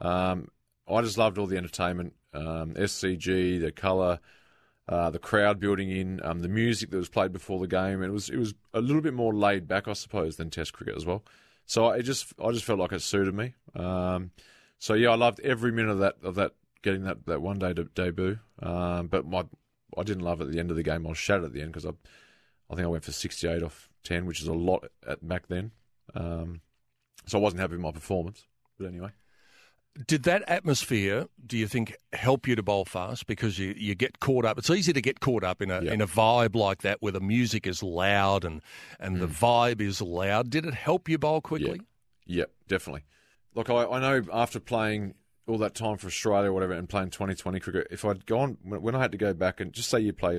Um, 0.00 0.48
I 0.88 1.02
just 1.02 1.18
loved 1.18 1.36
all 1.36 1.46
the 1.46 1.56
entertainment, 1.56 2.14
um, 2.32 2.74
SCG, 2.74 3.60
the 3.60 3.72
colour 3.72 4.20
uh, 4.88 5.10
the 5.10 5.18
crowd 5.18 5.60
building 5.60 5.90
in, 5.90 6.20
um, 6.24 6.40
the 6.40 6.48
music 6.48 6.90
that 6.90 6.96
was 6.96 7.08
played 7.10 7.32
before 7.32 7.58
the 7.60 7.66
game. 7.66 8.02
It 8.02 8.10
was 8.10 8.30
it 8.30 8.38
was 8.38 8.54
a 8.72 8.80
little 8.80 9.02
bit 9.02 9.14
more 9.14 9.34
laid 9.34 9.68
back, 9.68 9.86
I 9.86 9.92
suppose, 9.92 10.36
than 10.36 10.50
Test 10.50 10.72
cricket 10.72 10.96
as 10.96 11.04
well. 11.04 11.24
So 11.66 11.90
it 11.90 12.04
just 12.04 12.32
I 12.42 12.50
just 12.52 12.64
felt 12.64 12.78
like 12.78 12.92
it 12.92 13.02
suited 13.02 13.34
me. 13.34 13.54
Um, 13.74 14.30
so 14.78 14.94
yeah, 14.94 15.10
I 15.10 15.16
loved 15.16 15.40
every 15.40 15.72
minute 15.72 15.92
of 15.92 15.98
that 15.98 16.16
of 16.22 16.36
that 16.36 16.52
getting 16.82 17.04
that, 17.04 17.26
that 17.26 17.42
one 17.42 17.58
day 17.58 17.74
de- 17.74 17.84
debut. 17.84 18.38
Um, 18.62 19.08
but 19.08 19.26
my 19.26 19.44
I 19.96 20.02
didn't 20.04 20.24
love 20.24 20.40
at 20.40 20.50
the 20.50 20.58
end 20.58 20.70
of 20.70 20.76
the 20.76 20.82
game. 20.82 21.06
I 21.06 21.10
was 21.10 21.18
shattered 21.18 21.44
at 21.44 21.52
the 21.52 21.60
end 21.60 21.72
because 21.72 21.84
I 21.84 21.90
I 22.70 22.74
think 22.74 22.84
I 22.84 22.88
went 22.88 23.04
for 23.04 23.12
68 23.12 23.62
off 23.62 23.90
10, 24.04 24.26
which 24.26 24.40
is 24.40 24.48
a 24.48 24.54
lot 24.54 24.86
at 25.06 25.26
back 25.26 25.48
then. 25.48 25.72
Um, 26.14 26.60
so 27.26 27.38
I 27.38 27.42
wasn't 27.42 27.60
happy 27.60 27.72
with 27.72 27.82
my 27.82 27.92
performance. 27.92 28.46
But 28.78 28.86
anyway. 28.86 29.10
Did 30.06 30.22
that 30.24 30.44
atmosphere, 30.46 31.26
do 31.44 31.58
you 31.58 31.66
think, 31.66 31.96
help 32.12 32.46
you 32.46 32.54
to 32.54 32.62
bowl 32.62 32.84
fast 32.84 33.26
because 33.26 33.58
you, 33.58 33.74
you 33.76 33.96
get 33.96 34.20
caught 34.20 34.44
up? 34.44 34.56
It's 34.56 34.70
easy 34.70 34.92
to 34.92 35.00
get 35.00 35.18
caught 35.18 35.42
up 35.42 35.60
in 35.60 35.70
a 35.70 35.80
in 35.80 36.00
a 36.00 36.06
vibe 36.06 36.54
like 36.54 36.82
that 36.82 37.02
where 37.02 37.10
the 37.10 37.20
music 37.20 37.66
is 37.66 37.82
loud 37.82 38.44
and 38.44 38.62
and 39.00 39.16
mm. 39.16 39.20
the 39.20 39.26
vibe 39.26 39.80
is 39.80 40.00
loud. 40.00 40.50
Did 40.50 40.66
it 40.66 40.74
help 40.74 41.08
you 41.08 41.18
bowl 41.18 41.40
quickly? 41.40 41.80
Yeah, 42.26 42.40
yep, 42.40 42.52
definitely. 42.68 43.04
Look, 43.54 43.70
I, 43.70 43.86
I 43.86 43.98
know 43.98 44.22
after 44.32 44.60
playing 44.60 45.14
all 45.48 45.58
that 45.58 45.74
time 45.74 45.96
for 45.96 46.06
Australia 46.06 46.50
or 46.50 46.52
whatever 46.52 46.74
and 46.74 46.88
playing 46.88 47.10
2020 47.10 47.58
cricket, 47.58 47.88
if 47.90 48.04
I'd 48.04 48.24
gone 48.24 48.58
when 48.62 48.94
I 48.94 49.00
had 49.00 49.12
to 49.12 49.18
go 49.18 49.34
back 49.34 49.58
and 49.58 49.72
just 49.72 49.88
say 49.88 49.98
you 49.98 50.12
play, 50.12 50.38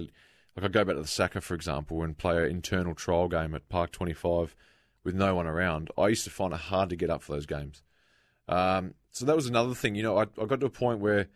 like 0.56 0.64
I'd 0.64 0.72
go 0.72 0.86
back 0.86 0.96
to 0.96 1.02
the 1.02 1.08
SACA 1.08 1.42
for 1.42 1.54
example 1.54 2.02
and 2.02 2.18
play 2.18 2.38
an 2.38 2.50
internal 2.50 2.96
trial 2.96 3.28
game 3.28 3.54
at 3.56 3.68
Park 3.68 3.92
25 3.92 4.56
with 5.04 5.16
no 5.16 5.36
one 5.36 5.48
around, 5.48 5.90
I 5.98 6.08
used 6.08 6.24
to 6.26 6.30
find 6.30 6.54
it 6.54 6.60
hard 6.60 6.90
to 6.92 6.96
get 6.96 7.10
up 7.10 7.24
for 7.24 7.34
those 7.34 7.46
games. 7.46 7.84
Um, 8.50 8.96
so 9.12 9.26
that 9.26 9.36
was 9.36 9.48
another 9.48 9.76
thing. 9.76 9.96
You 9.96 10.04
know, 10.04 10.18
I, 10.18 10.24
I 10.42 10.46
got 10.46 10.60
to 10.60 10.66
a 10.66 10.72
point 10.72 11.00
where 11.00 11.28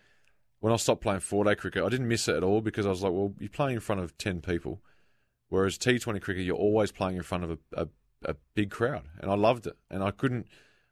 when 0.60 0.74
I 0.74 0.78
stopped 0.78 1.02
playing 1.02 1.22
four 1.22 1.44
day 1.44 1.56
cricket, 1.56 1.84
I 1.84 1.90
didn't 1.90 2.08
miss 2.08 2.28
it 2.28 2.36
at 2.36 2.44
all 2.44 2.62
because 2.62 2.86
I 2.86 2.90
was 2.90 3.04
like, 3.04 3.14
well, 3.14 3.34
you're 3.40 3.50
playing 3.50 3.76
in 3.76 3.82
front 3.82 4.02
of 4.02 4.18
10 4.18 4.42
people. 4.42 4.82
Whereas 5.50 5.78
T20 5.78 6.22
cricket, 6.22 6.46
you're 6.46 6.56
always 6.56 6.92
playing 6.92 7.18
in 7.18 7.24
front 7.24 7.44
of 7.44 7.52
a, 7.52 7.58
a, 7.74 7.88
a 8.26 8.36
big 8.56 8.72
crowd. 8.72 9.04
And 9.20 9.30
I 9.30 9.36
loved 9.36 9.68
it. 9.68 9.78
And 9.92 10.04
I 10.04 10.12
couldn't, 10.12 10.48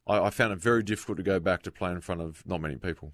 I, 0.05 0.19
I 0.19 0.29
found 0.29 0.53
it 0.53 0.59
very 0.59 0.83
difficult 0.83 1.17
to 1.17 1.23
go 1.23 1.39
back 1.39 1.63
to 1.63 1.71
play 1.71 1.91
in 1.91 2.01
front 2.01 2.21
of 2.21 2.43
not 2.45 2.61
many 2.61 2.75
people. 2.75 3.13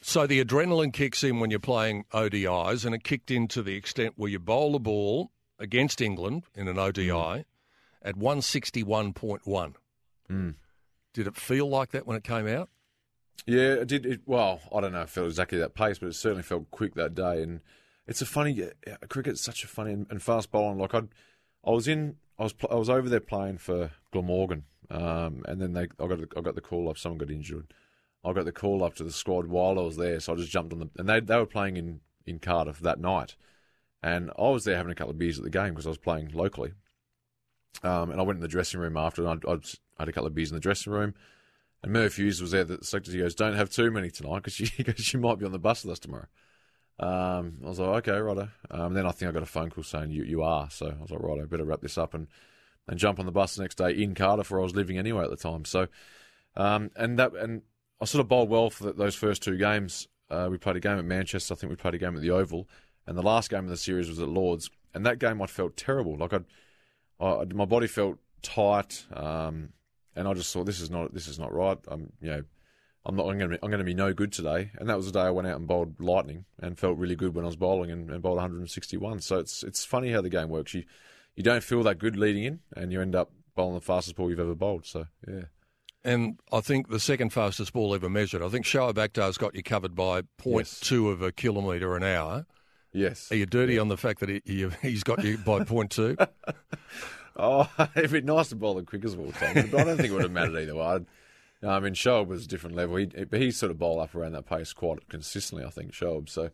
So 0.00 0.26
the 0.26 0.44
adrenaline 0.44 0.92
kicks 0.92 1.24
in 1.24 1.40
when 1.40 1.50
you're 1.50 1.58
playing 1.58 2.04
ODIs, 2.12 2.84
and 2.84 2.94
it 2.94 3.04
kicked 3.04 3.30
in 3.30 3.48
to 3.48 3.62
the 3.62 3.74
extent 3.74 4.14
where 4.16 4.30
you 4.30 4.38
bowl 4.38 4.72
the 4.72 4.78
ball 4.78 5.32
against 5.58 6.00
England 6.00 6.44
in 6.54 6.68
an 6.68 6.78
ODI 6.78 7.08
mm. 7.08 7.44
at 8.02 8.14
161.1. 8.14 9.74
Mm. 10.30 10.54
Did 11.14 11.28
it 11.28 11.36
feel 11.36 11.68
like 11.68 11.92
that 11.92 12.06
when 12.06 12.16
it 12.16 12.24
came 12.24 12.46
out? 12.46 12.68
Yeah, 13.46 13.74
it 13.74 13.88
did. 13.88 14.04
It, 14.04 14.20
well, 14.26 14.60
I 14.74 14.80
don't 14.80 14.92
know 14.92 15.02
if 15.02 15.08
it 15.08 15.12
felt 15.12 15.28
exactly 15.28 15.58
that 15.58 15.74
pace, 15.74 15.98
but 15.98 16.08
it 16.08 16.14
certainly 16.14 16.42
felt 16.42 16.70
quick 16.70 16.94
that 16.94 17.14
day. 17.14 17.42
And 17.42 17.60
it's 18.06 18.20
a 18.20 18.26
funny 18.26 18.68
cricket's 19.08 19.40
such 19.40 19.64
a 19.64 19.68
funny 19.68 19.92
and, 19.92 20.22
fast 20.22 20.50
bowling. 20.50 20.78
Like 20.78 20.94
I, 20.94 21.02
I 21.64 21.70
was 21.70 21.88
in, 21.88 22.16
I 22.38 22.42
was 22.42 22.54
I 22.70 22.74
was 22.74 22.90
over 22.90 23.08
there 23.08 23.20
playing 23.20 23.58
for 23.58 23.90
Glamorgan, 24.12 24.64
um, 24.90 25.44
and 25.46 25.60
then 25.60 25.72
they 25.72 25.82
I 25.82 26.06
got 26.06 26.20
I 26.36 26.40
got 26.40 26.54
the 26.54 26.60
call 26.60 26.88
up. 26.88 26.98
Someone 26.98 27.18
got 27.18 27.30
injured. 27.30 27.72
I 28.24 28.32
got 28.32 28.46
the 28.46 28.52
call 28.52 28.82
up 28.82 28.94
to 28.96 29.04
the 29.04 29.12
squad 29.12 29.46
while 29.46 29.78
I 29.78 29.82
was 29.82 29.96
there, 29.96 30.18
so 30.20 30.32
I 30.32 30.36
just 30.36 30.50
jumped 30.50 30.72
on 30.72 30.78
them. 30.80 30.90
and 30.98 31.08
they 31.08 31.20
they 31.20 31.36
were 31.36 31.46
playing 31.46 31.76
in 31.76 32.00
in 32.26 32.38
Cardiff 32.38 32.80
that 32.80 32.98
night, 32.98 33.36
and 34.02 34.30
I 34.38 34.48
was 34.48 34.64
there 34.64 34.76
having 34.76 34.92
a 34.92 34.94
couple 34.94 35.12
of 35.12 35.18
beers 35.18 35.38
at 35.38 35.44
the 35.44 35.50
game 35.50 35.70
because 35.70 35.86
I 35.86 35.90
was 35.90 35.98
playing 35.98 36.30
locally. 36.32 36.72
Um, 37.82 38.10
and 38.10 38.20
I 38.20 38.22
went 38.22 38.38
in 38.38 38.42
the 38.42 38.48
dressing 38.48 38.80
room 38.80 38.96
after, 38.96 39.26
and 39.26 39.44
I, 39.46 39.56
I 39.98 40.02
had 40.02 40.08
a 40.08 40.12
couple 40.12 40.26
of 40.26 40.34
beers 40.34 40.50
in 40.50 40.56
the 40.56 40.60
dressing 40.60 40.92
room. 40.92 41.14
And 41.82 41.92
Merv 41.92 42.16
Hughes 42.16 42.40
was 42.40 42.52
there. 42.52 42.64
The 42.64 42.78
selector 42.82 43.12
he 43.12 43.18
goes, 43.18 43.34
"Don't 43.34 43.54
have 43.54 43.68
too 43.68 43.90
many 43.90 44.10
tonight 44.10 44.42
because 44.42 44.54
she 44.54 44.82
goes, 44.82 44.98
she 44.98 45.18
might 45.18 45.38
be 45.38 45.44
on 45.44 45.52
the 45.52 45.58
bus 45.58 45.84
with 45.84 45.92
us 45.92 45.98
tomorrow." 45.98 46.26
Um, 46.98 47.58
I 47.62 47.68
was 47.68 47.78
like, 47.78 48.08
"Okay, 48.08 48.18
righto." 48.18 48.48
Um, 48.70 48.94
then 48.94 49.06
I 49.06 49.10
think 49.10 49.28
I 49.28 49.32
got 49.32 49.42
a 49.42 49.46
phone 49.46 49.70
call 49.70 49.84
saying 49.84 50.10
you 50.10 50.24
you 50.24 50.42
are. 50.42 50.70
So 50.70 50.86
I 50.86 51.02
was 51.02 51.10
like, 51.10 51.20
"Right, 51.20 51.40
I 51.40 51.44
better 51.44 51.64
wrap 51.64 51.82
this 51.82 51.98
up 51.98 52.14
and 52.14 52.28
and 52.88 52.98
jump 52.98 53.18
on 53.18 53.26
the 53.26 53.32
bus 53.32 53.56
the 53.56 53.62
next 53.62 53.76
day 53.76 53.90
in 53.90 54.14
Cardiff, 54.14 54.50
where 54.50 54.60
I 54.60 54.62
was 54.62 54.74
living 54.74 54.96
anyway 54.96 55.24
at 55.24 55.30
the 55.30 55.36
time." 55.36 55.66
So, 55.66 55.88
um, 56.56 56.90
and 56.96 57.18
that 57.18 57.34
and 57.34 57.62
I 58.00 58.06
sort 58.06 58.20
of 58.20 58.28
bowled 58.28 58.48
well 58.48 58.70
for 58.70 58.92
those 58.92 59.14
first 59.14 59.42
two 59.42 59.58
games. 59.58 60.08
Uh, 60.30 60.48
we 60.50 60.56
played 60.56 60.76
a 60.76 60.80
game 60.80 60.98
at 60.98 61.04
Manchester. 61.04 61.52
I 61.52 61.56
think 61.56 61.70
we 61.70 61.76
played 61.76 61.94
a 61.94 61.98
game 61.98 62.16
at 62.16 62.22
the 62.22 62.30
Oval, 62.30 62.66
and 63.06 63.16
the 63.16 63.22
last 63.22 63.50
game 63.50 63.64
of 63.64 63.70
the 63.70 63.76
series 63.76 64.08
was 64.08 64.20
at 64.20 64.28
Lords. 64.28 64.70
And 64.94 65.04
that 65.04 65.18
game 65.18 65.42
I 65.42 65.46
felt 65.46 65.76
terrible. 65.76 66.16
Like 66.16 66.32
I'd, 66.32 66.44
I, 67.20 67.44
my 67.52 67.64
body 67.66 67.88
felt 67.88 68.18
tight. 68.42 69.06
Um, 69.12 69.70
and 70.16 70.28
I 70.28 70.34
just 70.34 70.52
thought 70.52 70.66
this 70.66 70.80
is 70.80 70.90
not 70.90 71.14
this 71.14 71.28
is 71.28 71.38
not 71.38 71.52
right. 71.52 71.78
I'm 71.88 72.12
you 72.20 72.30
know 72.30 72.42
I'm 73.06 73.16
not 73.16 73.28
I'm 73.28 73.38
going 73.38 73.50
to 73.50 73.56
be, 73.56 73.58
I'm 73.62 73.70
going 73.70 73.78
to 73.78 73.84
be 73.84 73.94
no 73.94 74.12
good 74.12 74.32
today. 74.32 74.70
And 74.78 74.88
that 74.88 74.96
was 74.96 75.06
the 75.06 75.12
day 75.12 75.20
I 75.20 75.30
went 75.30 75.46
out 75.46 75.56
and 75.56 75.66
bowled 75.66 76.00
lightning 76.00 76.46
and 76.58 76.78
felt 76.78 76.98
really 76.98 77.16
good 77.16 77.34
when 77.34 77.44
I 77.44 77.48
was 77.48 77.56
bowling 77.56 77.90
and, 77.90 78.10
and 78.10 78.22
bowled 78.22 78.36
161. 78.36 79.20
So 79.20 79.38
it's 79.38 79.62
it's 79.62 79.84
funny 79.84 80.10
how 80.10 80.20
the 80.20 80.30
game 80.30 80.48
works. 80.48 80.74
You 80.74 80.84
you 81.36 81.42
don't 81.42 81.62
feel 81.62 81.82
that 81.82 81.98
good 81.98 82.16
leading 82.16 82.44
in, 82.44 82.60
and 82.76 82.92
you 82.92 83.00
end 83.00 83.14
up 83.14 83.30
bowling 83.54 83.74
the 83.74 83.80
fastest 83.80 84.16
ball 84.16 84.30
you've 84.30 84.40
ever 84.40 84.54
bowled. 84.54 84.86
So 84.86 85.06
yeah. 85.28 85.44
And 86.06 86.38
I 86.52 86.60
think 86.60 86.90
the 86.90 87.00
second 87.00 87.32
fastest 87.32 87.72
ball 87.72 87.94
ever 87.94 88.10
measured. 88.10 88.42
I 88.42 88.48
think 88.50 88.66
Shoaib 88.66 88.94
Akhtar's 88.94 89.38
got 89.38 89.54
you 89.54 89.62
covered 89.62 89.94
by 89.94 90.20
0.2 90.42 90.58
yes. 90.58 90.92
of 90.92 91.22
a 91.22 91.32
kilometre 91.32 91.96
an 91.96 92.02
hour. 92.02 92.44
Yes. 92.92 93.32
Are 93.32 93.36
you 93.36 93.46
dirty 93.46 93.74
yeah. 93.74 93.80
on 93.80 93.88
the 93.88 93.96
fact 93.96 94.20
that 94.20 94.28
he, 94.28 94.42
he, 94.44 94.68
has 94.92 95.02
got 95.02 95.24
you 95.24 95.38
by 95.38 95.60
0.2? 95.60 96.28
Oh, 97.36 97.68
it'd 97.96 98.12
be 98.12 98.20
nice 98.20 98.50
to 98.50 98.56
bowl 98.56 98.74
the 98.74 98.82
quickest 98.82 99.14
of 99.14 99.20
all 99.20 99.32
time, 99.32 99.68
but 99.70 99.80
I 99.80 99.84
don't 99.84 99.96
think 99.96 100.10
it 100.10 100.12
would 100.12 100.22
have 100.22 100.30
mattered 100.32 100.60
either 100.60 100.74
way. 100.74 101.00
No, 101.62 101.70
I 101.70 101.80
mean, 101.80 101.94
Shoaib 101.94 102.26
was 102.26 102.44
a 102.44 102.48
different 102.48 102.76
level. 102.76 102.96
He, 102.96 103.06
but 103.06 103.40
he 103.40 103.50
sort 103.50 103.70
of 103.70 103.78
bowled 103.78 104.00
up 104.00 104.14
around 104.14 104.32
that 104.32 104.46
pace 104.46 104.72
quite 104.72 105.08
consistently, 105.08 105.64
I 105.64 105.70
think, 105.70 105.92
Shoaib. 105.92 106.28
So 106.28 106.50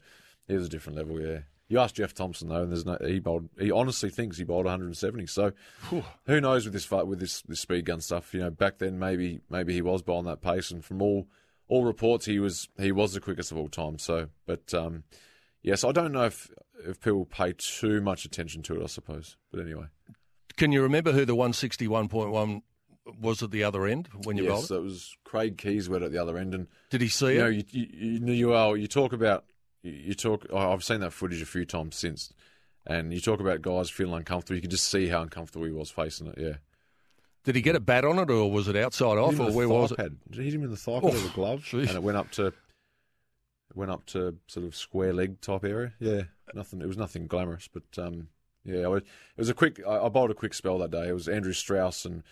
he 0.47 0.55
was 0.55 0.66
a 0.66 0.71
different 0.71 0.97
level, 0.99 1.21
yeah. 1.21 1.40
You 1.71 1.79
asked 1.79 1.95
Jeff 1.95 2.14
Thomson 2.14 2.49
though, 2.49 2.62
and 2.62 2.73
there's 2.73 2.85
no 2.85 2.99
he 3.01 3.21
bowled. 3.21 3.49
He 3.57 3.71
honestly 3.71 4.11
thinks 4.11 4.37
he 4.37 4.43
bowled 4.43 4.64
170. 4.64 5.27
So 5.27 5.53
Whew. 5.88 6.03
who 6.27 6.40
knows 6.40 6.64
with 6.64 6.73
this 6.73 6.90
with 6.90 7.21
this 7.21 7.43
this 7.43 7.61
speed 7.61 7.85
gun 7.85 8.01
stuff? 8.01 8.35
You 8.35 8.40
know, 8.40 8.51
back 8.51 8.79
then 8.79 8.99
maybe 8.99 9.40
maybe 9.49 9.73
he 9.73 9.81
was 9.81 10.03
bowling 10.03 10.27
that 10.27 10.40
pace, 10.43 10.73
and 10.73 10.85
from 10.85 11.01
all 11.01 11.29
all 11.69 11.85
reports 11.85 12.27
he 12.27 12.40
was 12.40 12.69
he 12.77 12.90
was 12.90 13.14
the 13.14 13.21
quickest 13.21 13.53
of 13.53 13.59
all 13.59 13.69
time. 13.69 13.99
So, 13.99 14.31
but 14.47 14.75
um, 14.75 15.05
yes, 15.62 15.85
I 15.85 15.93
don't 15.93 16.11
know 16.11 16.25
if 16.25 16.51
if 16.85 17.01
people 17.01 17.25
pay 17.25 17.55
too 17.57 18.01
much 18.01 18.25
attention 18.25 18.62
to 18.64 18.81
it. 18.81 18.83
I 18.83 18.87
suppose, 18.87 19.37
but 19.53 19.61
anyway. 19.61 19.87
Can 20.61 20.73
you 20.73 20.83
remember 20.83 21.12
who 21.12 21.25
the 21.25 21.35
161.1 21.35 22.61
was 23.18 23.42
at 23.42 23.51
the 23.51 23.64
other 23.64 23.87
end 23.87 24.11
when 24.25 24.37
you 24.37 24.42
yes, 24.42 24.51
rolled? 24.51 24.62
Yes, 24.64 24.70
it 24.70 24.83
was 24.83 25.16
Craig 25.25 25.57
Kieswetter 25.57 26.05
at 26.05 26.12
the 26.12 26.18
other 26.18 26.37
end. 26.37 26.55
And 26.55 26.66
did 26.90 27.01
he 27.01 27.09
see 27.09 27.33
you 27.33 27.33
it? 27.33 27.38
Know, 27.38 27.46
you, 27.46 27.64
you, 27.70 27.87
you, 27.90 28.33
you, 28.35 28.49
well, 28.49 28.77
you 28.77 28.87
talk 28.87 29.14
about 29.14 29.46
you 29.83 30.12
talk. 30.12 30.44
Oh, 30.51 30.70
I've 30.70 30.85
seen 30.85 31.01
that 31.01 31.14
footage 31.14 31.40
a 31.40 31.46
few 31.46 31.64
times 31.64 31.96
since, 31.96 32.35
and 32.87 33.11
you 33.11 33.23
talk 33.23 33.40
about 33.40 33.62
guys 33.62 33.88
feeling 33.88 34.16
uncomfortable. 34.16 34.57
You 34.57 34.61
could 34.61 34.70
just 34.70 34.90
see 34.90 35.09
how 35.09 35.23
uncomfortable 35.23 35.64
he 35.64 35.73
was 35.73 35.90
facing 35.90 36.27
it. 36.27 36.35
Yeah. 36.37 36.57
Did 37.44 37.57
he 37.57 37.62
get 37.62 37.75
a 37.75 37.81
bat 37.81 38.05
on 38.05 38.18
it, 38.18 38.31
or 38.31 38.51
was 38.51 38.68
it 38.68 38.77
outside 38.77 39.16
off, 39.16 39.40
or 39.40 39.51
where 39.51 39.66
was 39.66 39.94
pad. 39.94 40.18
it? 40.27 40.31
Did 40.31 40.40
he 40.40 40.44
hit 40.44 40.55
him 40.57 40.64
in 40.64 40.70
the 40.70 40.77
thigh 40.77 41.01
pad 41.01 41.14
with 41.14 41.25
a 41.25 41.35
glove, 41.35 41.64
geez. 41.64 41.88
and 41.88 41.96
it 41.96 42.03
went 42.03 42.18
up 42.18 42.31
to 42.33 42.53
went 43.75 43.90
up 43.90 44.05
to 44.09 44.37
sort 44.46 44.66
of 44.66 44.77
square 44.77 45.14
leg 45.14 45.40
type 45.40 45.64
area. 45.64 45.94
Yeah, 46.01 46.25
nothing. 46.53 46.83
It 46.83 46.87
was 46.87 46.99
nothing 46.99 47.29
glamorous, 47.29 47.66
but 47.66 47.85
um, 47.96 48.29
yeah, 48.64 48.94
it 48.94 49.05
was 49.37 49.49
a 49.49 49.55
quick. 49.55 49.81
I, 49.87 50.09
bowled 50.09 50.31
a 50.31 50.35
quick 50.35 50.55
spell 50.55 50.79
that 50.79 50.90
day. 50.90 51.09
It 51.09 51.12
was 51.12 51.29
Andrew 51.29 51.53
Strauss 51.53 52.05
and 52.05 52.23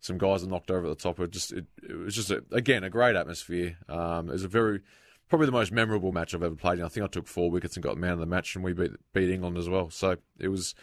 some 0.00 0.18
guys 0.18 0.42
that 0.42 0.50
knocked 0.50 0.70
over 0.70 0.86
at 0.86 0.98
the 0.98 1.02
top. 1.02 1.20
It 1.20 1.30
just 1.30 1.52
it, 1.52 1.66
it 1.82 1.96
was 1.96 2.14
just 2.14 2.30
a, 2.30 2.42
again 2.52 2.84
a 2.84 2.90
great 2.90 3.16
atmosphere. 3.16 3.76
Um, 3.88 4.28
it 4.28 4.32
was 4.32 4.44
a 4.44 4.48
very 4.48 4.80
probably 5.28 5.46
the 5.46 5.52
most 5.52 5.72
memorable 5.72 6.12
match 6.12 6.34
I've 6.34 6.42
ever 6.42 6.54
played. 6.54 6.78
And 6.78 6.84
I 6.84 6.88
think 6.88 7.04
I 7.04 7.08
took 7.08 7.26
four 7.26 7.50
wickets 7.50 7.76
and 7.76 7.82
got 7.82 7.96
man 7.98 8.12
of 8.12 8.18
the 8.18 8.26
match, 8.26 8.54
and 8.54 8.64
we 8.64 8.72
beat 8.72 8.92
beat 9.12 9.30
England 9.30 9.58
as 9.58 9.68
well. 9.68 9.90
So 9.90 10.16
it 10.38 10.48
was 10.48 10.74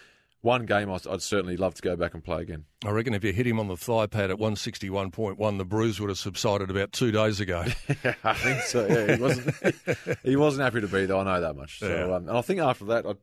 one 0.42 0.66
game 0.66 0.92
I'd, 0.92 1.08
I'd 1.08 1.22
certainly 1.22 1.56
love 1.56 1.74
to 1.76 1.82
go 1.82 1.96
back 1.96 2.14
and 2.14 2.24
play 2.24 2.42
again. 2.42 2.66
I 2.86 2.90
reckon 2.90 3.14
if 3.14 3.24
you 3.24 3.32
hit 3.32 3.48
him 3.48 3.60
on 3.60 3.70
the 3.70 3.78
thigh 3.78 4.08
pad 4.08 4.30
at 4.30 4.38
161.1, 4.38 5.58
the 5.58 5.66
bruise 5.66 6.02
would 6.02 6.10
have 6.10 6.18
subsided 6.18 6.70
about 6.70 6.92
two 6.92 7.12
days 7.12 7.40
ago. 7.40 7.66
yeah, 8.04 8.16
I 8.24 8.34
think 8.34 8.62
so. 8.62 8.86
Yeah, 8.86 9.16
he 9.16 9.22
wasn't 9.22 10.20
he 10.24 10.36
wasn't 10.36 10.64
happy 10.64 10.82
to 10.82 10.88
be 10.88 11.06
there. 11.06 11.18
I 11.18 11.24
know 11.24 11.42
that 11.42 11.56
much. 11.56 11.80
So, 11.80 11.88
yeah. 11.88 12.16
um, 12.16 12.28
and 12.28 12.38
I 12.38 12.42
think 12.42 12.60
after 12.60 12.86
that, 12.86 13.06
I 13.06 13.14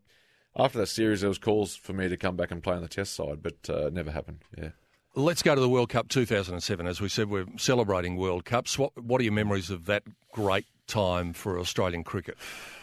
after 0.57 0.79
that 0.79 0.87
series, 0.87 1.21
there 1.21 1.29
was 1.29 1.39
calls 1.39 1.77
for 1.77 1.93
me 1.93 2.09
to 2.09 2.17
come 2.17 2.37
back 2.37 2.51
and 2.51 2.63
play 2.63 2.75
on 2.75 2.83
the 2.83 2.89
Test 2.89 3.15
side, 3.15 3.43
but 3.43 3.57
uh, 3.69 3.87
it 3.87 3.93
never 3.93 4.11
happened. 4.11 4.45
Yeah. 4.57 4.71
Let's 5.15 5.43
go 5.43 5.55
to 5.55 5.61
the 5.61 5.69
World 5.69 5.89
Cup 5.89 6.09
2007. 6.09 6.87
As 6.87 7.01
we 7.01 7.09
said, 7.09 7.31
we're 7.31 7.47
celebrating 7.57 8.17
World 8.17 8.45
Cups. 8.45 8.79
What 8.79 8.97
What 9.03 9.21
are 9.21 9.25
your 9.25 9.33
memories 9.33 9.71
of 9.71 9.87
that 9.87 10.05
great 10.33 10.67
time 10.87 11.33
for 11.33 11.59
Australian 11.59 12.05
cricket? 12.05 12.37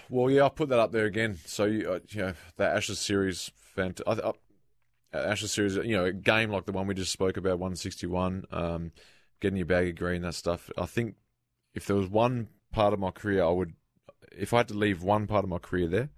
Well, 0.10 0.30
yeah, 0.30 0.43
I'll 0.43 0.49
put 0.49 0.69
that 0.69 0.80
up 0.80 0.91
there 0.91 1.06
again. 1.06 1.38
So 1.45 1.65
you, 1.65 1.89
uh, 1.89 1.99
you 2.10 2.21
know, 2.21 2.34
the 2.58 2.65
Ashes 2.65 2.99
series, 2.99 3.51
fant- 3.77 4.01
uh, 4.06 4.34
Ashes 5.13 5.51
series, 5.51 5.75
you 5.75 5.95
know, 5.95 6.06
a 6.06 6.13
game 6.13 6.49
like 6.49 6.65
the 6.65 6.71
one 6.71 6.88
we 6.88 6.93
just 6.93 7.12
spoke 7.12 7.38
about, 7.38 7.60
161, 7.60 8.45
um, 8.51 8.91
getting 9.39 9.58
your 9.58 9.65
baggy 9.65 9.91
green, 9.91 10.21
that 10.21 10.36
stuff. 10.36 10.69
I 10.77 10.86
think 10.86 11.15
if 11.73 11.86
there 11.86 11.95
was 11.95 12.08
one 12.10 12.47
part 12.71 12.93
of 12.93 12.99
my 12.99 13.12
career, 13.12 13.43
I 13.43 13.49
would, 13.49 13.73
if 14.32 14.53
I 14.53 14.58
had 14.58 14.67
to 14.69 14.73
leave 14.73 15.03
one 15.03 15.27
part 15.27 15.43
of 15.43 15.49
my 15.49 15.60
career 15.60 15.88
there, 15.88 16.10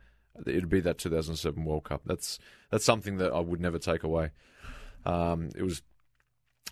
it'd 0.47 0.69
be 0.69 0.79
that 0.81 0.97
2007 0.97 1.63
World 1.65 1.83
Cup. 1.85 2.01
That's 2.05 2.39
that's 2.71 2.85
something 2.85 3.17
that 3.17 3.31
I 3.33 3.39
would 3.39 3.59
never 3.61 3.79
take 3.79 4.03
away. 4.03 4.31
Um, 5.05 5.49
it 5.55 5.63
was 5.63 5.81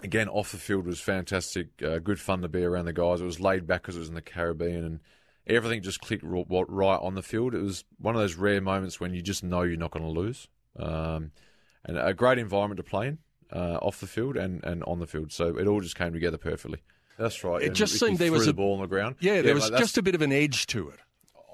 again 0.04 0.28
off 0.30 0.52
the 0.52 0.58
field 0.58 0.86
was 0.86 1.00
fantastic, 1.00 1.68
uh, 1.84 2.00
good 2.00 2.20
fun 2.20 2.42
to 2.42 2.48
be 2.50 2.64
around 2.64 2.86
the 2.86 2.94
guys. 2.94 3.22
It 3.22 3.26
was 3.26 3.40
laid 3.40 3.66
back 3.68 3.82
because 3.84 3.96
it 3.96 4.00
was 4.00 4.10
in 4.10 4.16
the 4.16 4.22
Caribbean, 4.22 4.84
and 4.84 5.00
everything 5.48 5.82
just 5.82 6.02
clicked 6.02 6.24
r- 6.24 6.30
w- 6.44 6.66
right 6.68 7.00
on 7.02 7.16
the 7.16 7.24
field. 7.24 7.56
It 7.56 7.62
was 7.62 7.84
one 8.00 8.16
of 8.16 8.22
those 8.22 8.36
rare 8.36 8.62
moments 8.62 9.00
when 9.00 9.14
you 9.14 9.22
just 9.22 9.44
know 9.44 9.62
you're 9.64 9.78
not 9.78 9.92
going 9.92 10.06
to 10.06 10.12
lose. 10.20 10.48
Um, 10.78 11.32
and 11.86 11.98
a 11.98 12.14
great 12.14 12.38
environment 12.38 12.78
to 12.78 12.84
play 12.84 13.08
in, 13.08 13.18
uh, 13.52 13.78
off 13.82 14.00
the 14.02 14.08
field 14.08 14.36
and, 14.36 14.64
and 14.66 14.84
on 14.84 15.00
the 15.00 15.08
field. 15.08 15.32
So 15.32 15.58
it 15.58 15.66
all 15.68 15.80
just 15.80 15.96
came 15.96 16.12
together 16.14 16.38
perfectly. 16.38 16.84
That's 17.18 17.44
right. 17.44 17.62
It 17.64 17.68
And 17.68 17.76
just 17.76 17.94
Ricky 17.94 18.06
seemed 18.08 18.20
there 18.20 18.28
threw 18.28 18.38
was 18.38 18.46
the 18.46 18.52
a- 18.52 18.54
ball 18.56 18.74
on 18.76 18.82
the 18.82 18.88
ground. 18.88 19.16
Yeah, 19.22 19.42
there 19.42 19.56
was 19.56 19.64
mate, 19.64 19.72
that's- 19.72 19.88
just 19.90 19.98
a 19.98 20.04
bit 20.04 20.14
of 20.16 20.22
an 20.22 20.32
edge 20.34 20.68
to 20.68 20.90
it. 20.90 21.00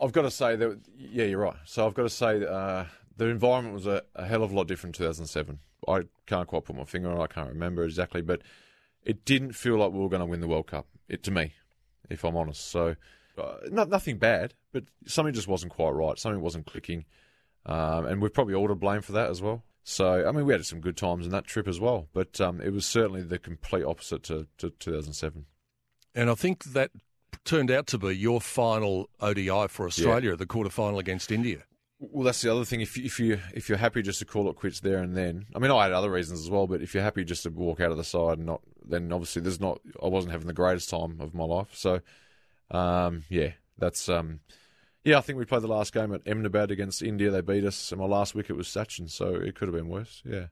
I've 0.03 0.11
got 0.11 0.23
to 0.23 0.31
say 0.31 0.55
that. 0.55 0.79
Yeah, 0.97 1.25
you're 1.25 1.39
right. 1.39 1.55
So 1.65 1.87
I've 1.87 1.93
got 1.93 2.03
to 2.03 2.09
say 2.09 2.45
uh, 2.45 2.85
the 3.15 3.27
environment 3.27 3.73
was 3.73 3.87
a, 3.87 4.03
a 4.15 4.25
hell 4.25 4.43
of 4.43 4.51
a 4.51 4.55
lot 4.55 4.67
different 4.67 4.97
in 4.99 5.05
2007. 5.05 5.59
I 5.87 6.01
can't 6.25 6.47
quite 6.47 6.65
put 6.65 6.75
my 6.75 6.83
finger 6.83 7.11
on. 7.11 7.19
it. 7.19 7.23
I 7.23 7.27
can't 7.27 7.49
remember 7.49 7.83
exactly, 7.83 8.21
but 8.21 8.41
it 9.03 9.25
didn't 9.25 9.53
feel 9.53 9.77
like 9.77 9.91
we 9.91 9.99
were 9.99 10.09
going 10.09 10.21
to 10.21 10.25
win 10.25 10.41
the 10.41 10.47
World 10.47 10.67
Cup. 10.67 10.87
It 11.07 11.23
to 11.23 11.31
me, 11.31 11.53
if 12.09 12.23
I'm 12.23 12.35
honest. 12.35 12.69
So, 12.69 12.95
uh, 13.37 13.55
not 13.69 13.89
nothing 13.89 14.17
bad, 14.17 14.53
but 14.71 14.85
something 15.05 15.33
just 15.33 15.47
wasn't 15.47 15.73
quite 15.73 15.91
right. 15.91 16.17
Something 16.17 16.41
wasn't 16.41 16.65
clicking, 16.65 17.05
um, 17.65 18.05
and 18.05 18.21
we're 18.21 18.29
probably 18.29 18.53
all 18.53 18.67
to 18.67 18.75
blame 18.75 19.01
for 19.01 19.13
that 19.13 19.29
as 19.29 19.41
well. 19.41 19.63
So, 19.83 20.25
I 20.25 20.31
mean, 20.31 20.45
we 20.45 20.53
had 20.53 20.65
some 20.65 20.79
good 20.79 20.95
times 20.95 21.25
in 21.25 21.31
that 21.33 21.45
trip 21.45 21.67
as 21.67 21.79
well, 21.79 22.07
but 22.13 22.39
um, 22.39 22.61
it 22.61 22.71
was 22.71 22.85
certainly 22.85 23.21
the 23.21 23.37
complete 23.37 23.83
opposite 23.83 24.23
to, 24.23 24.47
to 24.59 24.69
2007. 24.69 25.45
And 26.15 26.29
I 26.29 26.35
think 26.35 26.63
that 26.65 26.91
turned 27.45 27.71
out 27.71 27.87
to 27.87 27.97
be 27.97 28.15
your 28.15 28.41
final 28.41 29.09
ODI 29.19 29.67
for 29.67 29.85
Australia, 29.85 30.35
the 30.35 30.45
quarter 30.45 30.69
final 30.69 30.99
against 30.99 31.31
India. 31.31 31.63
Well, 31.99 32.25
that's 32.25 32.41
the 32.41 32.51
other 32.51 32.65
thing. 32.65 32.81
If 32.81 32.97
you, 32.97 33.05
if 33.05 33.19
you 33.19 33.39
if 33.53 33.69
you're 33.69 33.77
happy 33.77 34.01
just 34.01 34.19
to 34.19 34.25
call 34.25 34.49
it 34.49 34.55
quits 34.55 34.81
there 34.81 34.97
and 34.97 35.15
then, 35.15 35.45
I 35.55 35.59
mean, 35.59 35.71
I 35.71 35.83
had 35.83 35.93
other 35.93 36.11
reasons 36.11 36.41
as 36.41 36.49
well. 36.49 36.67
But 36.67 36.81
if 36.81 36.93
you're 36.93 37.03
happy 37.03 37.23
just 37.23 37.43
to 37.43 37.49
walk 37.49 37.79
out 37.79 37.91
of 37.91 37.97
the 37.97 38.03
side 38.03 38.39
and 38.39 38.45
not, 38.45 38.61
then 38.85 39.11
obviously 39.13 39.41
there's 39.41 39.61
not. 39.61 39.79
I 40.01 40.07
wasn't 40.07 40.33
having 40.33 40.47
the 40.47 40.53
greatest 40.53 40.89
time 40.89 41.21
of 41.21 41.33
my 41.33 41.45
life. 41.45 41.69
So, 41.71 42.01
um, 42.71 43.23
yeah, 43.29 43.51
that's 43.77 44.09
um, 44.09 44.41
yeah. 45.05 45.17
I 45.17 45.21
think 45.21 45.39
we 45.39 45.45
played 45.45 45.61
the 45.61 45.67
last 45.67 45.93
game 45.93 46.13
at 46.13 46.27
Ahmedabad 46.27 46.71
against 46.71 47.01
India. 47.01 47.31
They 47.31 47.41
beat 47.41 47.63
us, 47.63 47.91
and 47.93 48.01
my 48.01 48.07
last 48.07 48.35
wicket 48.35 48.57
was 48.57 48.67
Sachin, 48.67 49.09
so 49.09 49.35
it 49.35 49.55
could 49.55 49.69
have 49.69 49.75
been 49.75 49.89
worse. 49.89 50.21
Yeah, 50.25 50.47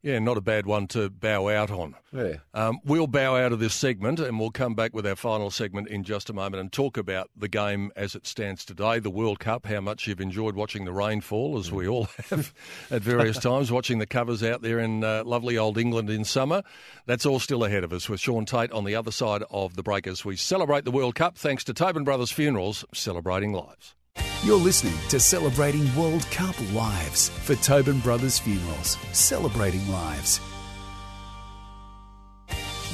Yeah, 0.00 0.20
not 0.20 0.36
a 0.36 0.40
bad 0.40 0.64
one 0.64 0.86
to 0.88 1.10
bow 1.10 1.48
out 1.48 1.72
on. 1.72 1.96
yeah. 2.12 2.36
Um, 2.54 2.78
we'll 2.84 3.08
bow 3.08 3.34
out 3.36 3.52
of 3.52 3.58
this 3.58 3.74
segment 3.74 4.20
and 4.20 4.38
we'll 4.38 4.52
come 4.52 4.76
back 4.76 4.94
with 4.94 5.04
our 5.04 5.16
final 5.16 5.50
segment 5.50 5.88
in 5.88 6.04
just 6.04 6.30
a 6.30 6.32
moment 6.32 6.60
and 6.60 6.72
talk 6.72 6.96
about 6.96 7.30
the 7.36 7.48
game 7.48 7.90
as 7.96 8.14
it 8.14 8.24
stands 8.24 8.64
today, 8.64 9.00
the 9.00 9.10
World 9.10 9.40
Cup, 9.40 9.66
how 9.66 9.80
much 9.80 10.06
you've 10.06 10.20
enjoyed 10.20 10.54
watching 10.54 10.84
the 10.84 10.92
rainfall, 10.92 11.58
as 11.58 11.72
we 11.72 11.88
all 11.88 12.04
have 12.30 12.54
at 12.92 13.02
various 13.02 13.38
times, 13.38 13.72
watching 13.72 13.98
the 13.98 14.06
covers 14.06 14.44
out 14.44 14.62
there 14.62 14.78
in 14.78 15.02
uh, 15.02 15.24
lovely 15.24 15.58
old 15.58 15.76
England 15.76 16.10
in 16.10 16.24
summer. 16.24 16.62
That's 17.06 17.26
all 17.26 17.40
still 17.40 17.64
ahead 17.64 17.82
of 17.82 17.92
us 17.92 18.08
with 18.08 18.20
Shaun 18.20 18.46
Tait 18.46 18.70
on 18.70 18.84
the 18.84 18.94
other 18.94 19.10
side 19.10 19.42
of 19.50 19.74
the 19.74 19.82
break 19.82 20.06
as 20.06 20.24
we 20.24 20.36
celebrate 20.36 20.84
the 20.84 20.92
World 20.92 21.16
Cup 21.16 21.36
thanks 21.36 21.64
to 21.64 21.74
Tobin 21.74 22.04
Brothers 22.04 22.30
Funerals, 22.30 22.84
celebrating 22.94 23.52
lives. 23.52 23.96
You're 24.44 24.56
listening 24.56 24.94
to 25.08 25.18
Celebrating 25.18 25.92
World 25.96 26.24
Cup 26.30 26.54
Lives 26.72 27.28
for 27.28 27.56
Tobin 27.56 27.98
Brothers 27.98 28.38
Funerals, 28.38 28.96
celebrating 29.10 29.86
lives. 29.90 30.40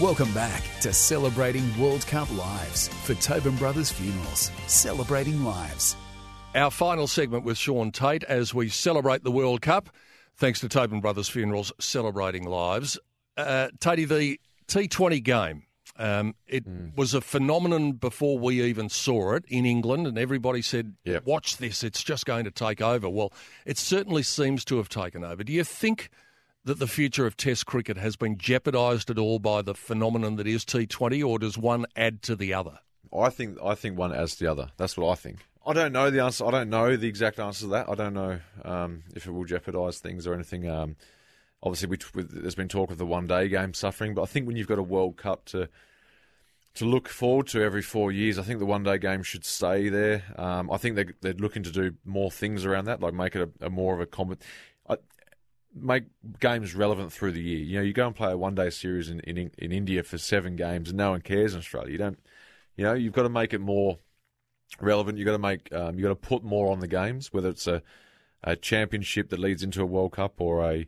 Welcome 0.01 0.33
back 0.33 0.63
to 0.81 0.95
Celebrating 0.95 1.79
World 1.79 2.07
Cup 2.07 2.35
Lives 2.35 2.89
for 2.89 3.13
Tobin 3.17 3.57
Brothers 3.57 3.93
Funerals, 3.93 4.51
celebrating 4.69 5.45
lives. 5.45 5.97
Our 6.55 6.71
final 6.71 7.07
segment 7.07 7.45
with 7.45 7.59
Shaun 7.59 7.93
Tait 7.93 8.25
as 8.25 8.55
we 8.55 8.71
celebrate 8.71 9.23
the 9.23 9.31
World 9.31 9.61
Cup, 9.61 9.91
thanks 10.37 10.61
to 10.61 10.69
Tobin 10.71 11.03
Brothers 11.03 11.29
Funerals 11.29 11.75
celebrating 11.79 12.49
lives. 12.49 12.99
Uh, 13.37 13.69
Tatey, 13.81 14.09
the 14.09 14.41
T20 14.67 15.23
game, 15.23 15.65
um, 15.99 16.35
it 16.47 16.65
was 16.97 17.15
a 17.15 17.21
phenomenon 17.21 17.93
before 17.93 18.39
we 18.39 18.63
even 18.63 18.89
saw 18.89 19.35
it 19.35 19.45
in 19.49 19.65
England, 19.65 20.07
and 20.07 20.19
everybody 20.19 20.63
said, 20.63 20.95
Yep. 21.05 21.27
Watch 21.27 21.59
this, 21.59 21.85
it's 21.85 22.03
just 22.03 22.27
going 22.27 22.45
to 22.45 22.51
take 22.51 22.81
over. 22.81 23.09
Well, 23.09 23.33
it 23.65 23.79
certainly 23.79 24.23
seems 24.23 24.65
to 24.67 24.79
have 24.79 24.89
taken 24.89 25.25
over. 25.25 25.45
Do 25.45 25.53
you 25.53 25.65
think 25.65 26.11
that 26.65 26.79
the 26.79 26.87
future 26.87 27.27
of 27.27 27.37
Test 27.37 27.67
cricket 27.67 27.97
has 27.99 28.17
been 28.17 28.39
jeopardised 28.39 29.11
at 29.11 29.19
all 29.19 29.39
by 29.39 29.63
the 29.63 29.75
phenomenon 29.75 30.37
that 30.37 30.47
is 30.47 30.65
T20, 30.65 31.25
or 31.27 31.39
does 31.39 31.59
one 31.59 31.87
add 31.95 32.23
to 32.23 32.35
the 32.35 32.55
other? 32.55 32.79
I 33.17 33.31
think 33.31 33.59
I 33.63 33.75
think 33.75 33.97
one 33.97 34.13
adds 34.13 34.37
to 34.37 34.45
the 34.45 34.51
other. 34.51 34.71
That's 34.77 34.97
what 34.97 35.11
I 35.11 35.15
think. 35.15 35.47
I 35.67 35.73
don't 35.73 35.93
know 35.93 36.11
the 36.11 36.23
answer. 36.23 36.45
I 36.45 36.51
don't 36.51 36.69
know 36.69 36.97
the 36.97 37.09
exact 37.09 37.39
answer 37.39 37.61
to 37.61 37.67
that. 37.69 37.89
I 37.89 37.95
don't 37.95 38.15
know 38.15 38.41
um, 38.65 39.05
if 39.15 39.27
it 39.27 39.31
will 39.31 39.45
jeopardise 39.45 39.99
things 39.99 40.27
or 40.27 40.35
anything. 40.35 40.69
Um, 40.69 40.97
obviously, 41.65 41.97
there's 42.15 42.55
been 42.55 42.69
talk 42.69 42.91
of 42.91 42.99
the 42.99 43.07
one 43.07 43.27
day 43.27 43.49
game 43.49 43.75
suffering, 43.75 44.15
but 44.15 44.23
I 44.23 44.27
think 44.27 44.47
when 44.47 44.57
you've 44.57 44.69
got 44.69 44.79
a 44.79 44.83
World 44.83 45.17
Cup 45.17 45.45
to 45.47 45.69
to 46.75 46.85
look 46.85 47.09
forward 47.09 47.47
to 47.47 47.63
every 47.63 47.83
four 47.83 48.11
years, 48.11 48.37
I 48.39 48.43
think 48.43 48.59
the 48.59 48.67
one 48.67 48.83
day 48.83 48.99
game 48.99 49.23
should 49.23 49.45
stay 49.45 49.89
there. 49.89 50.25
Um, 50.37 50.71
I 50.73 50.77
think 50.77 50.97
they, 50.97 51.07
they're 51.21 51.33
looking 51.35 51.63
to 51.63 51.71
do 51.71 51.95
more 52.05 52.33
things 52.33 52.65
around 52.65 52.87
that, 52.87 53.01
like 53.01 53.15
make 53.15 53.37
it 53.37 53.49
a, 53.61 53.67
a 53.67 53.71
more 53.71 53.95
of 53.95 54.01
a. 54.01 54.37
I, 54.89 54.97
make 55.75 56.05
games 56.41 56.75
relevant 56.75 57.13
through 57.13 57.33
the 57.33 57.43
year. 57.43 57.59
You 57.59 57.77
know, 57.79 57.83
you 57.83 57.93
go 57.93 58.07
and 58.07 58.15
play 58.15 58.33
a 58.33 58.37
one 58.37 58.55
day 58.55 58.71
series 58.71 59.09
in, 59.09 59.21
in 59.21 59.51
in 59.57 59.73
India 59.73 60.03
for 60.03 60.19
seven 60.19 60.57
games, 60.57 60.91
and 60.91 60.99
no 60.99 61.11
one 61.11 61.23
cares 61.23 61.55
in 61.55 61.59
Australia. 61.59 61.93
You 61.93 61.99
don't. 61.99 62.19
You 62.77 62.85
know, 62.85 62.95
you've 62.95 63.13
got 63.13 63.23
to 63.23 63.29
make 63.29 63.55
it 63.55 63.61
more 63.61 63.99
relevant. 64.81 65.17
You've 65.17 65.27
got 65.27 65.33
to 65.33 65.39
make. 65.39 65.73
Um, 65.73 65.95
you've 65.97 66.03
got 66.03 66.09
to 66.09 66.29
put 66.29 66.43
more 66.43 66.71
on 66.71 66.81
the 66.81 66.89
games, 66.89 67.33
whether 67.33 67.49
it's 67.49 67.67
a 67.67 67.83
a 68.43 68.57
championship 68.57 69.31
that 69.31 69.41
leads 69.41 69.63
into 69.63 69.81
a 69.81 69.87
World 69.87 70.13
Cup 70.13 70.41
or 70.41 70.63
a 70.71 70.87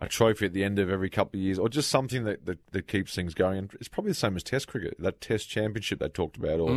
a 0.00 0.08
trophy 0.08 0.46
at 0.46 0.52
the 0.52 0.64
end 0.64 0.78
of 0.78 0.90
every 0.90 1.10
couple 1.10 1.38
of 1.38 1.44
years, 1.44 1.58
or 1.58 1.68
just 1.68 1.90
something 1.90 2.24
that, 2.24 2.46
that, 2.46 2.58
that 2.72 2.86
keeps 2.86 3.14
things 3.14 3.34
going. 3.34 3.58
And 3.58 3.70
it's 3.74 3.88
probably 3.88 4.12
the 4.12 4.16
same 4.16 4.36
as 4.36 4.42
Test 4.42 4.68
cricket, 4.68 4.94
that 4.98 5.20
Test 5.20 5.48
championship 5.48 5.98
they 5.98 6.08
talked 6.08 6.36
about, 6.36 6.60
or 6.60 6.70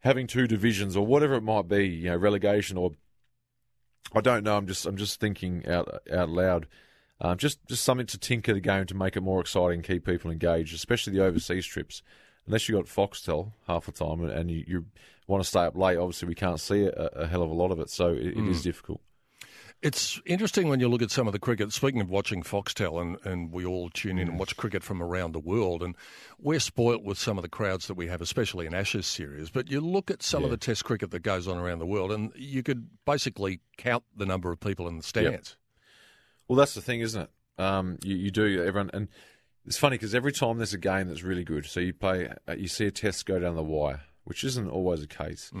having 0.00 0.26
two 0.26 0.46
divisions, 0.46 0.96
or 0.96 1.04
whatever 1.04 1.34
it 1.34 1.42
might 1.42 1.68
be. 1.68 1.86
You 1.86 2.10
know, 2.10 2.16
relegation, 2.16 2.78
or 2.78 2.92
I 4.14 4.20
don't 4.20 4.44
know. 4.44 4.56
I'm 4.56 4.66
just 4.66 4.86
I'm 4.86 4.96
just 4.96 5.20
thinking 5.20 5.66
out 5.68 6.02
out 6.10 6.30
loud. 6.30 6.66
Um, 7.20 7.36
just 7.36 7.58
just 7.66 7.84
something 7.84 8.06
to 8.06 8.18
tinker 8.18 8.54
the 8.54 8.60
game 8.60 8.86
to 8.86 8.94
make 8.94 9.16
it 9.16 9.22
more 9.22 9.40
exciting, 9.40 9.82
keep 9.82 10.06
people 10.06 10.30
engaged, 10.30 10.74
especially 10.74 11.12
the 11.12 11.24
overseas 11.24 11.66
trips. 11.66 12.02
Unless 12.46 12.66
you 12.66 12.76
got 12.76 12.86
Foxtel 12.86 13.52
half 13.66 13.84
the 13.84 13.92
time 13.92 14.22
and, 14.22 14.30
and 14.30 14.50
you, 14.50 14.64
you 14.66 14.86
want 15.26 15.42
to 15.42 15.48
stay 15.48 15.60
up 15.60 15.76
late, 15.76 15.98
obviously 15.98 16.28
we 16.28 16.34
can't 16.34 16.58
see 16.58 16.84
a, 16.84 16.92
a 16.92 17.26
hell 17.26 17.42
of 17.42 17.50
a 17.50 17.54
lot 17.54 17.70
of 17.70 17.78
it, 17.78 17.90
so 17.90 18.08
it, 18.08 18.28
it 18.28 18.48
is 18.48 18.62
difficult. 18.62 19.02
It's 19.80 20.20
interesting 20.26 20.68
when 20.68 20.80
you 20.80 20.88
look 20.88 21.02
at 21.02 21.12
some 21.12 21.28
of 21.28 21.32
the 21.32 21.38
cricket. 21.38 21.72
Speaking 21.72 22.00
of 22.00 22.10
watching 22.10 22.42
Foxtel, 22.42 23.00
and, 23.00 23.16
and 23.24 23.52
we 23.52 23.64
all 23.64 23.90
tune 23.90 24.18
in 24.18 24.28
and 24.28 24.38
watch 24.38 24.56
cricket 24.56 24.82
from 24.82 25.00
around 25.00 25.32
the 25.32 25.38
world, 25.38 25.84
and 25.84 25.94
we're 26.36 26.58
spoilt 26.58 27.04
with 27.04 27.16
some 27.16 27.38
of 27.38 27.42
the 27.42 27.48
crowds 27.48 27.86
that 27.86 27.94
we 27.94 28.08
have, 28.08 28.20
especially 28.20 28.66
in 28.66 28.74
Ashes 28.74 29.06
series. 29.06 29.50
But 29.50 29.70
you 29.70 29.80
look 29.80 30.10
at 30.10 30.22
some 30.22 30.42
of 30.42 30.50
the 30.50 30.56
Test 30.56 30.84
cricket 30.84 31.12
that 31.12 31.20
goes 31.20 31.46
on 31.46 31.58
around 31.58 31.78
the 31.78 31.86
world, 31.86 32.10
and 32.10 32.32
you 32.34 32.64
could 32.64 32.88
basically 33.06 33.60
count 33.76 34.02
the 34.16 34.26
number 34.26 34.50
of 34.50 34.58
people 34.58 34.88
in 34.88 34.96
the 34.96 35.02
stands. 35.04 35.56
Well, 36.48 36.56
that's 36.56 36.74
the 36.74 36.82
thing, 36.82 37.00
isn't 37.00 37.22
it? 37.22 37.30
Um, 37.62 37.98
you, 38.02 38.16
you 38.16 38.30
do 38.32 38.64
everyone, 38.64 38.90
and 38.92 39.06
it's 39.64 39.76
funny 39.76 39.94
because 39.94 40.14
every 40.14 40.32
time 40.32 40.56
there's 40.56 40.74
a 40.74 40.78
game 40.78 41.06
that's 41.08 41.22
really 41.22 41.44
good, 41.44 41.66
so 41.66 41.78
you 41.78 41.92
play, 41.92 42.32
uh, 42.48 42.54
you 42.54 42.66
see 42.66 42.86
a 42.86 42.90
test 42.90 43.26
go 43.26 43.38
down 43.38 43.54
the 43.54 43.62
wire, 43.62 44.00
which 44.24 44.42
isn't 44.42 44.68
always 44.68 45.02
the 45.02 45.06
case, 45.06 45.52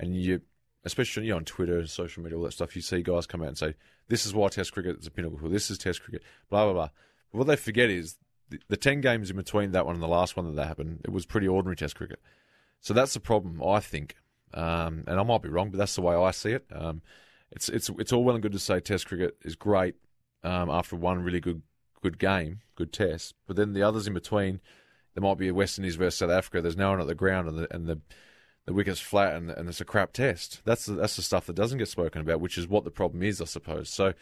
and 0.00 0.16
you, 0.16 0.40
especially 0.84 1.24
you 1.24 1.30
know, 1.30 1.36
on 1.36 1.44
Twitter 1.44 1.86
social 1.86 2.22
media, 2.22 2.38
all 2.38 2.44
that 2.44 2.52
stuff, 2.52 2.76
you 2.76 2.82
see 2.82 3.02
guys 3.02 3.26
come 3.26 3.42
out 3.42 3.48
and 3.48 3.58
say, 3.58 3.74
"This 4.08 4.26
is 4.26 4.34
why 4.34 4.48
Test 4.48 4.72
cricket 4.72 4.98
is 4.98 5.06
a 5.06 5.10
pinnacle. 5.10 5.48
This 5.48 5.70
is 5.70 5.78
Test 5.78 6.02
cricket." 6.02 6.22
Blah 6.48 6.64
blah 6.64 6.72
blah. 6.72 6.90
But 7.32 7.38
what 7.38 7.46
they 7.46 7.56
forget 7.56 7.90
is 7.90 8.16
the, 8.48 8.60
the 8.68 8.76
ten 8.76 9.00
games 9.00 9.30
in 9.30 9.36
between 9.36 9.72
that 9.72 9.86
one 9.86 9.94
and 9.94 10.02
the 10.02 10.08
last 10.08 10.36
one 10.36 10.46
that 10.46 10.56
that 10.56 10.68
happened, 10.68 11.00
it 11.04 11.10
was 11.10 11.26
pretty 11.26 11.48
ordinary 11.48 11.76
Test 11.76 11.96
cricket. 11.96 12.20
So 12.80 12.94
that's 12.94 13.14
the 13.14 13.20
problem, 13.20 13.62
I 13.62 13.80
think. 13.80 14.16
Um, 14.52 15.04
and 15.06 15.20
I 15.20 15.22
might 15.22 15.42
be 15.42 15.48
wrong, 15.48 15.70
but 15.70 15.78
that's 15.78 15.94
the 15.94 16.02
way 16.02 16.14
I 16.14 16.30
see 16.32 16.52
it. 16.52 16.66
Um, 16.74 17.02
it's 17.52 17.68
it's 17.68 17.90
it's 17.98 18.12
all 18.12 18.24
well 18.24 18.34
and 18.34 18.42
good 18.42 18.52
to 18.52 18.58
say 18.58 18.80
Test 18.80 19.06
cricket 19.06 19.36
is 19.42 19.56
great 19.56 19.96
um, 20.42 20.70
after 20.70 20.96
one 20.96 21.22
really 21.22 21.40
good 21.40 21.62
good 22.02 22.18
game, 22.18 22.60
good 22.76 22.92
test, 22.92 23.34
but 23.46 23.56
then 23.56 23.72
the 23.72 23.82
others 23.82 24.06
in 24.06 24.14
between, 24.14 24.60
there 25.14 25.22
might 25.22 25.38
be 25.38 25.48
a 25.48 25.54
West 25.54 25.78
Indies 25.78 25.96
versus 25.96 26.18
South 26.18 26.30
Africa. 26.30 26.62
There's 26.62 26.76
no 26.76 26.90
one 26.90 27.00
at 27.00 27.06
the 27.06 27.14
ground, 27.14 27.48
and 27.48 27.58
the 27.58 27.74
and 27.74 27.86
the, 27.86 28.00
the 28.70 28.76
wicket's 28.76 29.00
flat, 29.00 29.34
and, 29.34 29.50
and 29.50 29.68
it's 29.68 29.80
a 29.80 29.84
crap 29.84 30.12
test. 30.12 30.62
That's 30.64 30.86
the, 30.86 30.92
that's 30.92 31.16
the 31.16 31.22
stuff 31.22 31.46
that 31.46 31.56
doesn't 31.56 31.78
get 31.78 31.88
spoken 31.88 32.20
about, 32.20 32.40
which 32.40 32.56
is 32.56 32.68
what 32.68 32.84
the 32.84 32.90
problem 32.92 33.20
is, 33.20 33.40
I 33.40 33.46
suppose. 33.46 33.90
So, 33.90 34.14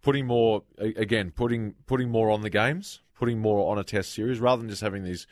putting 0.00 0.26
more 0.26 0.62
again, 0.78 1.30
putting 1.30 1.74
putting 1.84 2.08
more 2.08 2.30
on 2.30 2.40
the 2.40 2.48
games, 2.48 3.00
putting 3.14 3.38
more 3.38 3.70
on 3.70 3.78
a 3.78 3.84
test 3.84 4.14
series, 4.14 4.40
rather 4.40 4.62
than 4.62 4.70
just 4.70 4.80
having 4.80 5.04
these 5.04 5.26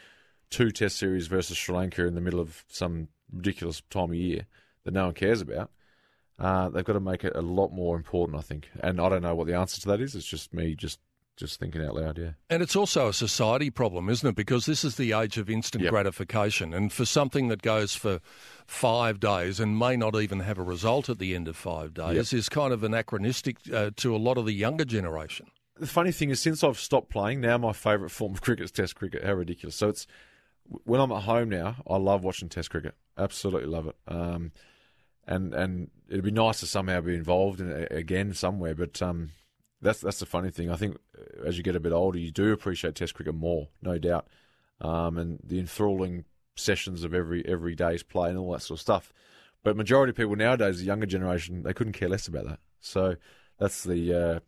two 0.51 0.71
test 0.71 0.99
series 0.99 1.27
versus 1.27 1.57
Sri 1.57 1.75
Lanka 1.75 2.07
in 2.07 2.15
the 2.15 2.21
middle 2.21 2.39
of 2.39 2.67
some 2.69 3.09
ridiculous 3.33 3.81
time 3.89 4.11
of 4.11 4.15
year 4.15 4.47
that 4.85 4.93
no 4.93 5.07
one 5.07 5.15
cares 5.15 5.41
about. 5.41 5.71
Uh, 6.39 6.69
they've 6.69 6.85
got 6.85 6.93
to 6.93 7.01
make 7.01 7.25
it 7.25 7.35
a 7.35 7.41
lot 7.41 7.71
more 7.73 7.97
important, 7.97 8.37
I 8.37 8.43
think. 8.43 8.69
And 8.81 9.01
I 9.01 9.09
don't 9.09 9.23
know 9.23 9.35
what 9.35 9.47
the 9.47 9.57
answer 9.57 9.81
to 9.81 9.89
that 9.89 10.03
is. 10.03 10.15
It's 10.15 10.27
just 10.27 10.53
me 10.53 10.75
just 10.75 10.99
just 11.41 11.59
thinking 11.59 11.84
out 11.84 11.97
loud. 11.97 12.18
Yeah. 12.18 12.32
And 12.49 12.62
it's 12.62 12.76
also 12.76 13.09
a 13.09 13.12
society 13.12 13.70
problem, 13.70 14.09
isn't 14.09 14.28
it? 14.28 14.36
Because 14.36 14.66
this 14.66 14.84
is 14.84 14.95
the 14.97 15.12
age 15.12 15.36
of 15.38 15.51
instant 15.51 15.82
Yep. 15.84 15.91
gratification. 15.91 16.72
And 16.72 16.93
for 16.93 17.05
something 17.05 17.49
that 17.49 17.62
goes 17.62 17.95
for 17.97 18.20
five 18.66 19.18
days 19.18 19.59
and 19.59 19.76
may 19.78 19.97
not 19.97 20.14
even 20.14 20.41
have 20.41 20.59
a 20.59 20.62
result 20.62 21.09
at 21.09 21.18
the 21.18 21.34
end 21.34 21.49
of 21.49 21.57
five 21.57 21.95
days 21.95 22.32
is 22.32 22.49
kind 22.49 22.72
of 22.72 22.84
anachronistic 22.84 23.57
uh, 23.72 23.91
to 23.97 24.14
a 24.14 24.18
lot 24.18 24.38
of 24.38 24.47
the 24.47 24.53
younger 24.53 24.84
generation. 24.84 25.47
The 25.76 25.86
funny 25.86 26.12
thing 26.12 26.30
is, 26.30 26.41
since 26.41 26.62
I've 26.62 26.78
stopped 26.78 27.09
playing, 27.11 27.41
now 27.41 27.59
my 27.59 27.72
favourite 27.72 28.12
form 28.12 28.34
of 28.34 28.41
cricket 28.43 28.64
is 28.66 28.70
Test 28.70 28.95
cricket. 28.95 29.24
How 29.24 29.32
ridiculous! 29.32 29.74
So 29.74 29.88
it's 29.88 30.07
when 30.84 31.01
I'm 31.01 31.11
at 31.11 31.22
home 31.22 31.49
now, 31.49 31.76
I 31.88 31.97
love 31.97 32.22
watching 32.22 32.49
Test 32.49 32.70
cricket. 32.70 32.95
Absolutely 33.18 33.68
love 33.68 33.86
it. 33.86 33.97
Um, 34.07 34.53
and 35.26 35.55
and 35.55 35.91
it'd 36.09 36.24
be 36.24 36.30
nice 36.30 36.61
to 36.61 36.66
somehow 36.66 37.01
be 37.01 37.14
involved 37.14 37.61
in 37.61 37.70
again 37.91 38.34
somewhere. 38.34 38.74
But 38.74 39.01
um, 39.01 39.30
that's 39.83 40.01
that's 40.01 40.20
the 40.20 40.26
funny 40.26 40.51
thing. 40.51 40.70
I 40.70 40.76
think 40.76 40.97
uh, 41.18 41.47
as 41.47 41.57
you 41.57 41.62
get 41.62 41.76
a 41.76 41.81
bit 41.81 41.93
older, 41.93 42.18
you 42.18 42.31
do 42.31 42.53
appreciate 42.53 42.95
Test 42.95 43.14
cricket 43.14 43.35
more, 43.35 43.68
no 43.83 43.99
doubt. 43.99 44.26
Um, 44.81 45.18
and 45.18 45.41
the 45.45 45.59
enthralling 45.59 46.24
sessions 46.57 47.05
of 47.05 47.14
every 47.14 47.47
every 47.47 47.74
day's 47.74 48.03
play 48.03 48.28
and 48.31 48.39
all 48.39 48.53
that 48.53 48.62
sort 48.62 48.78
of 48.78 48.83
stuff. 48.83 49.12
But 49.62 49.76
majority 49.76 50.11
of 50.11 50.16
people 50.16 50.37
nowadays, 50.37 50.78
the 50.78 50.85
younger 50.87 51.07
generation, 51.07 51.62
they 51.62 51.74
couldn't 51.74 51.93
care 51.93 52.09
less 52.09 52.28
about 52.28 52.47
that. 52.47 52.61
So 52.81 53.16
that's 53.59 53.85
the 53.85 54.14
uh, 54.14 54.41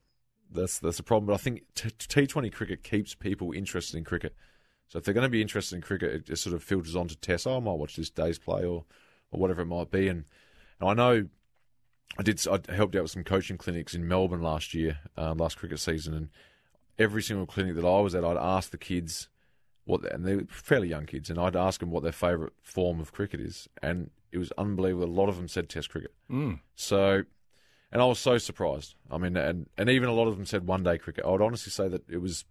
that's 0.51 0.79
that's 0.79 0.97
the 0.97 1.03
problem. 1.03 1.27
But 1.27 1.35
I 1.35 1.39
think 1.39 1.63
T 1.75 2.27
Twenty 2.27 2.51
cricket 2.51 2.83
keeps 2.83 3.15
people 3.15 3.53
interested 3.53 3.99
in 3.99 4.05
cricket. 4.05 4.35
So 4.89 4.99
if 4.99 5.05
they're 5.05 5.15
going 5.15 5.27
to 5.27 5.31
be 5.31 5.43
interested 5.43 5.77
in 5.77 5.83
cricket, 5.83 6.13
it 6.13 6.27
just 6.27 6.43
sort 6.43 6.55
of 6.55 6.63
filters 6.63 6.97
on 6.97 7.09
to 7.09 7.17
tests. 7.17 7.47
Oh, 7.47 7.57
I 7.57 7.61
might 7.61 7.79
watch 7.79 7.97
this 7.97 8.11
day's 8.11 8.39
play 8.39 8.65
or 8.65 8.85
or 9.31 9.41
whatever 9.41 9.63
it 9.63 9.67
might 9.67 9.91
be. 9.91 10.09
And, 10.09 10.25
and 10.79 10.91
I 10.91 10.95
know 10.95 11.29
I 12.19 12.23
did. 12.23 12.41
I 12.47 12.61
helped 12.75 12.95
out 12.95 13.03
with 13.03 13.11
some 13.11 13.25
coaching 13.25 13.57
clinics 13.57 13.95
in 13.95 14.07
Melbourne 14.07 14.43
last 14.43 14.75
year, 14.75 14.99
um, 15.17 15.39
last 15.39 15.57
cricket 15.57 15.81
season, 15.81 16.15
and 16.15 16.29
every 16.99 17.23
single 17.23 17.47
clinic 17.47 17.75
that 17.77 17.87
I 17.87 18.01
was 18.01 18.15
at, 18.15 18.25
I'd 18.25 18.37
ask 18.37 18.71
the 18.71 18.79
kids 18.79 19.29
what, 19.85 20.05
and 20.13 20.25
they 20.25 20.37
were 20.37 20.45
fairly 20.49 20.89
young 20.89 21.07
kids, 21.07 21.31
and 21.31 21.39
I'd 21.39 21.57
ask 21.57 21.81
them 21.81 21.91
what 21.91 22.03
their 22.03 22.13
favourite 22.13 22.53
form 22.63 23.01
of 23.01 23.13
cricket 23.13 23.41
is, 23.41 23.69
and 23.83 24.11
it 24.31 24.39
was 24.39 24.53
unbelievable. 24.59 25.07
A 25.07 25.07
lot 25.07 25.29
of 25.29 25.37
them 25.37 25.49
said 25.49 25.69
Test 25.69 25.91
cricket. 25.91 26.13
Mm. 26.31 26.61
So, 26.75 27.25
and 27.91 28.03
I 28.03 28.05
was 28.05 28.19
so 28.19 28.39
surprised. 28.39 28.95
I 29.11 29.19
mean, 29.19 29.37
and 29.37 29.69
and 29.77 29.89
even 29.89 30.09
a 30.09 30.15
lot 30.15 30.29
of 30.29 30.37
them 30.37 30.47
said 30.47 30.67
one 30.67 30.83
day 30.83 30.99
cricket. 30.99 31.25
I 31.25 31.31
would 31.31 31.43
honestly 31.43 31.71
say 31.71 31.89
that 31.89 32.09
it 32.09 32.19
was 32.19 32.45